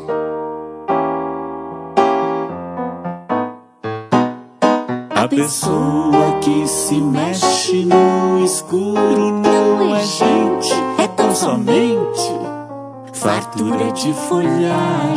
A 5.15 5.27
pessoa 5.27 6.39
que 6.43 6.69
se 6.69 7.01
mexe 7.01 7.87
no 7.87 8.45
escuro 8.45 9.31
não 9.33 9.97
é 9.97 10.05
gente, 10.05 10.75
é 10.99 11.09
tão 11.09 11.35
somente 11.35 12.31
fartura 13.15 13.91
de 13.93 14.13
folhagem. 14.13 15.16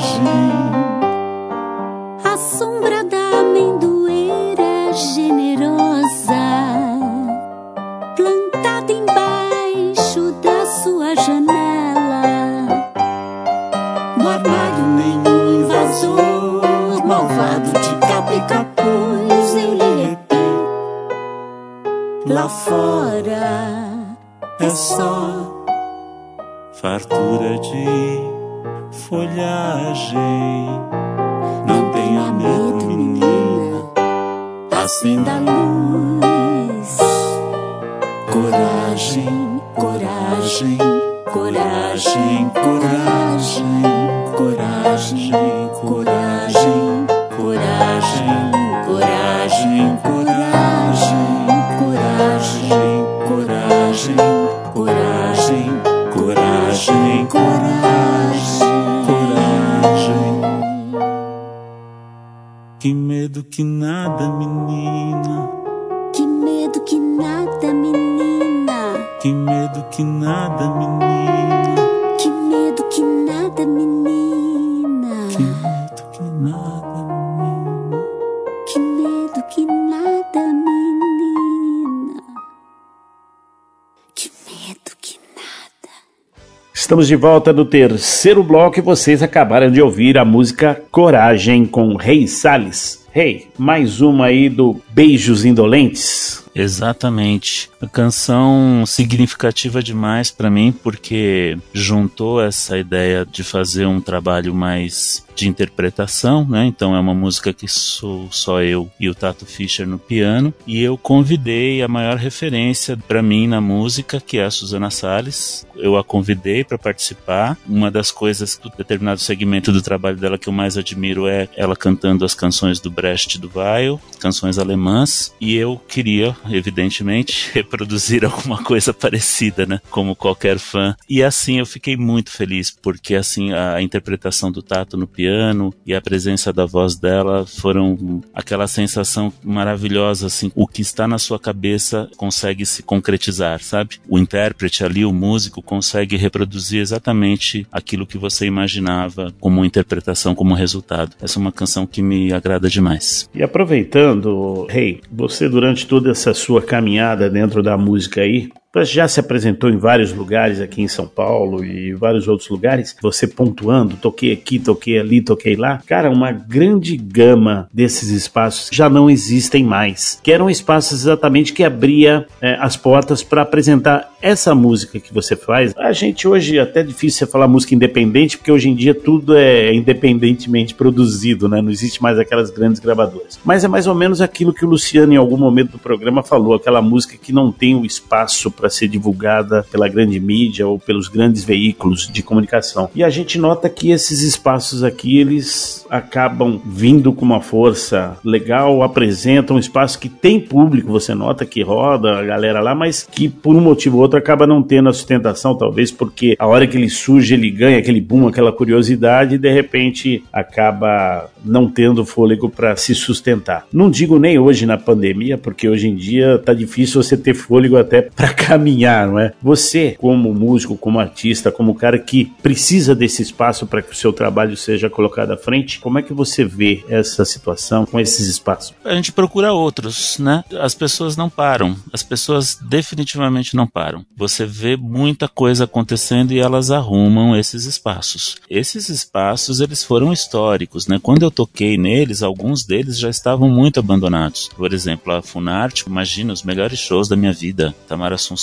De 87.10 87.16
volta 87.16 87.52
no 87.52 87.66
terceiro 87.66 88.44
bloco 88.44 88.78
e 88.78 88.84
vocês 88.84 89.24
acabaram 89.24 89.72
de 89.72 89.82
ouvir 89.82 90.16
a 90.16 90.24
música 90.24 90.80
Coragem 90.92 91.66
com 91.66 91.96
Rei 91.96 92.28
Salles. 92.28 93.04
Rei, 93.12 93.48
mais 93.58 94.00
uma 94.00 94.28
aí 94.28 94.48
do 94.48 94.80
Beijos 94.92 95.44
Indolentes. 95.44 96.46
Exatamente. 96.60 97.70
A 97.82 97.88
canção 97.88 98.84
significativa 98.86 99.82
demais 99.82 100.30
para 100.30 100.50
mim 100.50 100.72
porque 100.72 101.58
juntou 101.74 102.42
essa 102.42 102.78
ideia 102.78 103.26
de 103.26 103.44
fazer 103.44 103.86
um 103.86 104.02
trabalho 104.02 104.54
mais 104.54 105.26
de 105.40 105.48
interpretação, 105.48 106.46
né? 106.46 106.66
Então 106.66 106.94
é 106.94 107.00
uma 107.00 107.14
música 107.14 107.54
que 107.54 107.66
sou 107.66 108.28
só 108.30 108.62
eu 108.62 108.92
e 109.00 109.08
o 109.08 109.16
Tato 109.16 109.46
Fischer 109.46 109.88
no 109.88 109.98
piano 109.98 110.54
e 110.68 110.84
eu 110.84 110.98
convidei 110.98 111.82
a 111.82 111.88
maior 111.88 112.18
referência 112.18 112.98
para 112.98 113.22
mim 113.22 113.48
na 113.48 113.62
música, 113.62 114.20
que 114.20 114.38
é 114.38 114.44
a 114.44 114.52
Susana 114.52 114.92
Salles. 114.92 115.66
Eu 115.78 115.96
a 115.96 116.04
convidei 116.04 116.66
para 116.66 116.78
participar. 116.78 117.58
Uma 117.66 117.90
das 117.90 118.12
coisas 118.12 118.60
do 118.62 118.70
determinado 118.70 119.22
segmento 119.22 119.72
do 119.72 119.82
trabalho 119.82 120.18
dela 120.18 120.38
que 120.38 120.50
eu 120.50 120.54
mais 120.54 120.78
admiro 120.78 121.26
é 121.26 121.48
ela 121.56 121.76
cantando 121.76 122.26
as 122.26 122.34
canções 122.34 122.82
do 122.82 122.92
Brecht 122.92 123.40
do 123.40 123.50
Weil, 123.54 124.02
canções 124.20 124.58
alemãs, 124.58 125.34
e 125.40 125.56
eu 125.56 125.82
queria, 125.88 126.36
evidentemente, 126.52 127.50
reproduzir 127.54 128.26
alguma 128.26 128.64
coisa 128.64 128.94
parecida, 128.94 129.66
né? 129.66 129.82
Como 129.90 130.16
qualquer 130.16 130.60
fã. 130.60 130.96
E 131.10 131.24
assim 131.24 131.60
eu 131.60 131.66
fiquei 131.66 131.96
muito 131.96 132.32
feliz 132.32 132.72
porque 132.72 133.16
assim 133.16 133.54
a 133.54 133.82
interpretação 133.82 134.52
do 134.52 134.62
Tato 134.62 134.98
no 134.98 135.08
piano 135.08 135.74
e 135.86 135.94
a 135.94 136.02
presença 136.02 136.52
da 136.54 136.66
voz 136.66 136.96
dela 136.96 137.46
foram 137.46 138.22
aquela 138.34 138.68
sensação 138.68 139.32
maravilhosa 139.44 140.28
assim, 140.28 140.52
o 140.56 140.68
que 140.68 140.82
está 140.82 141.08
na 141.08 141.18
sua 141.18 141.40
cabeça 141.40 142.10
consegue 142.18 142.66
se 142.66 142.84
concretizar, 142.84 143.62
sabe? 143.62 144.00
O 144.08 144.18
intérprete 144.18 144.84
ali, 144.84 145.06
o 145.06 145.14
músico 145.14 145.62
consegue 145.62 146.16
reproduzir 146.16 146.82
exatamente 146.82 147.68
aquilo 147.72 148.08
que 148.08 148.18
você 148.18 148.46
imaginava 148.46 149.34
como 149.40 149.66
interpretação, 149.66 150.36
como 150.36 150.54
resultado. 150.54 151.16
Essa 151.22 151.40
é 151.40 151.42
uma 151.42 151.52
canção 151.52 151.86
que 151.86 152.02
me 152.02 152.32
agrada 152.32 152.70
demais. 152.70 153.30
E 153.34 153.44
aproveitando, 153.44 154.66
Rei, 154.70 155.02
você 155.12 155.50
durante 155.50 155.88
toda 155.88 156.12
essa 156.12 156.32
sua 156.40 156.62
caminhada 156.62 157.30
dentro 157.30 157.62
da 157.62 157.78
música 157.78 158.22
aí, 158.22 158.50
já 158.84 159.08
se 159.08 159.20
apresentou 159.20 159.70
em 159.70 159.78
vários 159.78 160.14
lugares 160.14 160.62
aqui 160.62 160.82
em 160.82 160.88
São 160.88 161.08
Paulo 161.08 161.64
e 161.66 161.94
vários 161.94 162.28
outros 162.28 162.50
lugares, 162.50 162.96
você 163.02 163.26
pontuando, 163.28 163.96
toquei 163.98 164.32
aqui, 164.32 164.60
toquei 164.60 165.00
ali, 165.00 165.22
toquei 165.22 165.56
lá. 165.56 165.82
Cara, 165.88 166.10
uma 166.10 166.32
grande 166.32 166.96
gama 166.96 167.68
desses 167.74 168.10
espaços 168.10 168.70
já 168.72 168.90
não 168.90 169.10
existem 169.10 169.64
mais, 169.64 170.20
que 170.22 170.32
eram 170.32 170.50
espaços 170.50 171.02
exatamente 171.02 171.54
que 171.54 171.64
abria 171.64 172.28
é, 172.42 172.56
as 172.60 172.78
portas 172.78 173.24
para 173.24 173.42
apresentar 173.42 174.12
essa 174.22 174.54
música 174.54 175.00
que 175.00 175.14
você 175.14 175.36
faz. 175.36 175.74
A 175.78 175.92
gente 175.92 176.28
hoje 176.28 176.60
até 176.60 176.80
é 176.80 176.84
difícil 176.84 177.28
falar 177.28 177.48
música 177.48 177.76
independente, 177.76 178.38
porque 178.38 178.52
hoje 178.52 178.70
em 178.70 178.76
dia 178.76 178.94
tudo 178.94 179.36
é 179.36 179.74
independentemente 179.74 180.74
produzido, 180.74 181.50
né? 181.50 181.62
Não 181.62 181.70
existe 181.70 182.02
mais 182.02 182.18
aquelas 182.18 182.50
grandes 182.50 182.80
gravadoras. 182.80 183.40
Mas 183.44 183.64
é 183.64 183.68
mais 183.68 183.88
ou 183.88 183.96
menos 183.96 184.22
aquilo 184.22 184.54
que 184.54 184.64
o 184.64 184.70
Luciano 184.70 185.14
em 185.14 185.18
algum 185.18 185.38
momento 185.38 185.72
do 185.72 185.80
programa 185.80 186.24
falou, 186.24 186.54
aquela 186.54 186.82
música 186.82 187.18
que 187.22 187.34
não 187.34 187.52
tem 187.52 187.76
o 187.76 187.86
espaço 187.86 188.50
para 188.60 188.70
ser 188.70 188.88
divulgada 188.88 189.66
pela 189.72 189.88
grande 189.88 190.20
mídia 190.20 190.68
ou 190.68 190.78
pelos 190.78 191.08
grandes 191.08 191.44
veículos 191.44 192.10
de 192.12 192.22
comunicação. 192.22 192.90
E 192.94 193.04
a 193.04 193.10
gente 193.10 193.40
nota 193.40 193.70
que 193.70 193.92
esses 193.92 194.22
espaços 194.22 194.84
aqui, 194.84 195.18
eles 195.18 195.86
acabam 195.90 196.62
vindo 196.66 197.14
com 197.14 197.26
uma 197.26 197.42
força 197.42 198.18
legal, 198.24 198.84
apresentam 198.84 199.56
um 199.56 199.60
espaço 199.60 200.00
que 200.00 200.10
tem 200.10 200.40
público, 200.40 200.92
você 200.92 201.14
nota 201.14 201.46
que 201.46 201.62
roda 201.62 202.20
a 202.20 202.24
galera 202.24 202.60
lá, 202.60 202.76
mas 202.76 203.08
que 203.10 203.30
por 203.30 203.56
um 203.56 203.62
motivo 203.62 203.98
ou 203.98 204.04
outro 204.04 204.20
acaba 204.20 204.46
não 204.46 204.62
tendo 204.62 204.90
a 204.90 204.94
sustentação, 204.94 205.56
talvez 205.56 205.92
porque 205.92 206.36
a 206.38 206.48
hora 206.48 206.68
que 206.68 206.78
ele 206.78 206.90
surge, 206.90 207.34
ele 207.34 207.50
ganha 207.50 207.78
aquele 207.78 208.02
boom, 208.02 208.28
aquela 208.28 208.52
curiosidade 208.52 209.36
e 209.36 209.38
de 209.38 209.52
repente 209.52 210.24
acaba 210.32 211.30
não 211.44 211.70
tendo 211.70 212.06
fôlego 212.06 212.50
para 212.50 212.76
se 212.76 212.94
sustentar. 212.94 213.66
Não 213.72 213.90
digo 213.90 214.20
nem 214.20 214.38
hoje 214.38 214.66
na 214.66 214.78
pandemia, 214.78 215.38
porque 215.38 215.68
hoje 215.68 215.88
em 215.88 215.96
dia 215.96 216.38
tá 216.38 216.54
difícil 216.54 217.02
você 217.02 217.16
ter 217.16 217.34
fôlego 217.34 217.78
até 217.78 218.02
para 218.02 218.34
caminhar, 218.50 219.08
não 219.08 219.20
é? 219.20 219.32
Você, 219.44 219.96
como 220.00 220.34
músico, 220.34 220.76
como 220.76 221.00
artista, 221.00 221.52
como 221.52 221.76
cara 221.76 222.00
que 222.00 222.26
precisa 222.42 222.96
desse 222.96 223.22
espaço 223.22 223.68
para 223.68 223.84
que 223.84 223.92
o 223.92 223.96
seu 223.96 224.12
trabalho 224.12 224.58
seja 224.58 224.90
colocado 224.90 225.32
à 225.32 225.38
frente, 225.38 225.80
como 225.80 226.00
é 226.00 226.02
que 226.02 226.14
você 226.14 226.44
vê 226.44 226.84
essa 226.90 227.24
situação 227.24 227.86
com 227.86 228.00
esses 228.00 228.28
espaços? 228.28 228.74
A 228.84 228.96
gente 228.96 229.12
procura 229.12 229.54
outros, 229.54 230.18
né? 230.18 230.44
As 230.60 230.74
pessoas 230.74 231.16
não 231.16 231.30
param. 231.30 231.76
As 231.94 232.02
pessoas 232.02 232.58
definitivamente 232.60 233.56
não 233.56 233.68
param. 233.68 234.04
Você 234.18 234.48
vê 234.48 234.76
muita 234.76 235.28
coisa 235.28 235.66
acontecendo 235.66 236.32
e 236.32 236.40
elas 236.40 236.72
arrumam 236.72 237.38
esses 237.38 237.66
espaços. 237.66 238.38
Esses 238.50 238.90
espaços, 238.90 239.60
eles 239.60 239.84
foram 239.84 240.12
históricos, 240.12 240.88
né? 240.88 241.00
Quando 241.02 241.22
eu 241.22 241.30
toquei 241.30 241.78
neles, 241.78 242.24
alguns 242.24 242.66
deles 242.66 242.98
já 242.98 243.12
estavam 243.12 243.48
muito 243.48 243.80
abandonados. 243.80 244.50
Por 244.58 244.74
exemplo, 244.74 245.14
a 245.14 245.22
Funarte, 245.22 245.84
imagina 245.88 246.34
os 246.34 246.42
melhores 246.42 246.80
shows 246.80 247.08
da 247.08 247.16
minha 247.16 247.34
vida. 247.34 247.76
Tamara 247.88 248.16
Assunção, 248.16 248.39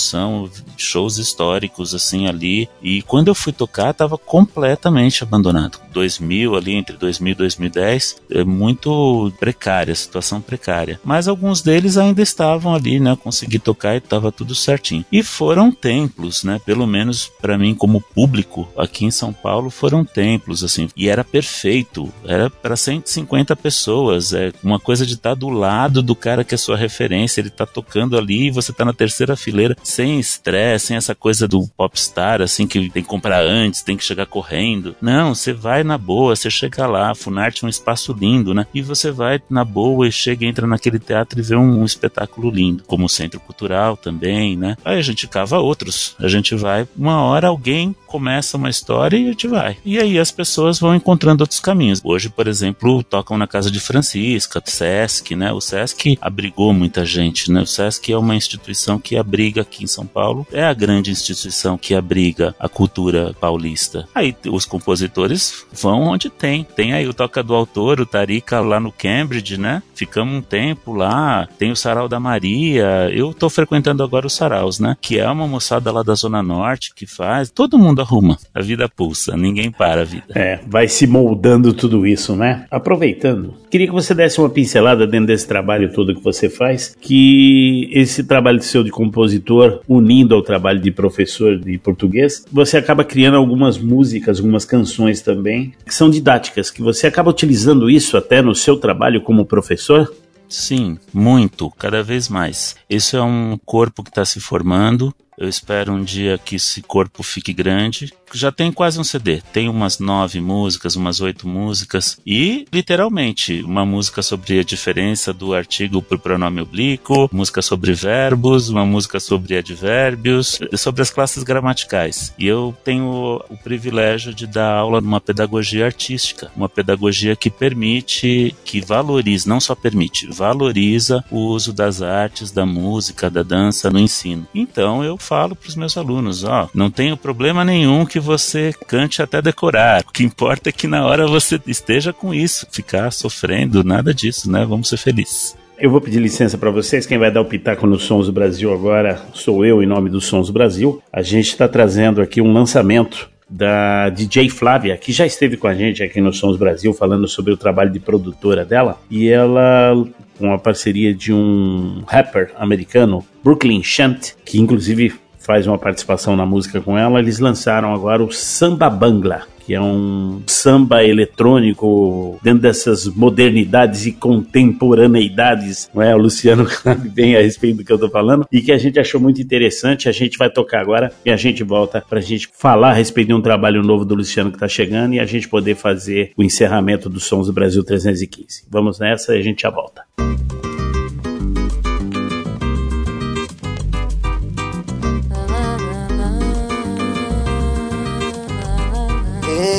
shows 0.77 1.17
históricos 1.17 1.93
assim 1.93 2.27
ali. 2.27 2.69
E 2.81 3.01
quando 3.01 3.27
eu 3.27 3.35
fui 3.35 3.53
tocar, 3.53 3.91
estava 3.91 4.17
completamente 4.17 5.23
abandonado. 5.23 5.79
2000 5.91 6.55
ali 6.55 6.75
entre 6.75 6.95
2000 6.95 7.31
e 7.31 7.35
2010 7.35 8.15
é 8.29 8.43
muito 8.43 9.31
precária, 9.39 9.95
situação 9.95 10.39
precária. 10.39 10.99
Mas 11.03 11.27
alguns 11.27 11.61
deles 11.61 11.97
ainda 11.97 12.21
estavam 12.21 12.73
ali, 12.73 12.99
né? 12.99 13.17
Consegui 13.21 13.59
tocar 13.59 13.95
e 13.95 13.97
estava 13.97 14.31
tudo 14.31 14.53
certinho. 14.53 15.05
E 15.11 15.23
foram 15.23 15.71
templos, 15.71 16.43
né? 16.43 16.59
Pelo 16.65 16.85
menos 16.85 17.31
para 17.41 17.57
mim 17.57 17.73
como 17.73 18.01
público 18.01 18.67
aqui 18.77 19.05
em 19.05 19.11
São 19.11 19.33
Paulo 19.33 19.69
foram 19.69 20.03
templos 20.05 20.63
assim. 20.63 20.89
E 20.95 21.09
era 21.09 21.23
perfeito, 21.23 22.11
era 22.25 22.49
para 22.49 22.75
150 22.75 23.55
pessoas, 23.55 24.33
é 24.33 24.51
uma 24.63 24.79
coisa 24.79 25.05
de 25.05 25.13
estar 25.13 25.31
tá 25.31 25.35
do 25.35 25.49
lado 25.49 26.01
do 26.01 26.15
cara 26.15 26.43
que 26.43 26.55
é 26.55 26.57
sua 26.57 26.77
referência, 26.77 27.41
ele 27.41 27.49
tá 27.49 27.65
tocando 27.65 28.17
ali 28.17 28.47
e 28.47 28.51
você 28.51 28.71
tá 28.71 28.85
na 28.85 28.93
terceira 28.93 29.35
fileira 29.35 29.75
sem 29.87 30.19
estresse, 30.19 30.87
sem 30.87 30.97
essa 30.97 31.15
coisa 31.15 31.47
do 31.47 31.67
popstar 31.75 32.41
assim 32.41 32.67
que 32.67 32.89
tem 32.89 33.01
que 33.01 33.09
comprar 33.09 33.43
antes, 33.43 33.81
tem 33.81 33.95
que 33.95 34.03
chegar 34.03 34.25
correndo. 34.25 34.95
Não, 35.01 35.33
você 35.33 35.53
vai 35.53 35.83
na 35.83 35.97
boa, 35.97 36.35
você 36.35 36.49
chega 36.49 36.85
lá, 36.85 37.11
a 37.11 37.15
Funarte 37.15 37.63
é 37.63 37.67
um 37.67 37.69
espaço 37.69 38.13
lindo, 38.13 38.53
né? 38.53 38.67
E 38.73 38.81
você 38.81 39.11
vai 39.11 39.41
na 39.49 39.63
boa 39.63 40.07
e 40.07 40.11
chega, 40.11 40.45
entra 40.45 40.67
naquele 40.67 40.99
teatro 40.99 41.39
e 41.39 41.43
vê 41.43 41.55
um, 41.55 41.81
um 41.81 41.85
espetáculo 41.85 42.49
lindo, 42.49 42.83
como 42.85 43.05
o 43.05 43.09
Centro 43.09 43.39
Cultural 43.39 43.95
também, 43.95 44.57
né? 44.57 44.75
Aí 44.83 44.97
a 44.97 45.01
gente 45.01 45.27
cava 45.27 45.59
outros. 45.59 46.15
A 46.19 46.27
gente 46.27 46.53
vai, 46.55 46.87
uma 46.95 47.21
hora 47.23 47.47
alguém 47.47 47.95
começa 48.07 48.57
uma 48.57 48.69
história 48.69 49.17
e 49.17 49.25
a 49.25 49.31
gente 49.31 49.47
vai. 49.47 49.77
E 49.85 49.99
aí 49.99 50.17
as 50.17 50.31
pessoas 50.31 50.79
vão 50.79 50.95
encontrando 50.95 51.43
outros 51.43 51.59
caminhos. 51.59 52.01
Hoje, 52.03 52.29
por 52.29 52.47
exemplo, 52.47 53.03
tocam 53.03 53.37
na 53.37 53.45
casa 53.45 53.69
de 53.69 53.79
Francisca, 53.79 54.61
Sesc, 54.65 55.35
né? 55.35 55.51
O 55.51 55.61
Sesc 55.61 56.17
abrigou 56.21 56.73
muita 56.73 57.05
gente, 57.05 57.51
né? 57.51 57.61
O 57.61 57.67
Sesc 57.67 58.11
é 58.11 58.17
uma 58.17 58.35
instituição 58.35 58.97
que 58.99 59.17
abriga 59.17 59.61
aqui 59.61 59.83
em 59.83 59.87
São 59.87 60.07
Paulo, 60.07 60.47
é 60.51 60.63
a 60.63 60.73
grande 60.73 61.11
instituição 61.11 61.77
que 61.77 61.93
abriga 61.93 62.55
a 62.59 62.69
cultura 62.69 63.35
paulista. 63.39 64.07
Aí 64.15 64.35
os 64.49 64.65
compositores 64.65 65.65
vão 65.71 66.03
onde 66.03 66.29
tem. 66.29 66.63
Tem 66.63 66.93
aí 66.93 67.07
o 67.07 67.13
Toca 67.13 67.43
do 67.43 67.53
Autor, 67.53 67.99
o 67.99 68.05
Tarica 68.05 68.59
lá 68.61 68.79
no 68.79 68.91
Cambridge, 68.91 69.57
né? 69.57 69.83
Ficamos 69.93 70.35
um 70.35 70.41
tempo 70.41 70.93
lá. 70.93 71.47
Tem 71.57 71.71
o 71.71 71.75
Sarau 71.75 72.07
da 72.07 72.19
Maria. 72.19 73.09
Eu 73.11 73.33
tô 73.33 73.49
frequentando 73.49 74.03
agora 74.03 74.27
os 74.27 74.33
Saraus, 74.33 74.79
né? 74.79 74.95
Que 75.01 75.19
é 75.19 75.29
uma 75.29 75.47
moçada 75.47 75.91
lá 75.91 76.03
da 76.03 76.13
Zona 76.13 76.43
Norte 76.43 76.93
que 76.93 77.05
faz. 77.05 77.49
Todo 77.49 77.77
mundo 77.77 77.96
arruma. 78.01 78.37
A 78.53 78.61
vida 78.61 78.87
pulsa, 78.89 79.35
ninguém 79.35 79.71
para 79.71 80.01
a 80.01 80.05
vida. 80.05 80.25
É, 80.35 80.59
vai 80.67 80.87
se 80.87 81.07
moldando 81.07 81.73
tudo 81.73 82.05
isso, 82.05 82.35
né? 82.35 82.65
Aproveitando, 82.69 83.53
queria 83.69 83.87
que 83.87 83.93
você 83.93 84.13
desse 84.13 84.39
uma 84.39 84.49
pincelada 84.49 85.05
dentro 85.07 85.27
desse 85.27 85.47
trabalho 85.47 85.91
todo 85.91 86.15
que 86.15 86.23
você 86.23 86.49
faz, 86.49 86.95
que 86.99 87.89
esse 87.91 88.23
trabalho 88.23 88.61
seu 88.61 88.83
de 88.83 88.91
compositor, 88.91 89.81
unindo 89.87 90.35
ao 90.35 90.41
trabalho 90.41 90.79
de 90.79 90.91
professor 90.91 91.57
de 91.57 91.77
português, 91.77 92.45
você 92.51 92.77
acaba 92.77 93.03
criando 93.03 93.37
algumas 93.37 93.77
músicas, 93.77 94.39
algumas 94.39 94.65
canções 94.65 95.21
também, 95.21 95.73
que 95.85 95.93
são 95.93 96.09
didáticas, 96.09 96.69
que 96.69 96.81
você 96.81 97.07
acaba 97.07 97.29
utilizando 97.29 97.89
isso 97.89 98.17
até 98.17 98.41
no 98.41 98.55
seu 98.55 98.77
trabalho 98.77 99.21
como 99.21 99.45
professor? 99.45 100.11
Sim, 100.49 100.97
muito, 101.13 101.69
cada 101.71 102.01
vez 102.01 102.29
mais. 102.29 102.75
Isso 102.89 103.17
é 103.17 103.21
um 103.21 103.57
corpo 103.65 104.03
que 104.03 104.09
está 104.09 104.23
se 104.23 104.39
formando. 104.39 105.13
Eu 105.37 105.47
espero 105.47 105.93
um 105.93 106.03
dia 106.03 106.39
que 106.39 106.55
esse 106.55 106.81
corpo 106.81 107.21
fique 107.21 107.53
grande 107.53 108.11
já 108.33 108.51
tem 108.51 108.71
quase 108.71 108.99
um 108.99 109.03
CD. 109.03 109.41
Tem 109.53 109.69
umas 109.69 109.99
nove 109.99 110.41
músicas, 110.41 110.95
umas 110.95 111.21
oito 111.21 111.47
músicas 111.47 112.19
e, 112.25 112.65
literalmente, 112.73 113.61
uma 113.63 113.85
música 113.85 114.21
sobre 114.21 114.59
a 114.59 114.63
diferença 114.63 115.33
do 115.33 115.53
artigo 115.53 116.01
por 116.01 116.19
pronome 116.19 116.61
oblíquo, 116.61 117.29
música 117.31 117.61
sobre 117.61 117.93
verbos, 117.93 118.69
uma 118.69 118.85
música 118.85 119.19
sobre 119.19 119.57
advérbios, 119.57 120.59
sobre 120.75 121.01
as 121.01 121.09
classes 121.09 121.43
gramaticais. 121.43 122.33
E 122.37 122.47
eu 122.47 122.75
tenho 122.83 123.41
o 123.49 123.57
privilégio 123.57 124.33
de 124.33 124.47
dar 124.47 124.73
aula 124.73 125.01
numa 125.01 125.21
pedagogia 125.21 125.85
artística, 125.85 126.51
uma 126.55 126.69
pedagogia 126.69 127.35
que 127.35 127.49
permite, 127.49 128.55
que 128.65 128.81
valoriza, 128.81 129.49
não 129.49 129.59
só 129.59 129.75
permite, 129.75 130.27
valoriza 130.27 131.23
o 131.31 131.37
uso 131.37 131.71
das 131.71 132.01
artes, 132.01 132.51
da 132.51 132.65
música, 132.65 133.29
da 133.29 133.43
dança 133.43 133.89
no 133.89 133.99
ensino. 133.99 134.47
Então 134.53 135.03
eu 135.03 135.17
falo 135.27 135.55
para 135.55 135.67
os 135.67 135.75
meus 135.75 135.97
alunos, 135.97 136.43
ó, 136.43 136.69
não 136.73 136.89
tenho 136.89 137.17
problema 137.17 137.65
nenhum 137.65 138.05
que 138.05 138.19
você 138.19 138.73
cante 138.87 139.21
até 139.21 139.41
decorar. 139.41 140.03
O 140.07 140.11
que 140.11 140.23
importa 140.23 140.69
é 140.69 140.71
que 140.71 140.87
na 140.87 141.05
hora 141.05 141.27
você 141.27 141.59
esteja 141.67 142.13
com 142.13 142.33
isso, 142.33 142.65
ficar 142.71 143.11
sofrendo, 143.11 143.83
nada 143.83 144.13
disso, 144.13 144.49
né? 144.49 144.65
Vamos 144.65 144.87
ser 144.87 144.97
felizes. 144.97 145.55
Eu 145.77 145.91
vou 145.91 146.01
pedir 146.01 146.19
licença 146.19 146.57
para 146.57 146.71
vocês. 146.71 147.05
Quem 147.05 147.19
vai 147.19 147.29
dar 147.29 147.41
o 147.41 147.45
pitaco 147.45 147.85
no 147.85 147.99
Sons 147.99 148.25
do 148.25 148.31
Brasil 148.31 148.73
agora 148.73 149.21
sou 149.33 149.63
eu, 149.63 149.83
em 149.83 149.85
nome 149.85 150.09
do 150.09 150.19
Sons 150.19 150.47
do 150.47 150.53
Brasil. 150.53 151.01
A 151.13 151.21
gente 151.21 151.49
está 151.49 151.67
trazendo 151.67 152.19
aqui 152.19 152.41
um 152.41 152.51
lançamento 152.51 153.29
da 153.49 154.09
DJ 154.09 154.49
Flávia, 154.49 154.97
que 154.97 155.11
já 155.11 155.25
esteve 155.25 155.55
com 155.55 155.67
a 155.67 155.73
gente 155.73 156.03
aqui 156.03 156.19
no 156.19 156.33
Sons 156.33 156.57
Brasil, 156.57 156.93
falando 156.93 157.27
sobre 157.27 157.53
o 157.53 157.57
trabalho 157.57 157.91
de 157.91 157.99
produtora 157.99 158.65
dela. 158.65 158.99
E 159.09 159.29
ela, 159.29 159.93
com 160.37 160.53
a 160.53 160.59
parceria 160.59 161.13
de 161.13 161.33
um 161.33 162.03
rapper 162.07 162.51
americano, 162.57 163.25
Brooklyn 163.43 163.83
Shant, 163.83 164.35
que 164.45 164.59
inclusive 164.59 165.13
faz 165.47 165.65
uma 165.65 165.77
participação 165.77 166.35
na 166.35 166.45
música 166.45 166.81
com 166.81 166.97
ela, 166.97 167.19
eles 167.19 167.39
lançaram 167.39 167.93
agora 167.93 168.21
o 168.21 168.29
Samba 168.29 168.89
Bangla, 168.89 169.43
que 169.65 169.73
é 169.73 169.79
um 169.79 170.41
samba 170.45 171.05
eletrônico 171.05 172.37
dentro 172.43 172.63
dessas 172.63 173.05
modernidades 173.05 174.05
e 174.05 174.11
contemporaneidades, 174.11 175.89
não 175.93 176.01
é? 176.01 176.13
O 176.13 176.19
Luciano 176.19 176.67
sabe 176.69 177.07
bem 177.07 177.37
a 177.37 177.41
respeito 177.41 177.77
do 177.77 177.85
que 177.85 177.93
eu 177.93 177.97
tô 177.97 178.09
falando, 178.09 178.45
e 178.51 178.61
que 178.61 178.73
a 178.73 178.77
gente 178.77 178.99
achou 178.99 179.21
muito 179.21 179.41
interessante. 179.41 180.09
A 180.09 180.11
gente 180.11 180.37
vai 180.37 180.49
tocar 180.49 180.81
agora 180.81 181.13
e 181.25 181.31
a 181.31 181.37
gente 181.37 181.63
volta 181.63 182.03
pra 182.09 182.19
gente 182.19 182.49
falar 182.53 182.89
a 182.89 182.93
respeito 182.93 183.27
de 183.27 183.33
um 183.33 183.41
trabalho 183.41 183.81
novo 183.81 184.03
do 184.03 184.15
Luciano 184.15 184.51
que 184.51 184.59
tá 184.59 184.67
chegando 184.67 185.13
e 185.13 185.19
a 185.19 185.25
gente 185.25 185.47
poder 185.47 185.75
fazer 185.75 186.31
o 186.35 186.43
encerramento 186.43 187.09
dos 187.09 187.23
Sons 187.23 187.47
do 187.47 187.53
Brasil 187.53 187.85
315. 187.85 188.65
Vamos 188.69 188.99
nessa 188.99 189.33
e 189.33 189.39
a 189.39 189.41
gente 189.41 189.61
já 189.61 189.69
volta. 189.69 190.03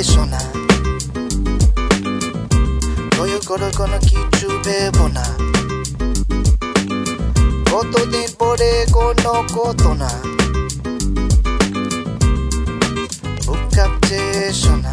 Sona 0.02 0.38
Toyo 3.10 3.38
koro 3.46 3.70
kono 3.76 3.98
kichu 3.98 4.48
bebona. 4.64 5.24
Koto 7.70 8.06
din 8.06 8.28
pore 8.38 8.86
kono 8.92 9.44
kotona. 9.54 10.08
Ukapte 13.48 14.52
sona 14.52 14.92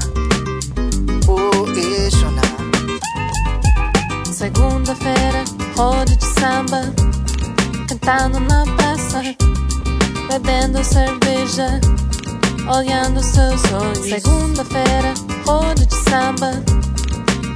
O 1.27 1.67
e 1.77 2.09
sona 2.11 2.41
Segunda-feira, 4.31 5.43
roda 5.77 6.15
de 6.15 6.25
samba. 6.25 6.81
Cantando 7.87 8.39
na 8.39 8.65
praça 8.75 9.21
Bebendo 10.27 10.83
cerveja 10.83 11.79
olhando 12.69 13.21
seus 13.21 13.63
olhos. 13.71 14.21
Segunda-feira, 14.21 15.13
roda 15.45 15.85
de 15.85 15.95
samba, 16.09 16.63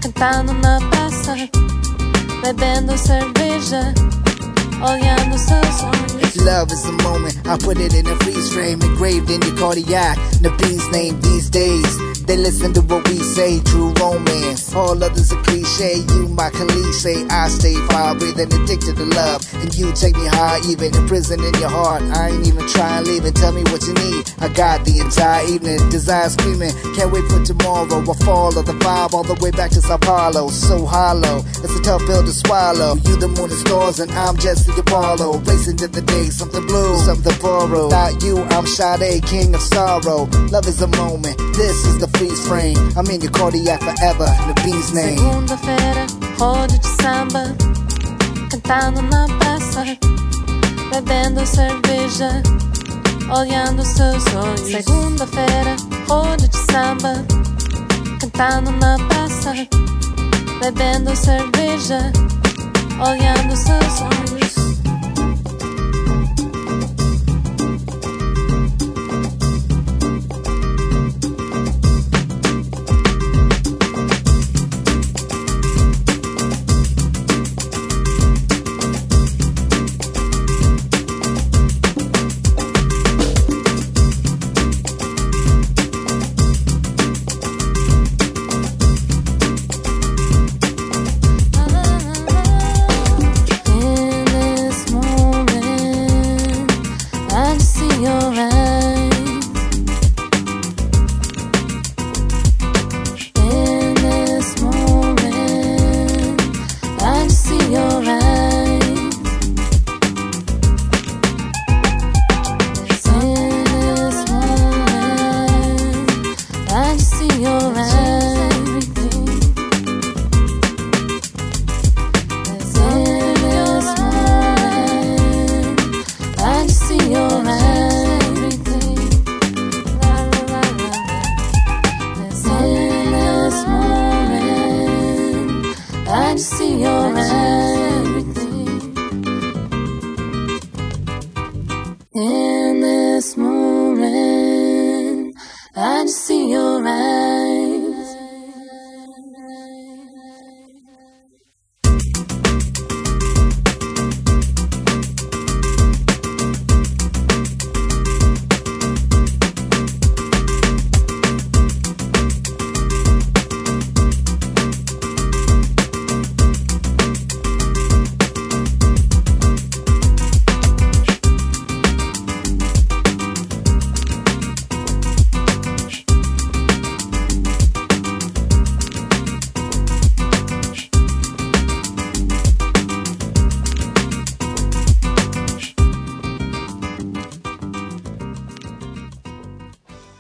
cantando 0.02 0.54
na 0.54 0.80
praça, 0.90 1.36
bebendo 2.42 2.98
cerveja. 2.98 3.94
Olhando 4.82 5.38
seus 5.38 5.84
olhos. 5.84 6.36
Love 6.38 6.72
is 6.72 6.86
a 6.86 6.92
moment, 7.04 7.36
I 7.46 7.58
put 7.58 7.78
it 7.80 7.94
in 7.94 8.08
a 8.08 8.16
freeze 8.24 8.50
frame, 8.54 8.82
engraved 8.82 9.30
in 9.30 9.42
your 9.42 9.58
cardiac. 9.58 10.18
The 10.42 10.52
beast 10.52 10.90
name 10.92 11.20
these 11.20 11.50
days. 11.50 12.19
They 12.30 12.38
listen 12.38 12.74
to 12.74 12.82
what 12.82 13.10
we 13.10 13.18
say, 13.18 13.60
true 13.62 13.92
romance. 13.94 14.72
All 14.76 15.04
others 15.04 15.34
are 15.34 15.42
cliche. 15.42 16.06
You, 16.14 16.28
my 16.28 16.52
say 16.92 17.26
I 17.26 17.48
stay 17.48 17.74
far 17.90 18.14
breathing, 18.14 18.54
addicted 18.54 18.98
to 18.98 19.06
love. 19.18 19.42
And 19.56 19.74
you 19.74 19.92
take 19.94 20.16
me 20.16 20.28
high, 20.28 20.60
even 20.70 20.94
in 20.94 21.08
prison 21.08 21.44
in 21.44 21.54
your 21.56 21.70
heart. 21.70 22.04
I 22.04 22.30
ain't 22.30 22.46
even 22.46 22.68
trying 22.68 23.04
to 23.04 23.10
leave 23.10 23.26
and 23.26 23.36
tell 23.36 23.52
me 23.52 23.64
what 23.74 23.82
you 23.88 23.96
need. 23.96 24.30
I 24.38 24.48
got 24.50 24.86
the 24.86 25.00
entire 25.00 25.44
evening, 25.48 25.80
desire 25.90 26.30
screaming. 26.30 26.70
Can't 26.94 27.12
wait 27.12 27.26
for 27.26 27.42
tomorrow. 27.44 27.98
I 27.98 28.14
follow 28.22 28.62
the 28.62 28.78
vibe 28.78 29.14
all 29.14 29.24
the 29.24 29.34
way 29.42 29.50
back 29.50 29.72
to 29.72 29.82
Sao 29.82 29.98
Paulo. 29.98 30.50
So 30.50 30.86
hollow, 30.86 31.42
it's 31.66 31.74
a 31.74 31.82
tough 31.82 32.06
pill 32.06 32.22
to 32.22 32.32
swallow. 32.32 32.94
You 33.10 33.18
the 33.18 33.28
moon 33.28 33.50
and 33.50 33.60
stars, 33.66 34.00
and 34.00 34.12
I'm 34.12 34.38
Jesse 34.38 34.72
Apollo. 34.78 35.40
Racing 35.50 35.78
to 35.78 35.88
the 35.88 36.02
day, 36.02 36.30
something 36.30 36.62
blue, 36.68 36.96
something 37.00 37.34
borrowed. 37.42 37.90
Without 37.90 38.22
you, 38.22 38.38
I'm 38.54 38.68
Sade, 38.68 39.26
king 39.26 39.56
of 39.56 39.62
sorrow. 39.62 40.30
Love 40.54 40.68
is 40.68 40.84
a 40.84 40.88
moment, 40.94 41.40
this 41.58 41.88
is 41.90 41.98
the 41.98 42.19
freeze 42.20 42.48
frame. 42.48 42.78
I'm 42.98 43.10
in 43.10 43.22
your 43.22 43.32
cardiac 43.32 43.80
forever, 43.80 44.28
the 44.48 44.54
bee's 44.66 44.94
name. 44.94 45.18
Segunda-feira, 45.18 46.06
roda 46.38 46.78
de 46.78 46.88
samba, 47.02 47.44
cantando 48.52 49.02
na 49.04 49.26
praça, 49.40 49.86
bebendo 50.92 51.46
cerveja, 51.46 52.44
olhando 53.34 53.86
seus 53.86 54.26
olhos. 54.36 54.60
Segunda-feira, 54.60 55.76
roda 56.10 56.46
de 56.46 56.58
samba, 56.58 57.14
cantando 58.20 58.72
na 58.72 58.98
praça, 59.08 59.54
bebendo 60.60 61.16
cerveja, 61.16 62.12
olhando 63.00 63.56
seus 63.56 64.02
olhos. 64.02 64.49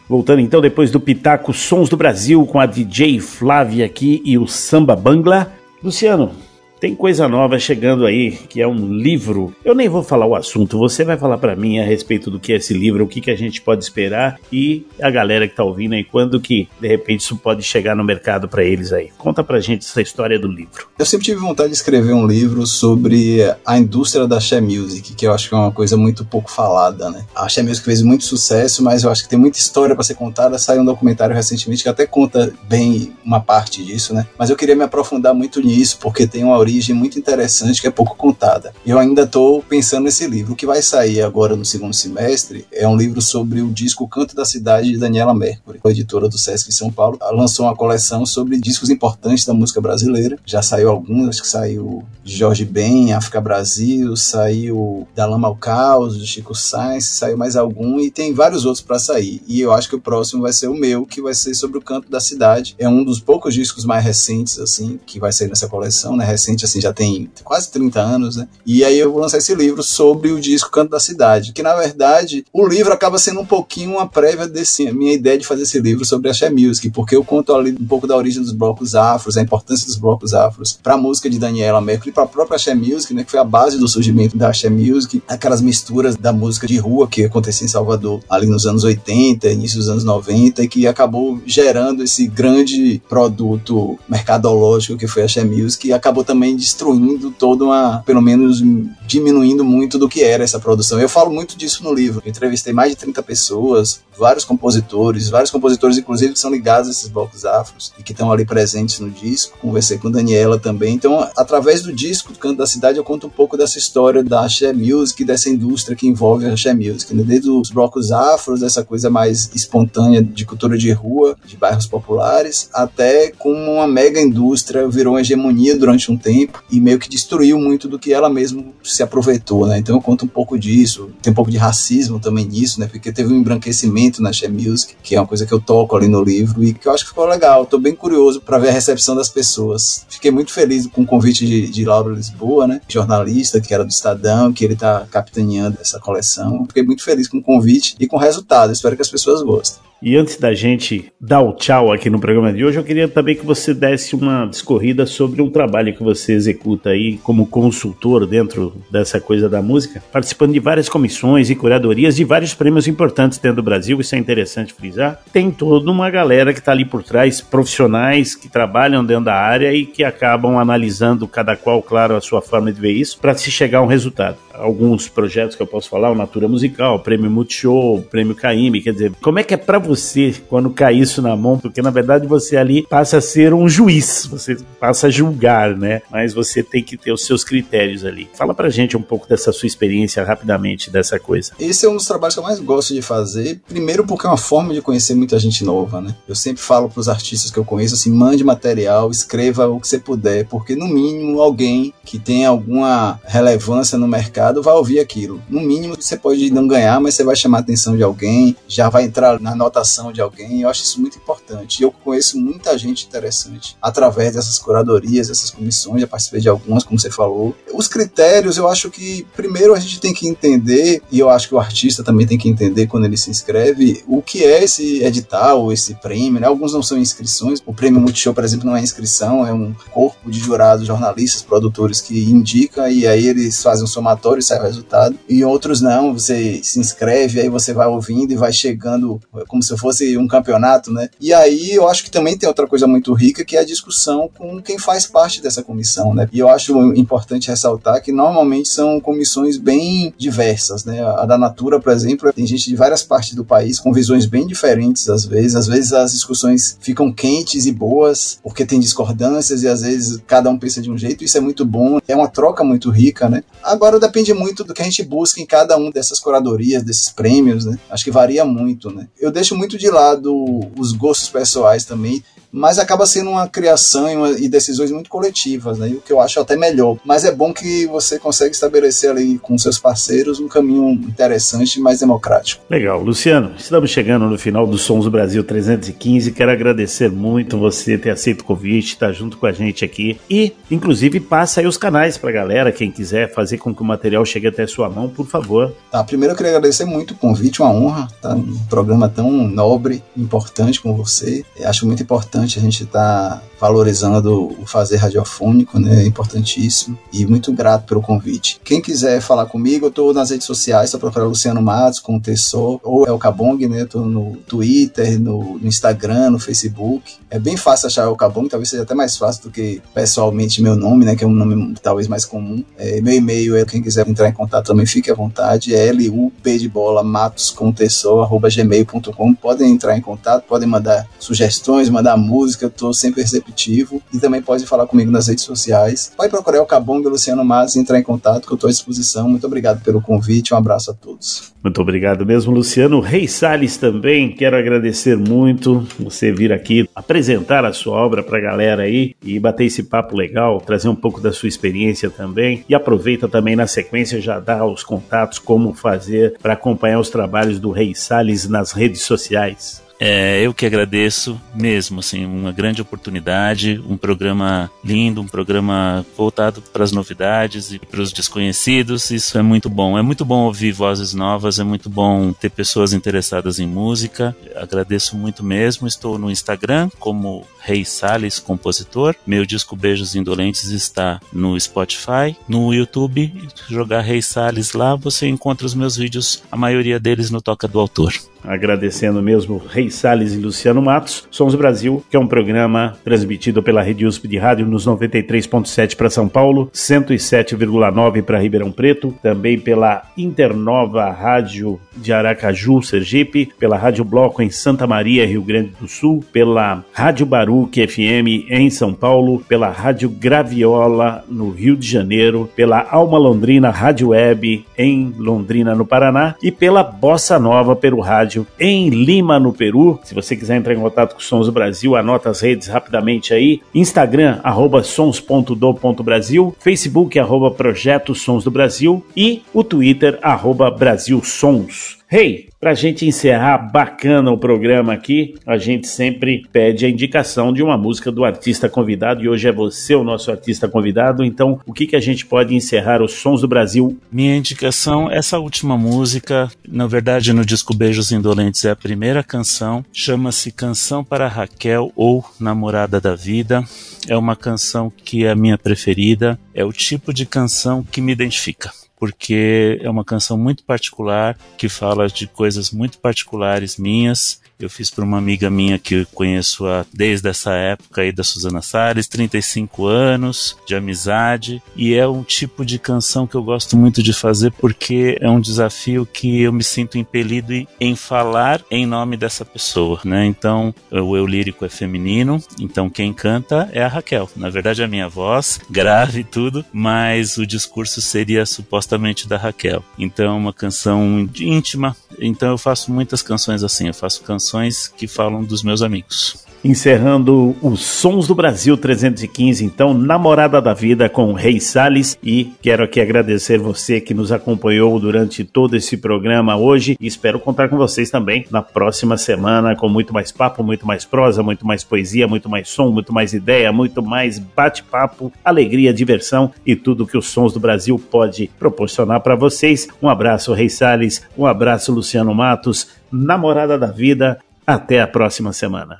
Voltando 0.10 0.42
então 0.42 0.60
depois 0.60 0.90
do 0.90 1.00
Pitaco 1.00 1.54
Sons 1.54 1.88
do 1.88 1.96
Brasil 1.96 2.44
com 2.48 2.60
a 2.60 2.66
DJ 2.66 3.20
Flávia 3.20 3.86
aqui 3.86 4.24
e 4.26 4.40
o 4.40 4.48
Samba 4.48 4.96
Bangla. 4.96 5.54
Luciano, 5.84 6.32
tem 6.80 6.96
coisa 6.96 7.28
nova 7.28 7.60
chegando 7.60 8.06
aí, 8.06 8.32
que 8.32 8.62
é 8.62 8.68
um 8.68 8.94
livro. 8.94 9.54
Eu 9.64 9.76
nem 9.76 9.90
vou 9.90 10.02
falar 10.02 10.26
o 10.26 10.36
assunto, 10.36 10.78
você 10.78 11.04
vai 11.04 11.18
falar 11.18 11.38
pra 11.38 11.56
mim 11.56 11.80
a 11.80 11.84
respeito 11.84 12.32
do 12.32 12.40
que 12.40 12.54
é 12.54 12.56
esse 12.56 12.74
livro, 12.74 13.04
o 13.04 13.08
que, 13.08 13.22
que 13.22 13.32
a 13.32 13.36
gente 13.36 13.62
pode 13.62 13.84
esperar 13.84 14.40
e 14.52 14.86
a 15.02 15.10
galera 15.10 15.48
que 15.48 15.56
tá 15.56 15.64
ouvindo 15.64 15.94
aí, 15.94 16.04
quando 16.04 16.40
que 16.40 16.70
de 16.80 16.88
repente 16.88 17.22
isso 17.22 17.36
pode 17.36 17.64
chegar 17.64 17.96
no 17.96 18.04
mercado 18.04 18.48
pra 18.48 18.64
eles 18.64 18.94
aí. 18.94 19.10
Conta 19.18 19.44
pra 19.44 19.60
gente 19.60 19.86
essa 19.86 20.02
história 20.02 20.40
do 20.40 20.48
livro. 20.48 20.88
Eu 20.98 21.06
sempre 21.06 21.26
tive 21.26 21.40
vontade 21.40 21.70
de 21.70 21.76
escrever 21.76 22.14
um 22.14 22.26
livro 22.26 22.66
sobre 22.66 23.40
a 23.66 23.78
indústria 23.78 24.28
da 24.28 24.38
Axé 24.38 24.62
Music, 24.62 25.14
que 25.14 25.28
eu 25.28 25.34
acho 25.34 25.50
que 25.50 25.56
é 25.56 25.58
uma 25.58 25.72
coisa 25.72 25.98
muito 25.98 26.24
pouco 26.24 26.50
falada, 26.50 27.10
né? 27.10 27.26
A 27.36 27.46
Axé 27.46 27.62
Music 27.62 27.84
fez 27.84 28.02
muito 28.02 28.24
sucesso, 28.24 28.84
mas 28.84 29.04
eu 29.04 29.12
acho 29.12 29.24
que 29.24 29.30
tem 29.30 29.40
muita 29.40 29.58
história 29.58 29.96
para 29.96 30.04
ser 30.04 30.16
contada. 30.16 30.58
Saiu 30.58 30.82
um 30.82 30.86
documentário 30.86 31.36
recentemente 31.36 31.84
que 31.84 31.90
até 31.90 32.06
conta 32.06 32.54
bem 32.68 33.14
uma 33.24 33.42
parte 33.42 33.84
disso, 33.84 34.14
né? 34.14 34.26
Mas 34.38 34.50
eu 34.50 34.56
queria 34.56 34.76
me 34.76 34.84
aprofundar 34.84 35.34
muito 35.34 35.62
nisso, 35.62 35.98
porque 36.00 36.26
tem 36.26 36.44
uma 36.44 36.58
origem 36.70 36.96
muito 36.96 37.18
interessante 37.18 37.82
que 37.82 37.88
é 37.88 37.92
pouco 37.92 38.16
contada. 38.16 38.72
Eu 38.86 39.00
ainda 39.00 39.24
estou 39.24 39.64
pensando 39.64 40.04
nesse 40.04 40.28
livro. 40.28 40.56
Que 40.56 40.66
vai 40.66 40.82
sair 40.82 41.22
agora 41.22 41.56
no 41.56 41.66
segundo 41.66 41.94
semestre 41.94 42.66
é 42.72 42.88
um 42.88 42.96
livro 42.96 43.22
sobre 43.22 43.62
o 43.62 43.72
disco 43.72 44.08
Canto 44.08 44.36
da 44.36 44.46
Cidade 44.46 44.92
de 44.92 44.98
Daniela 44.98 45.34
Mercury, 45.34 45.80
a 45.84 45.90
editora 45.90 46.30
do 46.30 46.38
Sesc 46.38 46.72
São 46.72 46.92
Paulo. 46.92 47.18
Lançou 47.32 47.66
uma 47.66 47.76
coleção 47.76 48.26
sobre 48.26 48.60
discos 48.60 48.90
importantes 48.90 49.46
da 49.46 49.54
música 49.54 49.82
brasileira. 49.82 50.38
Já 50.46 50.62
saiu 50.62 50.90
alguns, 50.90 51.30
acho 51.30 51.42
que 51.42 51.48
saiu 51.48 52.04
Jorge 52.24 52.66
Ben, 52.66 53.14
África 53.14 53.42
Brasil, 53.42 54.16
saiu 54.16 55.08
da 55.16 55.26
Lama 55.26 55.48
ao 55.48 55.56
Caos, 55.56 56.18
do 56.18 56.26
Chico 56.26 56.54
Sainz, 56.54 57.06
saiu 57.06 57.38
mais 57.38 57.56
algum 57.56 58.00
e 58.00 58.12
tem 58.12 58.34
vários 58.34 58.66
outros 58.66 58.84
para 58.84 59.00
sair. 59.00 59.42
E 59.48 59.60
eu 59.60 59.72
acho 59.72 59.90
que 59.90 59.96
o 59.96 60.02
próximo 60.02 60.44
vai 60.44 60.54
ser 60.54 60.68
o 60.68 60.76
meu, 60.76 61.06
que 61.06 61.22
vai 61.22 61.34
ser 61.34 61.54
sobre 61.56 61.78
o 61.78 61.82
Canto 61.82 62.10
da 62.10 62.20
Cidade. 62.20 62.76
É 62.78 62.88
um 62.88 63.04
dos 63.04 63.20
poucos 63.20 63.54
discos 63.54 63.86
mais 63.86 64.04
recentes, 64.04 64.60
assim, 64.60 65.00
que 65.06 65.20
vai 65.20 65.32
sair 65.32 65.48
nessa 65.48 65.68
coleção, 65.68 66.16
né? 66.16 66.26
Recente, 66.26 66.59
assim, 66.66 66.82
já 66.82 66.94
tem 66.94 67.30
quase 67.44 67.72
30 67.72 68.00
anos, 68.00 68.36
né? 68.36 68.48
E 68.66 68.84
aí 68.84 68.98
eu 68.98 69.12
vou 69.12 69.22
lançar 69.22 69.38
esse 69.38 69.54
livro 69.56 69.84
sobre 69.84 70.32
o 70.32 70.40
disco 70.40 70.72
Canto 70.72 70.92
da 70.92 71.00
Cidade, 71.00 71.54
que 71.54 71.64
na 71.64 71.76
verdade 71.76 72.46
o 72.54 72.68
livro 72.68 72.94
acaba 72.94 73.18
sendo 73.18 73.40
um 73.40 73.46
pouquinho 73.46 73.92
uma 73.92 74.08
prévia 74.08 74.48
desse 74.48 74.92
minha 74.92 75.14
ideia 75.14 75.38
de 75.38 75.46
fazer 75.46 75.64
esse 75.64 75.80
livro 75.80 76.06
sobre 76.06 76.30
Axé 76.30 76.50
Music, 76.50 76.90
porque 76.90 77.16
eu 77.16 77.24
conto 77.24 77.54
ali 77.54 77.76
um 77.80 77.86
pouco 77.86 78.08
da 78.08 78.16
origem 78.16 78.42
dos 78.42 78.52
blocos 78.52 78.96
afros, 78.96 79.38
a 79.38 79.42
importância 79.42 79.86
dos 79.86 79.98
blocos 79.98 80.34
afros 80.34 80.78
para 80.82 80.94
a 80.94 80.98
música 80.98 81.30
de 81.30 81.40
Daniela 81.40 81.82
Mercury 81.82 82.12
para 82.12 82.24
a 82.24 82.28
própria 82.28 82.56
Axé 82.56 82.74
Music, 82.74 83.14
né, 83.14 83.24
que 83.24 83.32
foi 83.32 83.40
a 83.40 83.44
base 83.44 83.78
do 83.78 83.88
surgimento 83.88 84.38
da 84.38 84.50
Axé 84.50 84.70
Music, 84.70 85.22
aquelas 85.28 85.62
misturas 85.62 86.16
da 86.16 86.32
música 86.32 86.68
de 86.68 86.78
rua 86.78 87.08
que 87.08 87.24
acontecia 87.24 87.66
em 87.66 87.70
Salvador 87.70 88.22
ali 88.30 88.48
nos 88.48 88.66
anos 88.66 88.84
80, 88.84 89.50
início 89.50 89.78
dos 89.78 89.90
anos 89.90 90.04
90, 90.04 90.64
e 90.64 90.68
que 90.68 90.88
acabou 90.88 91.40
gerando 91.46 92.04
esse 92.04 92.28
grande 92.28 93.02
produto 93.08 93.98
mercadológico 94.08 94.98
que 94.98 95.08
foi 95.08 95.24
a 95.24 95.26
Axé 95.26 95.44
Music, 95.44 95.88
e 95.88 95.94
acabou 95.94 96.24
também 96.24 96.49
também 96.50 96.56
destruindo 96.56 97.32
toda 97.32 97.66
uma, 97.66 98.02
pelo 98.06 98.22
menos 98.22 98.62
diminuindo 99.06 99.64
muito 99.64 99.98
do 99.98 100.08
que 100.08 100.24
era 100.24 100.44
essa 100.44 100.60
produção. 100.60 101.00
Eu 101.00 101.10
falo 101.10 101.32
muito 101.32 101.58
disso 101.58 101.84
no 101.84 101.94
livro. 101.94 102.22
Eu 102.24 102.30
entrevistei 102.30 102.74
mais 102.74 102.92
de 102.92 102.98
30 102.98 103.24
pessoas, 103.24 104.02
vários 104.18 104.46
compositores, 104.46 105.30
vários 105.30 105.50
compositores, 105.50 105.98
inclusive, 105.98 106.34
que 106.34 106.40
são 106.40 106.52
ligados 106.52 106.88
a 106.88 106.92
esses 106.92 107.08
blocos 107.08 107.46
afros 107.46 107.92
e 107.98 108.04
que 108.04 108.12
estão 108.12 108.32
ali 108.32 108.46
presentes 108.46 109.00
no 109.00 109.10
disco. 109.10 109.58
Conversei 109.60 109.98
com 109.98 110.12
Daniela 110.12 110.60
também. 110.60 110.94
Então, 110.94 111.28
através 111.36 111.82
do 111.82 111.92
disco 111.92 112.34
do 112.34 112.40
Canto 112.40 112.58
da 112.58 112.68
Cidade, 112.68 112.98
eu 112.98 113.04
conto 113.04 113.28
um 113.28 113.32
pouco 113.32 113.58
dessa 113.58 113.78
história 113.78 114.24
da 114.24 114.46
Axé 114.46 114.74
Music, 114.74 115.24
dessa 115.24 115.50
indústria 115.50 115.96
que 115.96 116.08
envolve 116.08 116.46
a 116.46 116.54
Axé 116.54 116.74
Music. 116.74 117.14
Né? 117.16 117.24
Desde 117.24 117.50
os 117.50 117.72
blocos 117.72 118.12
afros, 118.12 118.62
essa 118.62 118.84
coisa 118.84 119.10
mais 119.10 119.50
espontânea 119.56 120.22
de 120.22 120.46
cultura 120.46 120.78
de 120.78 120.92
rua, 120.92 121.36
de 121.46 121.58
bairros 121.58 121.88
populares, 121.88 122.70
até 122.74 123.32
como 123.32 123.56
uma 123.56 123.88
mega 123.88 124.22
indústria 124.22 124.88
virou 124.88 125.14
uma 125.14 125.22
hegemonia 125.22 125.76
durante 125.76 126.12
um 126.12 126.18
tempo 126.18 126.39
e 126.70 126.80
meio 126.80 127.00
que 127.00 127.10
destruiu 127.10 127.60
muito 127.60 127.88
do 127.88 127.98
que 127.98 128.14
ela 128.14 128.30
mesma 128.30 128.64
se 128.84 129.02
aproveitou, 129.02 129.66
né? 129.66 129.80
Então 129.80 129.96
eu 129.96 130.02
conto 130.02 130.26
um 130.26 130.28
pouco 130.28 130.58
disso, 130.58 131.10
tem 131.22 131.32
um 131.32 131.36
pouco 131.36 131.50
de 131.50 131.58
racismo 131.58 132.20
também 132.20 132.46
nisso, 132.46 132.80
né? 132.80 132.88
Porque 132.88 133.12
teve 133.12 133.34
um 133.34 133.38
embranquecimento 133.38 134.22
na 134.22 134.32
She 134.32 134.48
Music, 134.48 134.96
que 135.02 135.16
é 135.16 135.20
uma 135.20 135.28
coisa 135.28 135.46
que 135.46 135.54
eu 135.54 135.60
toco 135.60 135.96
ali 135.96 136.08
no 136.08 136.24
livro 136.24 136.64
e 136.64 136.74
que 136.74 136.88
eu 136.88 136.94
acho 136.94 137.04
que 137.04 137.10
ficou 137.10 137.26
legal. 137.26 137.66
Tô 137.66 137.80
bem 137.80 137.96
curioso 137.96 138.42
para 138.42 138.58
ver 138.58 138.70
a 138.70 138.72
recepção 138.72 139.16
das 139.16 139.30
pessoas. 139.30 140.06
Fiquei 140.10 140.32
muito 140.32 140.52
feliz 140.52 140.86
com 140.88 141.02
o 141.02 141.06
convite 141.06 141.46
de, 141.46 141.68
de 141.70 141.86
Laura 141.86 142.14
Lisboa, 142.14 142.68
né? 142.68 142.82
Jornalista 142.88 143.60
que 143.60 143.74
era 143.74 143.84
do 143.84 143.90
Estadão, 143.90 144.54
que 144.54 144.64
ele 144.64 144.76
tá 144.76 145.08
capitaneando 145.10 145.78
essa 145.82 146.00
coleção. 146.00 146.66
Fiquei 146.68 146.84
muito 146.84 147.04
feliz 147.04 147.28
com 147.28 147.38
o 147.38 147.44
convite 147.44 147.96
e 148.00 148.08
com 148.08 148.18
o 148.18 148.20
resultado. 148.20 148.72
Espero 148.72 148.96
que 148.96 149.02
as 149.02 149.10
pessoas 149.10 149.42
gostem. 149.42 149.90
E 150.02 150.16
antes 150.16 150.38
da 150.38 150.54
gente 150.54 151.12
dar 151.20 151.42
o 151.42 151.52
tchau 151.52 151.92
aqui 151.92 152.10
no 152.10 152.22
programa 152.22 152.54
de 152.54 152.64
hoje, 152.64 152.80
eu 152.80 152.84
queria 152.86 153.06
também 153.10 153.36
que 153.36 153.46
você 153.46 153.74
desse 153.74 154.16
uma 154.16 154.46
discorrida 154.46 155.06
sobre 155.06 155.42
um 155.42 155.50
trabalho 155.50 155.94
que 155.94 156.02
você 156.02 156.32
executa 156.32 156.92
aí 156.92 157.18
como 157.18 157.46
consultor 157.46 158.26
dentro 158.26 158.74
dessa 158.90 159.20
coisa 159.20 159.50
da 159.50 159.62
música, 159.62 160.02
participando 160.10 160.54
de 160.54 160.60
várias 160.62 160.88
comissões 160.88 161.50
e 161.50 161.56
curadorias 161.56 162.16
de 162.16 162.24
vários 162.24 162.54
prêmios 162.54 162.88
importantes 162.88 163.40
dentro 163.40 163.58
do 163.58 163.64
Brasil, 163.64 164.00
isso 164.00 164.16
é 164.16 164.18
interessante 164.18 164.74
frisar. 164.74 165.22
Tem 165.34 165.52
toda 165.52 165.92
uma 165.92 166.10
galera 166.10 166.54
que 166.54 166.60
está 166.60 166.72
ali 166.72 166.86
por 166.86 167.04
trás, 167.04 167.42
profissionais 167.42 168.36
que 168.36 168.48
trabalham 168.48 169.04
dentro 169.04 169.26
da 169.26 169.36
área 169.36 169.74
e 169.74 169.86
que 169.86 170.06
acabam 170.06 170.58
analisando 170.58 171.28
cada 171.28 171.58
qual, 171.58 171.82
claro, 171.82 172.16
a 172.16 172.22
sua 172.22 172.42
forma 172.42 172.72
de 172.72 172.80
ver 172.80 172.94
isso, 172.94 173.20
para 173.20 173.34
se 173.34 173.52
chegar 173.52 173.80
a 173.80 173.84
um 173.84 173.88
resultado. 173.88 174.38
Alguns 174.54 175.10
projetos 175.10 175.58
que 175.58 175.62
eu 175.62 175.68
posso 175.68 175.90
falar, 175.90 176.10
o 176.10 176.16
Natura 176.16 176.48
Musical, 176.48 176.96
o 176.96 177.00
Prêmio 177.00 177.30
Multishow, 177.30 177.98
o 177.98 178.02
Prêmio 178.02 178.36
Caime, 178.36 178.82
quer 178.82 178.94
dizer, 178.94 179.12
como 179.22 179.40
é 179.40 179.44
que 179.44 179.54
é 179.54 179.58
para 179.58 179.89
você 179.90 180.34
quando 180.48 180.70
cai 180.70 180.96
isso 180.96 181.22
na 181.22 181.36
mão, 181.36 181.58
porque 181.58 181.82
na 181.82 181.90
verdade 181.90 182.28
você 182.28 182.56
ali 182.56 182.86
passa 182.88 183.18
a 183.18 183.22
ser 183.22 183.54
um 183.54 183.68
juiz, 183.68 184.28
você 184.30 184.56
passa 184.80 185.08
a 185.08 185.10
julgar, 185.10 185.76
né? 185.76 186.02
Mas 186.12 186.34
você 186.34 186.62
tem 186.62 186.84
que 186.84 186.96
ter 186.96 187.12
os 187.12 187.26
seus 187.26 187.44
critérios 187.44 188.06
ali. 188.06 188.30
Fala 188.36 188.54
pra 188.54 188.70
gente 188.70 188.96
um 188.96 189.02
pouco 189.02 189.28
dessa 189.28 189.52
sua 189.52 189.68
experiência 189.68 190.24
rapidamente 190.24 190.92
dessa 190.92 191.20
coisa. 191.20 191.52
Esse 191.60 191.86
é 191.86 191.90
um 191.90 191.96
dos 191.96 192.06
trabalhos 192.06 192.36
que 192.36 192.40
eu 192.40 192.44
mais 192.44 192.60
gosto 192.60 192.94
de 192.94 193.02
fazer, 193.02 193.60
primeiro 193.68 194.06
porque 194.06 194.26
é 194.26 194.30
uma 194.30 194.38
forma 194.38 194.74
de 194.74 194.82
conhecer 194.82 195.16
muita 195.16 195.40
gente 195.40 195.64
nova, 195.64 196.00
né? 196.02 196.16
Eu 196.28 196.36
sempre 196.36 196.62
falo 196.62 196.90
pros 196.90 197.10
artistas 197.10 197.52
que 197.52 197.58
eu 197.58 197.66
conheço 197.66 197.96
assim, 197.96 198.12
mande 198.12 198.44
material, 198.44 199.10
escreva 199.10 199.68
o 199.68 199.80
que 199.80 199.88
você 199.88 200.00
puder, 200.00 200.46
porque 200.46 200.76
no 200.76 200.88
mínimo 200.88 201.42
alguém 201.42 201.94
que 202.06 202.20
tem 202.20 202.46
alguma 202.46 203.20
relevância 203.26 203.98
no 203.98 204.08
mercado 204.08 204.62
vai 204.62 204.74
ouvir 204.74 205.00
aquilo. 205.00 205.42
No 205.50 205.62
mínimo 205.62 205.96
você 206.00 206.18
pode 206.18 206.52
não 206.52 206.68
ganhar, 206.68 207.00
mas 207.00 207.16
você 207.16 207.24
vai 207.24 207.36
chamar 207.36 207.60
a 207.60 207.62
atenção 207.62 207.96
de 207.96 208.04
alguém, 208.04 208.56
já 208.68 208.90
vai 208.90 209.04
entrar 209.04 209.40
na 209.40 209.56
nota 209.56 209.79
de 210.14 210.22
alguém, 210.22 210.62
eu 210.62 210.70
acho 210.70 210.84
isso 210.84 211.00
muito 211.00 211.18
importante. 211.18 211.80
E 211.80 211.84
eu 211.84 211.92
conheço 211.92 212.38
muita 212.38 212.78
gente 212.78 213.06
interessante 213.06 213.78
através 213.82 214.34
dessas 214.34 214.58
curadorias, 214.58 215.28
dessas 215.28 215.50
comissões, 215.50 216.02
já 216.02 216.08
participei 216.08 216.42
de 216.42 216.50
algumas, 216.50 216.84
como 216.84 217.00
você 217.00 217.12
falou. 217.12 217.56
Os 217.74 217.88
critérios, 217.88 218.58
eu 218.58 218.68
acho 218.68 218.90
que 218.90 219.26
primeiro 219.36 219.74
a 219.74 219.80
gente 219.80 220.00
tem 220.00 220.14
que 220.14 220.28
entender, 220.28 221.02
e 221.12 221.20
eu 221.20 221.30
acho 221.30 221.48
que 221.48 221.56
o 221.56 221.60
artista 221.60 222.04
também 222.04 222.28
tem 222.28 222.38
que 222.38 222.50
entender 222.50 222.88
quando 222.88 223.06
ele 223.06 223.18
se 223.18 223.30
inscreve, 223.30 224.04
o 224.08 224.22
que 224.22 224.44
é 224.44 224.64
esse 224.64 225.04
edital, 225.04 225.72
esse 225.72 225.96
prêmio, 225.96 226.40
né? 226.40 226.48
Alguns 226.48 226.74
não 226.74 226.84
são 226.84 226.98
inscrições. 226.98 227.62
O 227.66 227.74
prêmio 227.74 228.00
Multishow, 228.00 228.34
por 228.34 228.44
exemplo, 228.44 228.66
não 228.66 228.76
é 228.76 228.82
inscrição, 228.82 229.46
é 229.46 229.54
um 229.54 229.74
corpo 229.92 230.30
de 230.30 230.40
jurados, 230.40 230.88
jornalistas, 230.88 231.42
produtores 231.42 232.02
que 232.02 232.24
indica 232.24 232.90
e 232.90 233.08
aí 233.08 233.28
eles 233.28 233.62
fazem 233.62 233.84
um 233.84 233.88
somatório 233.88 234.40
e 234.40 234.44
sai 234.44 234.60
o 234.60 234.64
resultado. 234.64 235.18
E 235.28 235.44
outros 235.44 235.82
não, 235.82 236.14
você 236.14 236.62
se 236.64 236.80
inscreve, 236.80 237.40
aí 237.40 237.50
você 237.50 237.74
vai 237.74 237.88
ouvindo 237.88 238.32
e 238.32 238.36
vai 238.36 238.52
chegando 238.52 239.20
como 239.48 239.64
se 239.64 239.69
se 239.70 239.78
fosse 239.78 240.18
um 240.18 240.28
campeonato, 240.28 240.92
né? 240.92 241.10
E 241.20 241.34
aí 241.34 241.72
eu 241.72 241.88
acho 241.88 242.04
que 242.04 242.12
também 242.12 242.38
tem 242.38 242.48
outra 242.48 242.68
coisa 242.68 242.88
muito 242.88 243.14
rica 243.14 243.46
que 243.46 243.56
é 243.56 243.60
a 243.60 243.66
discussão 243.66 244.30
com 244.38 244.62
quem 244.62 244.78
faz 244.78 245.06
parte 245.06 245.42
dessa 245.42 245.64
comissão, 245.64 246.14
né? 246.14 246.28
E 246.32 246.40
eu 246.40 246.50
acho 246.50 246.94
importante 246.96 247.50
ressaltar 247.50 248.02
que 248.02 248.12
normalmente 248.12 248.70
são 248.70 249.00
comissões 249.00 249.58
bem 249.58 250.14
diversas, 250.18 250.86
né? 250.86 251.02
A 251.04 251.26
da 251.26 251.38
Natura, 251.38 251.80
por 251.80 251.92
exemplo, 251.92 252.32
tem 252.34 252.46
gente 252.46 252.70
de 252.70 252.76
várias 252.76 253.04
partes 253.04 253.34
do 253.34 253.46
país 253.46 253.80
com 253.80 253.94
visões 253.94 254.26
bem 254.26 254.46
diferentes 254.48 255.10
às 255.10 255.26
vezes. 255.26 255.56
Às 255.56 255.68
vezes 255.68 255.94
as 255.94 256.12
discussões 256.12 256.78
ficam 256.80 257.12
quentes 257.12 257.66
e 257.66 257.72
boas 257.72 258.40
porque 258.44 258.66
tem 258.66 258.80
discordâncias 258.80 259.64
e 259.64 259.68
às 259.68 259.82
vezes 259.82 260.22
cada 260.26 260.50
um 260.50 260.58
pensa 260.58 260.82
de 260.82 260.92
um 260.92 260.98
jeito. 260.98 261.24
Isso 261.24 261.38
é 261.38 261.42
muito 261.42 261.66
bom, 261.66 262.00
é 262.08 262.16
uma 262.16 262.28
troca 262.28 262.64
muito 262.64 262.90
rica, 262.90 263.30
né? 263.30 263.44
Agora 263.64 264.00
depende 264.00 264.34
muito 264.34 264.64
do 264.64 264.74
que 264.74 264.82
a 264.82 264.86
gente 264.86 265.04
busca 265.04 265.42
em 265.42 265.46
cada 265.46 265.78
um 265.78 265.92
dessas 265.92 266.20
curadorias, 266.20 266.84
desses 266.84 267.10
prêmios, 267.10 267.66
né? 267.66 267.78
Acho 267.90 268.04
que 268.04 268.12
varia 268.12 268.46
muito, 268.46 268.90
né? 268.90 269.08
Eu 269.20 269.32
deixo 269.32 269.56
muito 269.60 269.78
de 269.78 269.90
lado 269.90 270.34
os 270.78 270.94
gostos 270.94 271.28
pessoais 271.28 271.84
também 271.84 272.24
mas 272.52 272.80
acaba 272.80 273.06
sendo 273.06 273.30
uma 273.30 273.48
criação 273.48 274.10
e, 274.10 274.16
uma, 274.16 274.30
e, 274.32 274.50
decisões 274.50 274.92
muito 274.92 275.10
coletivas, 275.10 275.78
né? 275.78 275.90
E 275.90 275.96
o 275.96 276.02
que 276.02 276.12
eu 276.12 276.20
acho 276.20 276.40
até 276.40 276.56
melhor. 276.56 276.98
Mas 277.06 277.26
é 277.26 277.32
bom 277.32 277.54
que 277.54 277.86
você 277.88 278.20
consegue 278.20 278.54
estabelecer 278.54 279.10
ali 279.10 279.38
com 279.40 279.58
seus 279.58 279.78
parceiros 279.78 280.40
um 280.40 280.48
caminho 280.48 280.92
interessante 280.92 281.76
e 281.76 281.82
mais 281.82 282.00
democrático. 282.00 282.64
Legal. 282.70 283.02
Luciano, 283.02 283.54
estamos 283.58 283.90
chegando 283.90 284.26
no 284.26 284.38
final 284.38 284.66
do 284.66 284.78
Sons 284.78 285.06
do 285.06 285.12
Brasil 285.12 285.44
315. 285.44 286.32
Quero 286.32 286.52
agradecer 286.52 287.10
muito 287.10 287.58
você 287.58 287.98
ter 287.98 288.10
aceito 288.10 288.42
o 288.42 288.46
convite, 288.46 288.94
estar 288.94 289.12
junto 289.12 289.38
com 289.38 289.46
a 289.46 289.52
gente 289.52 289.86
aqui. 289.86 290.20
E, 290.30 290.54
inclusive, 290.70 291.20
passa 291.20 291.62
aí 291.62 291.68
os 291.68 291.78
canais 291.78 292.18
pra 292.18 292.32
galera, 292.32 292.72
quem 292.72 292.92
quiser 292.92 293.32
fazer 293.34 293.58
com 293.58 293.74
que 293.74 293.82
o 293.82 293.86
material 293.86 294.26
chegue 294.26 294.48
até 294.48 294.66
sua 294.66 294.90
mão, 294.90 295.10
por 295.10 295.28
favor. 295.28 295.74
Tá, 295.92 296.04
primeiro 296.04 296.34
eu 296.34 296.38
queria 296.38 296.52
agradecer 296.52 296.86
muito 296.86 297.12
o 297.12 297.16
convite, 297.16 297.62
uma 297.62 297.72
honra, 297.72 298.08
tá? 298.22 298.34
Um 298.34 298.58
programa 298.70 299.08
tão 299.08 299.30
nobre, 299.32 300.04
importante 300.18 300.82
com 300.82 300.96
você. 300.96 301.44
Eu 301.58 301.70
acho 301.70 301.86
muito 301.86 302.02
importante 302.04 302.39
importante 302.40 302.60
a 302.60 302.62
gente 302.62 302.84
estar 302.84 303.30
tá 303.38 303.42
valorizando 303.60 304.56
o 304.58 304.66
fazer 304.66 304.98
radiofônico, 304.98 305.78
né? 305.80 306.04
É 306.04 306.08
importantíssimo. 306.08 306.98
E 307.12 307.26
muito 307.26 307.52
grato 307.52 307.86
pelo 307.86 308.02
convite. 308.02 308.60
Quem 308.64 308.82
quiser 308.82 309.20
falar 309.20 309.46
comigo, 309.48 309.86
eu 309.86 309.90
estou 309.90 310.14
nas 310.14 310.30
redes 310.30 310.48
sociais, 310.48 310.90
só 310.90 310.98
procurar 310.98 311.26
Luciano 311.26 311.62
Matos 311.62 312.00
com 312.00 312.16
o 312.16 312.22
Tessor, 312.22 312.80
ou 312.84 313.06
El 313.06 313.18
Cabong, 313.18 313.68
né? 313.68 313.82
Estou 313.82 314.06
no 314.06 314.38
Twitter, 314.48 315.20
no, 315.20 315.60
no, 315.60 315.68
Instagram, 315.68 316.32
no 316.32 316.40
Facebook. 316.40 317.16
É 317.30 317.38
bem 317.38 317.58
fácil 317.58 317.88
achar 317.88 318.04
El 318.04 318.16
Cabong, 318.16 318.48
talvez 318.48 318.70
seja 318.70 318.84
até 318.84 318.96
mais 318.96 319.18
fácil 319.18 319.44
do 319.44 319.52
que 319.52 319.82
pessoalmente 319.94 320.62
meu 320.62 320.76
nome, 320.76 321.04
né? 321.04 321.16
Que 321.16 321.26
é 321.26 321.28
um 321.28 321.34
nome 321.34 321.76
talvez 321.84 322.08
mais 322.08 322.24
comum. 322.24 322.64
É, 322.78 323.02
meu 323.02 323.14
e-mail 323.14 323.58
é 323.58 323.66
quem 323.66 323.82
quiser 323.82 324.08
entrar 324.08 324.30
em 324.30 324.34
contato 324.34 324.68
também 324.68 324.86
fique 324.86 325.12
à 325.12 325.14
vontade. 325.14 325.76
É 325.76 325.88
L-U-P 325.88 326.58
de 326.58 326.70
bola 326.70 327.04
Matos 327.04 327.50
com 327.52 327.74
gmail.com. 327.74 329.34
Podem 329.34 329.72
entrar 329.72 329.98
em 329.98 330.02
contato, 330.02 330.46
podem 330.46 330.68
mandar 330.68 331.08
sugestões, 331.20 331.90
mandar 331.90 332.16
música, 332.30 332.66
eu 332.66 332.70
tô 332.70 332.94
sempre 332.94 333.22
receptivo. 333.22 334.02
E 334.14 334.20
também 334.20 334.42
pode 334.42 334.66
falar 334.66 334.86
comigo 334.86 335.12
nas 335.12 335.28
redes 335.28 335.44
sociais. 335.44 336.12
Pode 336.16 336.30
procurar 336.30 336.62
o 336.62 336.66
Cabong 336.66 337.02
e 337.02 337.10
Luciano 337.10 337.44
Mas 337.44 337.76
e 337.76 337.80
entrar 337.80 338.00
em 338.00 338.04
contato, 338.04 338.48
que 338.48 338.54
eu 338.54 338.58
tô 338.58 338.68
à 338.68 338.70
disposição. 338.70 339.28
Muito 339.28 339.46
obrigado 339.48 339.84
pelo 339.84 340.02
convite, 340.02 340.54
um 340.54 340.58
abraço 340.58 340.92
a 340.92 340.94
todos. 340.94 341.52
Muito 341.64 341.82
obrigado 341.82 342.26
mesmo, 342.26 342.54
Luciano. 342.54 343.02
Rei 343.02 343.28
Salles 343.28 343.76
também, 343.76 344.34
quero 344.34 344.56
agradecer 344.56 345.18
muito 345.18 345.86
você 346.00 346.32
vir 346.32 346.54
aqui 346.54 346.88
apresentar 346.96 347.66
a 347.66 347.74
sua 347.74 347.98
obra 347.98 348.24
pra 348.24 348.40
galera 348.40 348.84
aí 348.84 349.14
e 349.22 349.40
bater 349.40 349.66
esse 349.66 349.84
papo 349.84 350.16
legal, 350.16 350.62
trazer 350.62 350.88
um 350.88 350.96
pouco 350.96 351.20
da 351.20 351.34
sua 351.34 351.50
experiência 351.50 352.10
também. 352.10 352.64
E 352.70 352.74
aproveita 352.74 353.28
também 353.28 353.56
na 353.56 353.68
sequência 353.68 354.22
já 354.22 354.40
dá 354.40 354.66
os 354.66 354.84
contatos, 354.84 355.40
como 355.40 355.74
fazer 355.74 356.38
para 356.42 356.54
acompanhar 356.54 357.00
os 357.00 357.10
trabalhos 357.10 357.60
do 357.60 357.72
Rei 357.72 357.94
Salles 357.94 358.48
nas 358.48 358.72
redes 358.72 359.02
sociais. 359.02 359.82
É, 360.00 360.42
eu 360.42 360.54
que 360.54 360.66
agradeço 360.66 361.40
mesmo, 361.54 362.00
assim, 362.00 362.26
uma 362.26 362.54
grande 362.54 362.82
oportunidade, 362.82 363.84
um 363.88 363.98
programa 363.98 364.72
lindo, 364.84 365.20
um 365.20 365.28
programa 365.28 366.06
voltado 366.16 366.62
para 366.62 366.86
as 366.86 366.94
novidades 366.94 367.74
e 367.74 367.80
para 367.80 368.02
os 368.02 368.14
desconhecidos. 368.14 369.12
Isso 369.12 369.38
é 369.38 369.42
muito 369.42 369.70
bom. 369.70 369.98
É 369.98 370.02
muito 370.02 370.24
bom 370.24 370.46
ouvir 370.46 370.72
vozes 370.72 371.14
novas, 371.14 371.60
é 371.60 371.64
muito 371.64 371.90
bom 371.90 372.32
ter 372.32 372.50
pessoas 372.50 372.94
interessadas 372.94 373.60
em 373.60 373.68
música. 373.68 374.36
Agradeço 374.56 375.18
muito 375.18 375.44
mesmo. 375.44 375.86
Estou 375.86 376.18
no 376.18 376.32
Instagram 376.32 376.90
como 376.98 377.46
Rei 377.60 377.84
Salles 377.84 378.40
Compositor. 378.40 379.16
Meu 379.28 379.46
disco 379.46 379.76
Beijos 379.76 380.16
Indolentes 380.16 380.72
está 380.72 381.20
no 381.34 381.60
Spotify, 381.60 382.36
no 382.48 382.74
YouTube. 382.74 383.34
Jogar 383.70 384.02
Rei 384.02 384.22
Salles 384.22 384.72
lá, 384.72 384.96
você 384.96 385.28
encontra 385.28 385.66
os 385.66 385.74
meus 385.74 385.98
vídeos, 385.98 386.42
a 386.50 386.56
maioria 386.56 387.00
deles 387.00 387.30
no 387.30 387.42
Toca 387.42 387.68
do 387.68 387.80
Autor. 387.80 388.14
Agradecendo 388.44 389.22
mesmo 389.22 389.62
Rei 389.70 389.90
Salles 389.90 390.34
e 390.34 390.38
Luciano 390.38 390.82
Matos. 390.82 391.28
Sons 391.32 391.56
Brasil, 391.56 392.04
que 392.10 392.18
é 392.18 392.20
um 392.20 392.28
programa 392.28 392.98
transmitido 393.04 393.62
pela 393.62 393.82
Rede 393.82 394.06
USP 394.06 394.28
de 394.28 394.38
Rádio 394.38 394.66
nos 394.66 394.88
93.7 394.88 395.96
para 395.96 396.10
São 396.10 396.28
Paulo, 396.28 396.70
107,9 396.74 398.22
para 398.24 398.40
Ribeirão 398.40 398.72
Preto, 398.72 399.14
também 399.22 399.60
pela 399.60 400.04
Internova 400.18 401.10
Rádio 401.10 401.80
de 401.96 402.14
Aracaju, 402.14 402.82
Sergipe, 402.82 403.50
pela 403.60 403.78
Rádio 403.78 404.04
Bloco 404.04 404.42
em 404.42 404.50
Santa 404.50 404.88
Maria, 404.88 405.26
Rio 405.26 405.42
Grande 405.42 405.74
do 405.80 405.88
Sul, 405.88 406.24
pela 406.32 406.84
Rádio 406.94 407.26
Baruque 407.26 407.86
FM 407.88 408.50
em 408.50 408.70
São 408.70 408.94
Paulo, 408.94 409.44
pela 409.48 409.70
Rádio 409.70 410.10
Graviola 410.10 411.24
no 411.28 411.50
Rio 411.50 411.76
de 411.76 411.88
Janeiro, 411.88 412.50
pela 412.56 412.88
Alma 412.90 413.18
Londrina 413.18 413.70
Rádio 413.70 414.10
Web 414.10 414.66
em 414.78 415.14
Londrina, 415.18 415.76
no 415.76 415.86
Paraná, 415.86 416.36
e 416.42 416.52
pela 416.52 416.84
Bossa 416.84 417.40
Nova 417.40 417.76
pelo 417.76 418.00
rádio 418.00 418.39
em 418.60 418.90
Lima, 418.90 419.40
no 419.40 419.54
Peru. 419.54 420.00
Se 420.04 420.14
você 420.14 420.36
quiser 420.36 420.58
entrar 420.58 420.74
em 420.74 420.80
contato 420.80 421.16
com 421.16 421.22
Sons 421.22 421.46
do 421.46 421.52
Brasil, 421.52 421.96
anota 421.96 422.30
as 422.30 422.42
redes 422.42 422.68
rapidamente 422.68 423.34
aí. 423.34 423.62
Instagram, 423.74 424.40
arroba 424.44 424.84
sons.do.brasil, 424.84 426.56
Facebook, 426.60 427.20
arroba 427.20 427.52
Projeto 427.52 428.16
Sons 428.16 428.44
do 428.44 428.52
Brasil 428.52 429.06
e 429.16 429.44
o 429.54 429.64
Twitter, 429.64 430.18
arroba 430.22 430.72
Brasil 430.72 431.22
Sons. 431.24 431.99
Hey, 432.12 432.50
pra 432.60 432.74
gente 432.74 433.06
encerrar 433.06 433.60
bacana 433.72 434.32
o 434.32 434.38
programa 434.38 434.92
aqui, 434.92 435.36
a 435.46 435.60
gente 435.60 435.88
sempre 435.88 436.44
pede 436.52 436.84
a 436.84 436.90
indicação 436.90 437.54
de 437.54 437.62
uma 437.62 437.78
música 437.78 438.12
do 438.12 438.26
artista 438.26 438.68
convidado 438.68 439.24
e 439.24 439.30
hoje 439.30 439.48
é 439.48 439.52
você 439.52 439.94
o 439.94 440.04
nosso 440.04 440.32
artista 440.32 440.68
convidado. 440.68 441.24
Então, 441.24 441.62
o 441.68 441.72
que 441.72 441.86
que 441.86 441.96
a 441.96 442.00
gente 442.00 442.26
pode 442.26 442.56
encerrar 442.56 443.04
os 443.04 443.14
Sons 443.14 443.42
do 443.42 443.48
Brasil? 443.48 443.96
Minha 444.12 444.36
indicação, 444.36 445.08
essa 445.12 445.38
última 445.38 445.78
música, 445.78 446.52
na 446.68 446.88
verdade 446.88 447.32
no 447.32 447.46
disco 447.46 447.76
Beijos 447.76 448.12
Indolentes 448.12 448.66
é 448.66 448.72
a 448.72 448.76
primeira 448.76 449.22
canção, 449.22 449.86
chama-se 449.94 450.52
Canção 450.52 451.04
para 451.04 451.28
Raquel 451.28 451.92
ou 451.96 452.26
Namorada 452.40 453.00
da 453.00 453.14
Vida. 453.14 453.64
É 454.08 454.18
uma 454.18 454.36
canção 454.36 454.92
que 455.06 455.26
é 455.26 455.30
a 455.30 455.36
minha 455.36 455.60
preferida, 455.60 456.40
é 456.56 456.66
o 456.66 456.74
tipo 456.74 457.14
de 457.14 457.28
canção 457.28 457.84
que 457.84 458.02
me 458.02 458.12
identifica 458.12 458.72
porque 459.00 459.80
é 459.82 459.90
uma 459.90 460.04
canção 460.04 460.38
muito 460.38 460.64
particular 460.64 461.38
que 461.58 461.70
fala 461.70 462.08
de 462.08 462.28
coisas 462.28 462.70
muito 462.70 463.00
particulares 463.00 463.78
minhas. 463.78 464.42
Eu 464.60 464.70
fiz 464.70 464.90
para 464.90 465.06
uma 465.06 465.18
amiga 465.18 465.50
minha 465.50 465.80
que 465.80 465.96
eu 465.96 466.06
conheço 466.14 466.68
a, 466.68 466.86
desde 466.94 467.30
essa 467.30 467.54
época 467.54 468.02
aí 468.02 468.12
da 468.12 468.26
Suzana 468.26 468.62
Salles, 468.62 469.08
35 469.08 469.86
anos 469.86 470.58
de 470.68 470.76
amizade, 470.76 471.64
e 471.78 471.94
é 471.94 472.06
um 472.06 472.24
tipo 472.24 472.66
de 472.66 472.78
canção 472.78 473.26
que 473.26 473.36
eu 473.36 473.42
gosto 473.42 473.78
muito 473.78 474.04
de 474.04 474.12
fazer 474.12 474.52
porque 474.52 475.18
é 475.22 475.30
um 475.30 475.40
desafio 475.40 476.06
que 476.06 476.42
eu 476.42 476.52
me 476.52 476.62
sinto 476.62 476.98
impelido 476.98 477.54
em 477.80 477.96
falar 477.96 478.62
em 478.70 478.86
nome 478.86 479.16
dessa 479.16 479.46
pessoa, 479.46 480.02
né? 480.04 480.26
Então, 480.26 480.76
o 480.92 481.16
eu 481.16 481.26
lírico 481.26 481.64
é 481.64 481.70
feminino, 481.70 482.44
então 482.60 482.90
quem 482.90 483.14
canta 483.14 483.70
é 483.72 483.82
a 483.82 483.88
Raquel. 483.88 484.30
Na 484.36 484.50
verdade, 484.50 484.82
é 484.82 484.86
a 484.86 484.90
minha 484.90 485.08
voz, 485.08 485.62
grave 485.70 486.26
tudo, 486.26 486.66
mas 486.74 487.38
o 487.38 487.48
discurso 487.48 488.02
seria 488.02 488.46
supostamente 488.46 489.26
da 489.26 489.38
Raquel. 489.38 489.86
Então, 489.98 490.36
é 490.36 490.38
uma 490.38 490.52
canção 490.52 491.30
íntima. 491.40 491.96
Então, 492.20 492.50
eu 492.50 492.58
faço 492.58 492.92
muitas 492.92 493.22
canções 493.22 493.64
assim, 493.64 493.88
eu 493.88 493.94
faço 493.94 494.22
canções 494.22 494.49
que 494.98 495.08
falam 495.08 495.44
dos 495.44 495.64
meus 495.64 495.82
amigos. 495.82 496.50
Encerrando 496.62 497.56
os 497.62 497.86
Sons 497.86 498.28
do 498.28 498.36
Brasil 498.36 498.76
315, 498.76 499.64
então, 499.64 499.94
Namorada 499.94 500.62
da 500.62 500.74
Vida 500.74 501.08
com 501.08 501.32
Rei 501.32 501.58
Salles. 501.58 502.18
E 502.22 502.52
quero 502.62 502.84
aqui 502.84 503.00
agradecer 503.00 503.58
você 503.58 504.02
que 504.02 504.14
nos 504.14 504.30
acompanhou 504.30 505.00
durante 505.00 505.46
todo 505.46 505.78
esse 505.78 505.96
programa 505.96 506.58
hoje. 506.58 506.98
E 507.00 507.08
espero 507.08 507.40
contar 507.40 507.70
com 507.70 507.78
vocês 507.78 508.10
também 508.10 508.46
na 508.52 508.62
próxima 508.62 509.16
semana 509.16 509.74
com 509.74 509.88
muito 509.88 510.14
mais 510.14 510.34
papo, 510.34 510.62
muito 510.62 510.86
mais 510.86 511.06
prosa, 511.06 511.42
muito 511.42 511.66
mais 511.66 511.86
poesia, 511.86 512.28
muito 512.28 512.50
mais 512.50 512.68
som, 512.68 512.90
muito 512.90 513.14
mais 513.14 513.32
ideia, 513.32 513.72
muito 513.72 514.04
mais 514.04 514.38
bate-papo, 514.38 515.32
alegria, 515.46 515.94
diversão 515.94 516.52
e 516.66 516.76
tudo 516.76 517.08
que 517.08 517.18
os 517.18 517.28
Sons 517.28 517.54
do 517.54 517.60
Brasil 517.60 517.98
pode 518.12 518.52
proporcionar 518.60 519.22
para 519.22 519.36
vocês. 519.36 519.88
Um 520.02 520.10
abraço, 520.10 520.54
Rei 520.54 520.70
Salles. 520.70 521.22
Um 521.38 521.46
abraço, 521.46 521.94
Luciano 521.94 522.36
Matos. 522.36 522.99
Namorada 523.12 523.78
da 523.78 523.88
Vida. 523.88 524.40
Até 524.66 525.02
a 525.02 525.08
próxima 525.08 525.52
semana. 525.52 526.00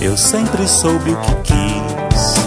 Eu 0.00 0.16
sempre 0.16 0.66
soube 0.66 1.10
o 1.12 1.20
que 1.20 1.34
quis 1.52 2.38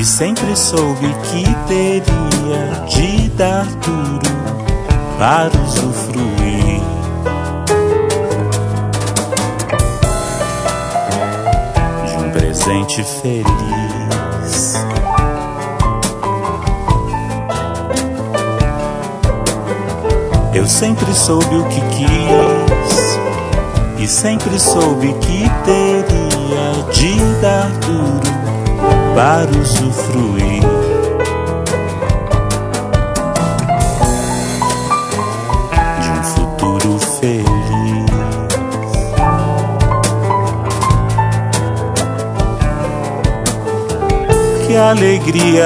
e 0.00 0.04
sempre 0.04 0.54
soube 0.56 1.06
que 1.24 1.44
teria 1.66 2.86
de 2.86 3.28
dar 3.30 3.66
tudo 3.80 4.30
para 5.18 5.50
usufruir. 5.62 6.39
Presente 12.70 13.02
feliz. 13.02 14.74
Eu 20.54 20.66
sempre 20.66 21.12
soube 21.12 21.56
o 21.56 21.64
que 21.64 21.80
quis 21.80 23.18
e 23.98 24.06
sempre 24.06 24.58
soube 24.60 25.12
que 25.14 25.50
teria 25.64 26.84
de 26.92 27.40
dar 27.40 27.70
tudo 27.80 28.30
para 29.16 29.50
usufruir. 29.60 30.62
De 36.00 36.10
um 36.10 36.22
futuro 36.22 36.98
feliz. 37.18 37.49
Alegria 44.80 45.64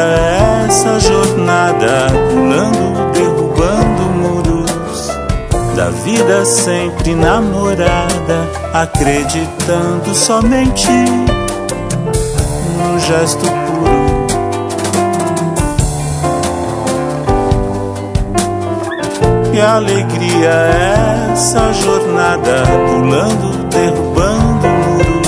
essa 0.67 0.99
jornada, 0.99 2.09
pulando, 2.31 3.13
derrubando 3.13 4.03
muros 4.19 5.09
da 5.77 5.91
vida 5.91 6.45
sempre 6.45 7.15
namorada, 7.15 8.49
acreditando 8.73 10.15
somente 10.15 10.89
num 12.77 12.99
gesto 12.99 13.47
puro. 13.47 14.05
Que 19.53 19.61
alegria 19.61 20.51
essa 21.33 21.73
jornada, 21.73 22.65
pulando, 22.89 23.69
derrubando 23.69 24.69
muros 24.69 25.25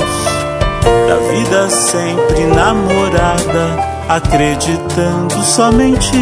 da 1.09 1.17
vida 1.33 1.71
sempre 1.71 2.26
namorada, 2.67 3.79
acreditando 4.09 5.41
somente 5.45 6.17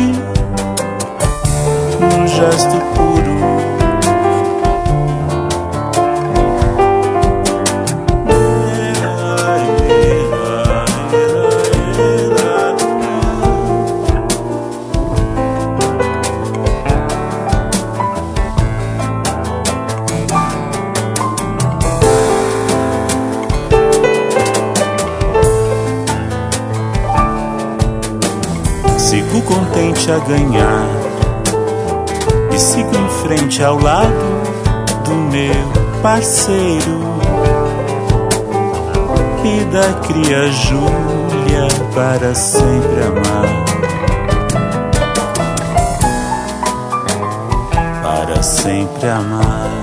num 1.99 2.27
gesto 2.29 2.77
puro. 2.95 3.34
Ganhar 30.21 30.87
e 32.55 32.59
sigo 32.59 32.91
em 32.97 33.09
frente 33.23 33.63
ao 33.63 33.79
lado 33.79 34.43
do 35.05 35.15
meu 35.15 36.01
parceiro 36.03 37.01
e 39.45 39.65
da 39.67 39.93
cria 40.07 40.51
Júlia 40.51 41.69
para 41.95 42.35
sempre 42.35 43.03
amar. 43.03 43.65
Para 48.03 48.43
sempre 48.43 49.09
amar. 49.09 49.74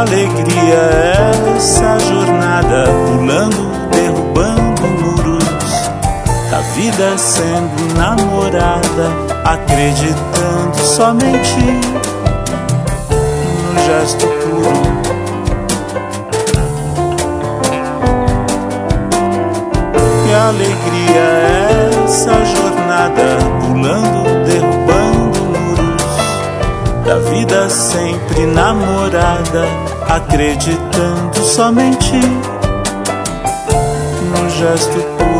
Alegria 0.00 0.90
essa 1.56 1.98
jornada, 1.98 2.84
pulando, 3.06 3.70
derrubando 3.90 4.82
muros 5.00 5.44
da 6.50 6.60
vida 6.74 7.16
sendo 7.16 7.94
namorada, 7.96 9.10
acreditando 9.44 10.76
somente 10.76 11.60
no 13.72 13.84
gesto 13.86 14.26
puro. 14.26 15.06
Que 20.24 20.32
alegria 20.34 21.26
essa 22.04 22.44
jornada, 22.44 23.38
pulando, 23.60 24.35
da 27.06 27.18
vida 27.20 27.70
sempre 27.70 28.44
namorada, 28.46 29.64
acreditando 30.08 31.36
somente 31.44 32.16
no 34.32 34.50
gesto 34.50 34.98
puro. 35.16 35.35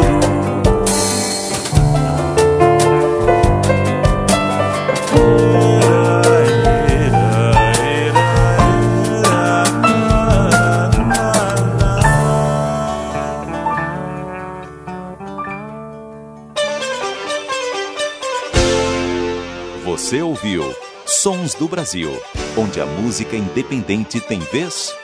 Brasil, 21.77 22.11
onde 22.57 22.81
a 22.81 22.87
música 22.87 23.37
independente 23.37 24.19
tem 24.19 24.39
vez 24.39 24.97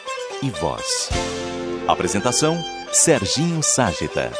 e 0.42 0.48
voz. 0.48 1.10
Apresentação: 1.86 2.56
Serginho 2.90 3.62
Ságita. 3.62 4.32